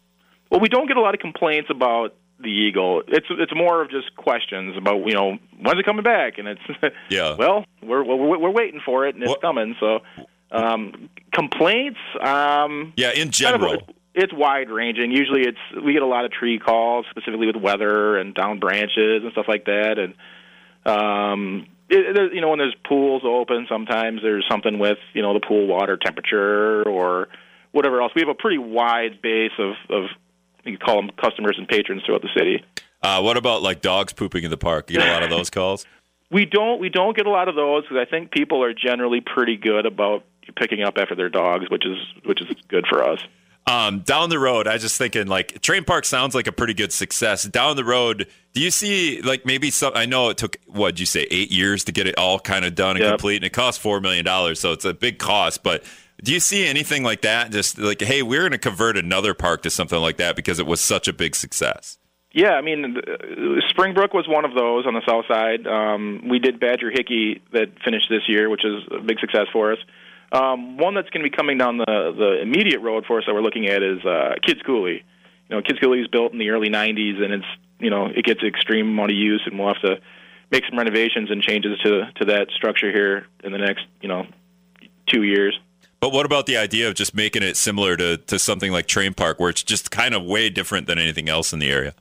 Well, 0.51 0.61
we 0.61 0.69
don't 0.69 0.87
get 0.87 0.97
a 0.97 1.01
lot 1.01 1.15
of 1.15 1.21
complaints 1.21 1.69
about 1.71 2.15
the 2.39 2.49
eagle. 2.51 3.03
It's 3.09 3.27
it's 3.31 3.55
more 3.55 3.83
of 3.83 3.91
just 3.91 4.15
questions 4.17 4.77
about 4.77 5.05
you 5.07 5.15
know 5.15 5.39
when's 5.61 5.81
it 5.81 5.85
coming 5.85 6.05
back, 6.05 6.39
and 6.39 6.47
it's 6.47 6.61
Yeah. 7.11 7.35
Well, 7.37 7.65
we're 7.83 8.05
we're, 8.05 8.39
we're 8.39 8.51
waiting 8.51 8.81
for 8.85 9.07
it, 9.07 9.15
and 9.15 9.23
it's 9.25 9.31
What- 9.31 9.41
coming. 9.41 9.75
So, 9.81 10.01
um, 10.53 11.09
complaints. 11.33 11.99
Um, 12.21 12.93
Yeah, 12.97 13.09
in 13.11 13.15
kind 13.15 13.27
of 13.29 13.33
general. 13.33 13.83
It's 14.15 14.33
wide 14.33 14.71
ranging. 14.71 15.11
Usually, 15.11 15.43
it's 15.43 15.85
we 15.85 15.93
get 15.93 16.03
a 16.03 16.07
lot 16.07 16.25
of 16.25 16.31
tree 16.31 16.59
calls, 16.59 17.07
specifically 17.11 17.47
with 17.47 17.57
weather 17.57 18.17
and 18.17 18.35
down 18.35 18.61
branches 18.61 19.23
and 19.23 19.33
stuff 19.33 19.47
like 19.49 19.65
that, 19.67 19.99
and 19.99 20.15
um, 20.87 21.67
it, 21.89 22.17
it, 22.17 22.35
you 22.35 22.41
know 22.41 22.51
when 22.51 22.59
there's 22.59 22.77
pools 22.87 23.23
open, 23.25 23.67
sometimes 23.69 24.23
there's 24.23 24.47
something 24.51 24.79
with 24.79 24.99
you 25.13 25.23
know 25.23 25.35
the 25.35 25.41
pool 25.41 25.67
water 25.67 25.97
temperature 25.97 26.83
or 26.89 27.29
whatever 27.73 28.01
else. 28.01 28.13
We 28.15 28.23
have 28.23 28.29
a 28.29 28.35
pretty 28.35 28.59
wide 28.59 29.21
base 29.21 29.53
of 29.59 29.75
of 29.91 30.05
you 30.65 30.79
call 30.79 30.97
them 30.97 31.11
customers 31.21 31.57
and 31.59 31.69
patrons 31.69 32.03
throughout 32.07 32.23
the 32.23 32.31
city. 32.37 32.65
Uh, 33.03 33.21
what 33.21 33.37
about 33.37 33.63
like 33.63 33.83
dogs 33.83 34.13
pooping 34.13 34.45
in 34.45 34.51
the 34.51 34.57
park? 34.57 34.91
You 34.91 34.99
get 34.99 35.09
a 35.09 35.13
lot 35.13 35.23
of 35.23 35.31
those 35.31 35.51
calls. 35.51 35.85
We 36.31 36.47
don't 36.47 36.81
we 36.81 36.89
don't 36.89 37.17
get 37.17 37.27
a 37.27 37.31
lot 37.31 37.49
of 37.49 37.57
those 37.57 37.83
because 37.83 37.99
I 37.99 38.09
think 38.09 38.31
people 38.31 38.63
are 38.63 38.73
generally 38.73 39.21
pretty 39.21 39.57
good 39.57 39.87
about 39.87 40.25
picking 40.57 40.83
up 40.83 40.99
after 40.99 41.15
their 41.15 41.29
dogs, 41.29 41.67
which 41.69 41.85
is 41.85 41.99
which 42.25 42.41
is 42.41 42.49
good 42.69 42.87
for 42.89 43.03
us. 43.03 43.19
Um, 43.67 44.01
down 44.01 44.29
the 44.29 44.39
road, 44.39 44.69
I 44.69 44.75
was 44.75 44.83
just 44.83 44.99
thinking 44.99 45.27
like 45.27 45.61
Trane 45.63 45.87
Park 45.87 46.05
sounds 46.05 46.35
like 46.35 46.47
a 46.47 46.53
pretty 46.53 46.75
good 46.75 46.93
success. 46.93 47.45
Down 47.45 47.77
the 47.77 47.85
road, 47.85 48.27
do 48.53 48.61
you 48.61 48.71
see 48.71 49.23
like 49.23 49.47
maybe 49.47 49.71
some? 49.71 49.93
I 49.95 50.05
know 50.05 50.29
it 50.29 50.37
took 50.37 50.59
what 50.67 51.01
you 51.01 51.07
say 51.07 51.27
eight 51.31 51.51
years 51.51 51.85
to 51.85 51.93
get 51.93 52.07
it 52.07 52.19
all 52.19 52.39
kind 52.39 52.65
of 52.67 52.75
done 52.75 52.97
and 52.97 53.01
Yep. 53.05 53.11
complete, 53.13 53.37
and 53.37 53.45
it 53.45 53.55
cost 53.55 53.81
four 53.81 54.01
million 54.01 54.25
dollars, 54.25 54.61
so 54.61 54.73
it's 54.73 54.85
a 54.85 54.93
big 54.93 55.19
cost. 55.19 55.63
But 55.63 55.83
do 56.23 56.33
you 56.33 56.41
see 56.41 56.67
anything 56.67 57.03
like 57.03 57.23
that? 57.23 57.53
Just 57.53 57.79
like, 57.79 58.03
hey, 58.03 58.23
we're 58.23 58.41
going 58.41 58.53
to 58.53 58.59
convert 58.59 58.99
another 58.99 59.33
park 59.33 59.63
to 59.63 59.71
something 59.71 59.99
like 59.99 60.19
that 60.19 60.37
because 60.37 60.59
it 60.59 60.67
was 60.67 60.81
such 60.83 61.09
a 61.09 61.13
big 61.15 61.35
success. 61.35 61.97
Yeah, 62.33 62.55
I 62.55 62.61
mean, 62.63 62.97
uh, 62.99 63.61
Springbrook 63.69 64.13
was 64.13 64.27
one 64.29 64.45
of 64.45 64.55
those 64.55 64.87
on 64.87 64.95
the 64.95 65.03
south 65.09 65.25
side. 65.29 65.67
Um, 65.67 66.29
we 66.29 66.39
did 66.39 66.59
Badger 66.61 66.91
Hickey 66.91 67.41
that 67.53 67.69
finished 67.85 68.09
this 68.11 68.29
year, 68.29 68.51
which 68.51 68.65
is 68.65 68.83
a 68.91 68.99
big 69.01 69.21
success 69.21 69.47
for 69.53 69.73
us. 69.73 69.79
Um, 70.35 70.79
one 70.79 70.95
that's 70.95 71.09
going 71.11 71.25
to 71.25 71.31
be 71.31 71.35
coming 71.35 71.59
down 71.59 71.79
the 71.79 71.85
the 71.87 72.43
immediate 72.43 72.81
road 72.81 73.05
for 73.07 73.19
us 73.19 73.25
that 73.27 73.35
we're 73.35 73.41
looking 73.41 73.69
at 73.69 73.85
is 73.85 74.05
uh, 74.05 74.35
Kids 74.45 74.61
Coulee. 74.67 75.05
You 75.49 75.57
know, 75.57 75.63
Kids 75.63 75.79
Coulee 75.79 76.01
is 76.01 76.09
built 76.09 76.33
in 76.33 76.39
the 76.39 76.51
early 76.51 76.69
'90s, 76.69 77.23
and 77.23 77.33
it's 77.33 77.47
you 77.79 77.89
know 77.89 78.07
it 78.07 78.25
gets 78.25 78.43
extreme 78.43 78.89
amount 78.89 79.13
of 79.13 79.17
use, 79.17 79.43
and 79.47 79.57
we'll 79.57 79.69
have 79.69 79.83
to 79.83 80.01
make 80.51 80.65
some 80.69 80.77
renovations 80.77 81.31
and 81.31 81.41
changes 81.41 81.79
to 81.85 82.11
to 82.17 82.25
that 82.27 82.49
structure 82.51 82.91
here 82.91 83.29
in 83.45 83.53
the 83.53 83.59
next 83.59 83.87
you 84.01 84.09
know 84.09 84.27
two 85.07 85.23
years. 85.23 85.57
But 86.01 86.13
what 86.13 86.27
about 86.27 86.47
the 86.47 86.57
idea 86.57 86.89
of 86.89 86.95
just 86.95 87.15
making 87.15 87.45
it 87.45 87.57
similar 87.57 87.97
to, 87.97 88.17
to 88.19 88.39
something 88.39 88.73
like 88.73 88.87
Trane 88.87 89.17
Park, 89.17 89.39
where 89.39 89.49
it's 89.49 89.63
just 89.63 89.91
kind 89.91 90.15
of 90.15 90.25
way 90.25 90.51
different 90.51 90.87
than 90.87 90.99
anything 90.99 91.29
else 91.29 91.53
in 91.53 91.61
the 91.61 91.71
area? 91.71 91.95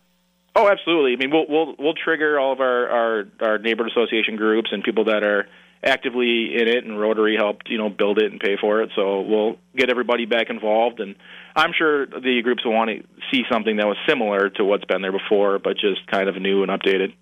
Oh, 0.56 0.68
absolutely. 0.68 1.14
I 1.14 1.16
mean, 1.18 1.30
we'll 1.30 1.46
we'll 1.48 1.76
we'll 1.78 1.94
trigger 1.94 2.40
all 2.40 2.52
of 2.52 2.62
our 2.62 2.90
our, 2.90 3.26
our 3.42 3.58
neighborhood 3.60 3.92
association 3.92 4.38
groups 4.38 4.72
and 4.72 4.84
people 4.84 5.06
that 5.06 5.24
are 5.24 5.48
actively 5.84 6.56
in 6.56 6.68
it, 6.68 6.86
and 6.86 7.00
Rotary 7.00 7.36
helped 7.38 7.70
you 7.70 7.78
know 7.78 7.90
build 7.90 8.18
it 8.18 8.32
and 8.32 8.40
pay 8.40 8.58
for 8.60 8.82
it. 8.82 8.92
So 8.96 9.22
we'll 9.22 9.58
get 9.76 9.90
everybody 9.90 10.26
back 10.26 10.50
involved, 10.50 11.00
and 11.00 11.16
I'm 11.56 11.72
sure 11.78 12.06
the 12.06 12.42
groups 12.44 12.66
will 12.66 12.74
want 12.74 12.90
to 12.90 13.04
see 13.32 13.44
something 13.52 13.78
that 13.78 13.88
was 13.88 13.98
similar 14.08 14.50
to 14.52 14.66
what's 14.66 14.86
been 14.86 15.02
there 15.02 15.12
before, 15.12 15.60
but 15.60 15.78
just 15.78 16.06
kind 16.08 16.30
of 16.30 16.42
new 16.42 16.64
and 16.64 16.72
updated. 16.72 17.14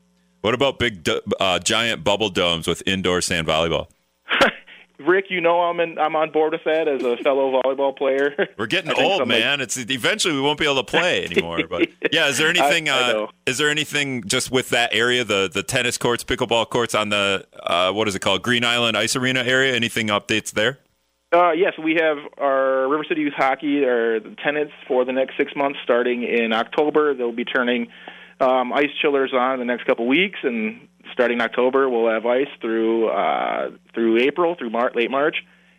What 0.41 0.53
about 0.55 0.79
big, 0.79 1.07
uh, 1.39 1.59
giant 1.59 2.03
bubble 2.03 2.29
domes 2.29 2.67
with 2.67 2.81
indoor 2.87 3.21
sand 3.21 3.47
volleyball? 3.47 3.89
Rick, 5.07 5.25
you 5.29 5.41
know 5.41 5.61
I'm 5.61 5.79
in, 5.79 5.97
I'm 5.97 6.15
on 6.15 6.31
board 6.31 6.53
with 6.53 6.63
that 6.65 6.87
as 6.87 7.03
a 7.03 7.17
fellow 7.17 7.61
volleyball 7.61 7.95
player. 7.95 8.35
We're 8.57 8.67
getting 8.67 8.91
old, 8.91 9.27
man. 9.27 9.61
It's 9.61 9.77
eventually 9.77 10.33
we 10.33 10.41
won't 10.41 10.59
be 10.59 10.65
able 10.65 10.77
to 10.77 10.83
play 10.83 11.25
anymore. 11.31 11.59
But 11.69 11.89
yeah, 12.11 12.27
is 12.27 12.37
there 12.37 12.49
anything? 12.49 12.89
I, 12.89 13.11
I 13.11 13.23
uh, 13.23 13.27
is 13.45 13.57
there 13.57 13.69
anything 13.69 14.23
just 14.23 14.51
with 14.51 14.69
that 14.69 14.93
area, 14.93 15.23
the 15.23 15.49
the 15.51 15.63
tennis 15.63 15.97
courts, 15.97 16.23
pickleball 16.23 16.69
courts 16.69 16.95
on 16.95 17.09
the 17.09 17.45
uh, 17.61 17.91
what 17.91 18.07
is 18.07 18.15
it 18.15 18.19
called, 18.19 18.41
Green 18.41 18.63
Island 18.63 18.97
Ice 18.97 19.15
Arena 19.15 19.43
area? 19.43 19.75
Anything 19.75 20.07
updates 20.07 20.51
there? 20.51 20.79
Uh, 21.33 21.51
yes, 21.51 21.73
we 21.81 21.95
have 21.95 22.17
our 22.37 22.89
River 22.89 23.05
City 23.07 23.21
Youth 23.21 23.33
Hockey, 23.37 23.85
our 23.85 24.19
tenants 24.43 24.73
for 24.85 25.05
the 25.05 25.13
next 25.13 25.37
six 25.37 25.55
months, 25.55 25.79
starting 25.81 26.23
in 26.23 26.51
October. 26.51 27.13
They'll 27.13 27.31
be 27.31 27.45
turning 27.45 27.87
um, 28.41 28.73
ice 28.73 28.89
chillers 29.01 29.31
on 29.33 29.53
in 29.53 29.59
the 29.59 29.65
next 29.65 29.85
couple 29.85 30.07
weeks, 30.07 30.39
and 30.43 30.87
starting 31.13 31.41
October, 31.41 31.89
we'll 31.89 32.11
have 32.11 32.25
ice 32.25 32.47
through 32.59 33.09
uh, 33.09 33.71
through 33.93 34.19
April, 34.19 34.55
through 34.55 34.69
Mar- 34.69 34.91
late 34.95 35.11
March, 35.11 35.37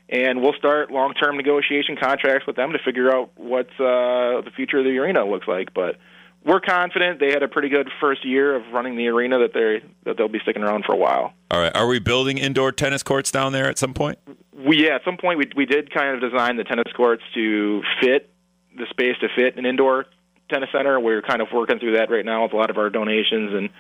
and 0.08 0.40
we'll 0.42 0.54
start 0.54 0.90
long-term 0.90 1.36
negotiation 1.36 1.96
contracts 1.96 2.46
with 2.46 2.56
them 2.56 2.72
to 2.72 2.78
figure 2.78 3.14
out 3.14 3.30
what 3.36 3.66
uh, 3.80 4.42
the 4.42 4.50
future 4.54 4.78
of 4.78 4.84
the 4.84 4.98
arena 4.98 5.24
looks 5.24 5.48
like. 5.48 5.72
But 5.74 5.96
we're 6.44 6.60
confident 6.60 7.20
they 7.20 7.30
had 7.30 7.42
a 7.42 7.48
pretty 7.48 7.68
good 7.68 7.88
first 8.00 8.24
year 8.24 8.54
of 8.54 8.62
running 8.72 8.96
the 8.96 9.08
arena 9.08 9.38
that 9.38 9.54
they 9.54 9.86
that 10.04 10.16
they'll 10.16 10.28
be 10.28 10.40
sticking 10.40 10.62
around 10.62 10.84
for 10.84 10.92
a 10.92 10.98
while. 10.98 11.32
All 11.50 11.60
right, 11.60 11.74
are 11.74 11.86
we 11.86 11.98
building 11.98 12.38
indoor 12.38 12.72
tennis 12.72 13.02
courts 13.02 13.30
down 13.30 13.52
there 13.52 13.68
at 13.68 13.78
some 13.78 13.94
point? 13.94 14.18
We 14.54 14.84
yeah, 14.84 14.96
at 14.96 15.04
some 15.04 15.16
point 15.16 15.38
we 15.38 15.50
we 15.56 15.66
did 15.66 15.92
kind 15.92 16.14
of 16.14 16.30
design 16.30 16.56
the 16.56 16.64
tennis 16.64 16.92
courts 16.96 17.22
to 17.34 17.82
fit 18.00 18.30
the 18.76 18.86
space 18.90 19.16
to 19.20 19.28
fit 19.36 19.56
an 19.56 19.66
indoor 19.66 20.06
tennis 20.50 20.70
center. 20.72 20.98
We're 20.98 21.22
kind 21.22 21.40
of 21.40 21.48
working 21.52 21.78
through 21.78 21.96
that 21.96 22.10
right 22.10 22.24
now 22.24 22.44
with 22.44 22.52
a 22.52 22.56
lot 22.56 22.70
of 22.70 22.78
our 22.78 22.90
donations 22.90 23.52
and 23.54 23.70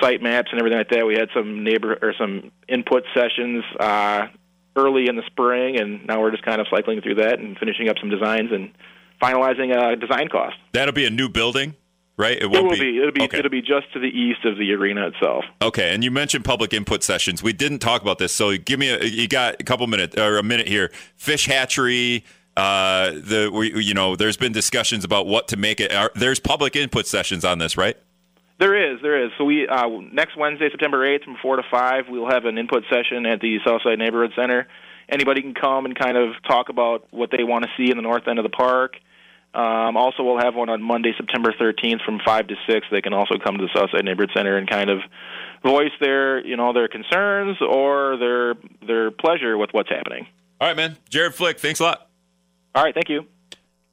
site 0.00 0.22
maps 0.22 0.48
and 0.50 0.60
everything 0.60 0.78
like 0.78 0.90
that. 0.90 1.06
We 1.06 1.14
had 1.14 1.28
some 1.34 1.64
neighbor 1.64 1.98
or 2.00 2.14
some 2.18 2.50
input 2.68 3.04
sessions 3.14 3.64
uh, 3.78 4.26
early 4.76 5.08
in 5.08 5.16
the 5.16 5.22
spring, 5.26 5.78
and 5.78 6.06
now 6.06 6.20
we're 6.20 6.30
just 6.30 6.44
kind 6.44 6.60
of 6.60 6.66
cycling 6.70 7.00
through 7.00 7.16
that 7.16 7.38
and 7.38 7.56
finishing 7.58 7.88
up 7.88 7.96
some 7.98 8.10
designs 8.10 8.50
and 8.52 8.70
finalizing 9.22 9.74
a 9.74 9.96
design 9.96 10.28
cost. 10.28 10.56
That'll 10.72 10.94
be 10.94 11.06
a 11.06 11.10
new 11.10 11.28
building. 11.28 11.74
Right, 12.16 12.36
it, 12.36 12.44
it 12.44 12.48
will 12.48 12.70
be. 12.70 12.78
be. 12.78 12.98
It'll 12.98 13.10
be. 13.10 13.22
Okay. 13.22 13.38
It'll 13.38 13.50
be 13.50 13.60
just 13.60 13.92
to 13.92 13.98
the 13.98 14.06
east 14.06 14.44
of 14.44 14.56
the 14.56 14.72
arena 14.72 15.08
itself. 15.08 15.44
Okay, 15.60 15.92
and 15.92 16.04
you 16.04 16.12
mentioned 16.12 16.44
public 16.44 16.72
input 16.72 17.02
sessions. 17.02 17.42
We 17.42 17.52
didn't 17.52 17.80
talk 17.80 18.02
about 18.02 18.18
this, 18.18 18.32
so 18.32 18.56
give 18.56 18.78
me. 18.78 18.90
A, 18.90 19.02
you 19.02 19.26
got 19.26 19.56
a 19.60 19.64
couple 19.64 19.84
minutes 19.88 20.16
or 20.16 20.38
a 20.38 20.42
minute 20.44 20.68
here. 20.68 20.92
Fish 21.16 21.46
hatchery. 21.46 22.24
Uh, 22.56 23.10
the 23.10 23.50
we, 23.52 23.82
you 23.82 23.94
know, 23.94 24.14
there's 24.14 24.36
been 24.36 24.52
discussions 24.52 25.04
about 25.04 25.26
what 25.26 25.48
to 25.48 25.56
make 25.56 25.80
it. 25.80 25.92
Are, 25.92 26.12
there's 26.14 26.38
public 26.38 26.76
input 26.76 27.08
sessions 27.08 27.44
on 27.44 27.58
this, 27.58 27.76
right? 27.76 27.96
There 28.64 28.94
is, 28.94 29.02
there 29.02 29.22
is. 29.26 29.30
So 29.36 29.44
we 29.44 29.68
uh, 29.68 29.86
next 30.10 30.38
Wednesday, 30.38 30.70
September 30.70 31.04
eighth, 31.04 31.24
from 31.24 31.36
four 31.42 31.56
to 31.56 31.62
five, 31.70 32.04
we'll 32.08 32.30
have 32.30 32.46
an 32.46 32.56
input 32.56 32.84
session 32.90 33.26
at 33.26 33.38
the 33.42 33.58
Southside 33.62 33.98
Neighborhood 33.98 34.32
Center. 34.34 34.66
Anybody 35.06 35.42
can 35.42 35.52
come 35.52 35.84
and 35.84 35.94
kind 35.94 36.16
of 36.16 36.30
talk 36.48 36.70
about 36.70 37.06
what 37.10 37.30
they 37.30 37.44
want 37.44 37.66
to 37.66 37.70
see 37.76 37.90
in 37.90 37.98
the 37.98 38.02
north 38.02 38.26
end 38.26 38.38
of 38.38 38.42
the 38.42 38.48
park. 38.48 38.94
Um, 39.52 39.98
also, 39.98 40.22
we'll 40.22 40.40
have 40.40 40.54
one 40.54 40.70
on 40.70 40.80
Monday, 40.80 41.12
September 41.14 41.52
13th, 41.52 42.02
from 42.06 42.20
five 42.24 42.46
to 42.46 42.54
six. 42.66 42.86
They 42.90 43.02
can 43.02 43.12
also 43.12 43.34
come 43.36 43.58
to 43.58 43.64
the 43.66 43.78
Southside 43.78 44.02
Neighborhood 44.02 44.30
Center 44.34 44.56
and 44.56 44.66
kind 44.66 44.88
of 44.88 45.00
voice 45.62 45.92
their, 46.00 46.42
you 46.42 46.56
know, 46.56 46.72
their 46.72 46.88
concerns 46.88 47.58
or 47.60 48.16
their 48.16 48.54
their 48.86 49.10
pleasure 49.10 49.58
with 49.58 49.70
what's 49.72 49.90
happening. 49.90 50.26
All 50.58 50.68
right, 50.68 50.76
man. 50.76 50.96
Jared 51.10 51.34
Flick, 51.34 51.60
thanks 51.60 51.80
a 51.80 51.82
lot. 51.82 52.08
All 52.74 52.82
right, 52.82 52.94
thank 52.94 53.10
you. 53.10 53.26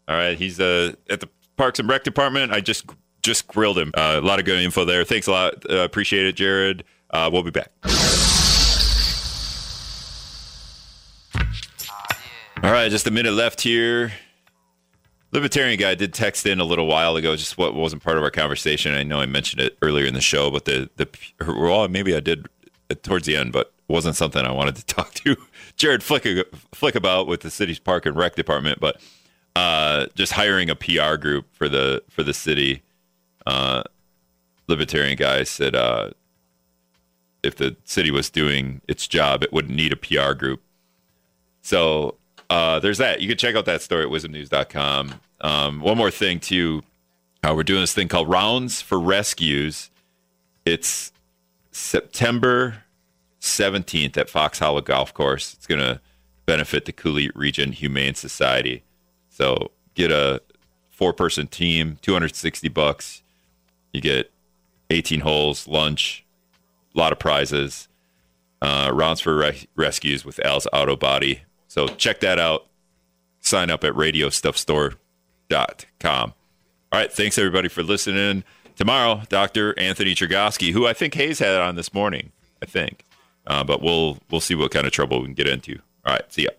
All 0.08 0.16
right, 0.16 0.38
he's 0.38 0.62
uh, 0.62 0.94
at 1.10 1.20
the 1.20 1.28
Parks 1.58 1.78
and 1.80 1.90
Rec 1.90 2.06
Department. 2.06 2.54
I 2.54 2.62
just 2.62 2.86
just 3.22 3.48
grilled 3.48 3.78
him. 3.78 3.92
Uh, 3.96 4.20
a 4.22 4.26
lot 4.26 4.40
of 4.40 4.46
good 4.46 4.62
info 4.62 4.86
there. 4.86 5.04
Thanks 5.04 5.28
a 5.28 5.32
lot. 5.32 5.70
Uh, 5.70 5.80
appreciate 5.80 6.26
it, 6.26 6.36
Jared. 6.36 6.84
Uh, 7.10 7.30
we'll 7.32 7.44
be 7.44 7.52
back. 7.52 7.72
All 12.64 12.72
right, 12.72 12.92
just 12.92 13.08
a 13.08 13.12
minute 13.12 13.34
left 13.34 13.62
here. 13.62 14.12
Libertarian 15.32 15.80
guy 15.80 15.96
did 15.96 16.14
text 16.14 16.46
in 16.46 16.60
a 16.60 16.64
little 16.64 16.86
while 16.86 17.16
ago, 17.16 17.36
just 17.36 17.58
what 17.58 17.74
wasn't 17.74 18.04
part 18.04 18.18
of 18.18 18.24
our 18.24 18.30
conversation. 18.30 18.94
I 18.94 19.04
know 19.04 19.20
I 19.20 19.26
mentioned 19.26 19.62
it 19.62 19.78
earlier 19.82 20.06
in 20.06 20.14
the 20.14 20.22
show, 20.22 20.52
but 20.52 20.66
the 20.66 20.90
the 20.98 21.08
well, 21.48 21.88
maybe 21.88 22.16
I 22.16 22.20
did 22.20 22.48
towards 23.02 23.26
the 23.26 23.38
end, 23.38 23.54
but 23.54 23.74
wasn't 23.88 24.16
something 24.16 24.46
I 24.46 24.52
wanted 24.52 24.76
to 24.76 24.86
talk 24.96 25.14
to 25.16 25.36
Jared 25.76 26.04
Flick, 26.04 26.28
Flick 26.74 26.96
about 26.96 27.28
with 27.28 27.42
the 27.42 27.50
city's 27.50 27.80
park 27.80 28.06
and 28.06 28.16
rec 28.16 28.36
department. 28.36 28.80
But 28.80 29.02
uh, 29.56 30.08
just 30.16 30.34
hiring 30.34 30.70
a 30.70 30.76
PR 30.76 31.16
group 31.16 31.48
for 31.54 31.68
the 31.70 32.04
for 32.10 32.24
the 32.24 32.34
city 32.34 32.84
uh, 33.46 33.84
libertarian 34.68 35.16
guy 35.18 35.44
said 35.44 35.76
uh, 35.76 36.12
if 37.44 37.56
the 37.56 37.76
city 37.84 38.12
was 38.12 38.30
doing 38.30 38.82
its 38.88 39.08
job, 39.08 39.44
it 39.44 39.52
wouldn't 39.52 39.76
need 39.76 39.94
a 39.94 39.96
PR 39.96 40.34
group. 40.34 40.62
So 41.62 42.16
uh, 42.50 42.80
there's 42.80 42.98
that. 42.98 43.22
You 43.22 43.28
can 43.28 43.38
check 43.38 43.56
out 43.56 43.66
that 43.66 43.82
story 43.82 44.04
at 44.04 44.10
wizmnews.com. 44.10 45.14
Um, 45.42 45.82
one 45.82 45.98
more 45.98 46.12
thing, 46.12 46.40
too. 46.40 46.84
Uh, 47.44 47.54
we're 47.56 47.64
doing 47.64 47.82
this 47.82 47.94
thing 47.94 48.08
called 48.08 48.30
Rounds 48.30 48.82
for 48.82 49.00
Rescues. 49.00 49.90
It's 50.66 51.12
September 51.72 52.84
17th 53.40 54.18
at 54.18 54.30
Fox 54.30 54.60
Hollow 54.60 54.82
Golf 54.82 55.14
Course. 55.14 55.54
It's 55.54 55.66
going 55.66 55.82
to 55.82 56.00
benefit 56.46 56.86
the 56.86 56.92
Coulee 56.92 57.32
Region 57.34 57.72
Humane 57.72 58.14
Society. 58.14 58.84
So 59.30 59.72
get 59.96 60.12
a 60.12 60.42
four 60.90 61.14
person 61.14 61.48
team, 61.48 61.98
260 62.02 62.68
bucks. 62.70 63.24
You 63.94 64.02
get 64.02 64.32
18 64.90 65.22
holes, 65.22 65.68
lunch, 65.68 66.26
a 66.96 67.00
lot 67.00 67.12
of 67.12 67.20
prizes, 67.20 67.88
uh, 68.62 68.92
rounds 68.94 69.22
for 69.22 69.36
re- 69.36 69.68
rescues 69.76 70.26
with 70.26 70.44
Al's 70.46 70.68
Auto 70.72 70.96
Body. 70.96 71.42
So 71.68 71.88
check 71.88 72.20
that 72.22 72.40
out. 72.40 72.68
Sign 73.40 73.70
up 73.70 73.84
at 73.84 73.94
radiostuffstore.com. 73.94 76.34
All 76.94 77.00
right. 77.00 77.12
Thanks, 77.12 77.38
everybody, 77.38 77.70
for 77.70 77.84
listening. 77.84 78.44
Tomorrow, 78.76 79.24
Dr. 79.30 79.78
Anthony 79.80 80.14
Chergosky, 80.14 80.72
who 80.72 80.88
I 80.88 80.94
think 80.94 81.14
Hayes 81.16 81.40
had 81.40 81.62
on 81.62 81.76
this 81.76 81.94
morning, 81.94 82.32
I 82.62 82.66
think. 82.66 83.06
Uh, 83.48 83.64
but 83.64 83.82
we'll 83.82 84.20
we'll 84.30 84.42
see 84.42 84.56
what 84.56 84.72
kind 84.72 84.86
of 84.86 84.92
trouble 84.92 85.20
we 85.20 85.26
can 85.26 85.34
get 85.34 85.48
into. 85.48 85.80
All 86.06 86.14
right. 86.14 86.32
See 86.32 86.44
ya. 86.44 86.50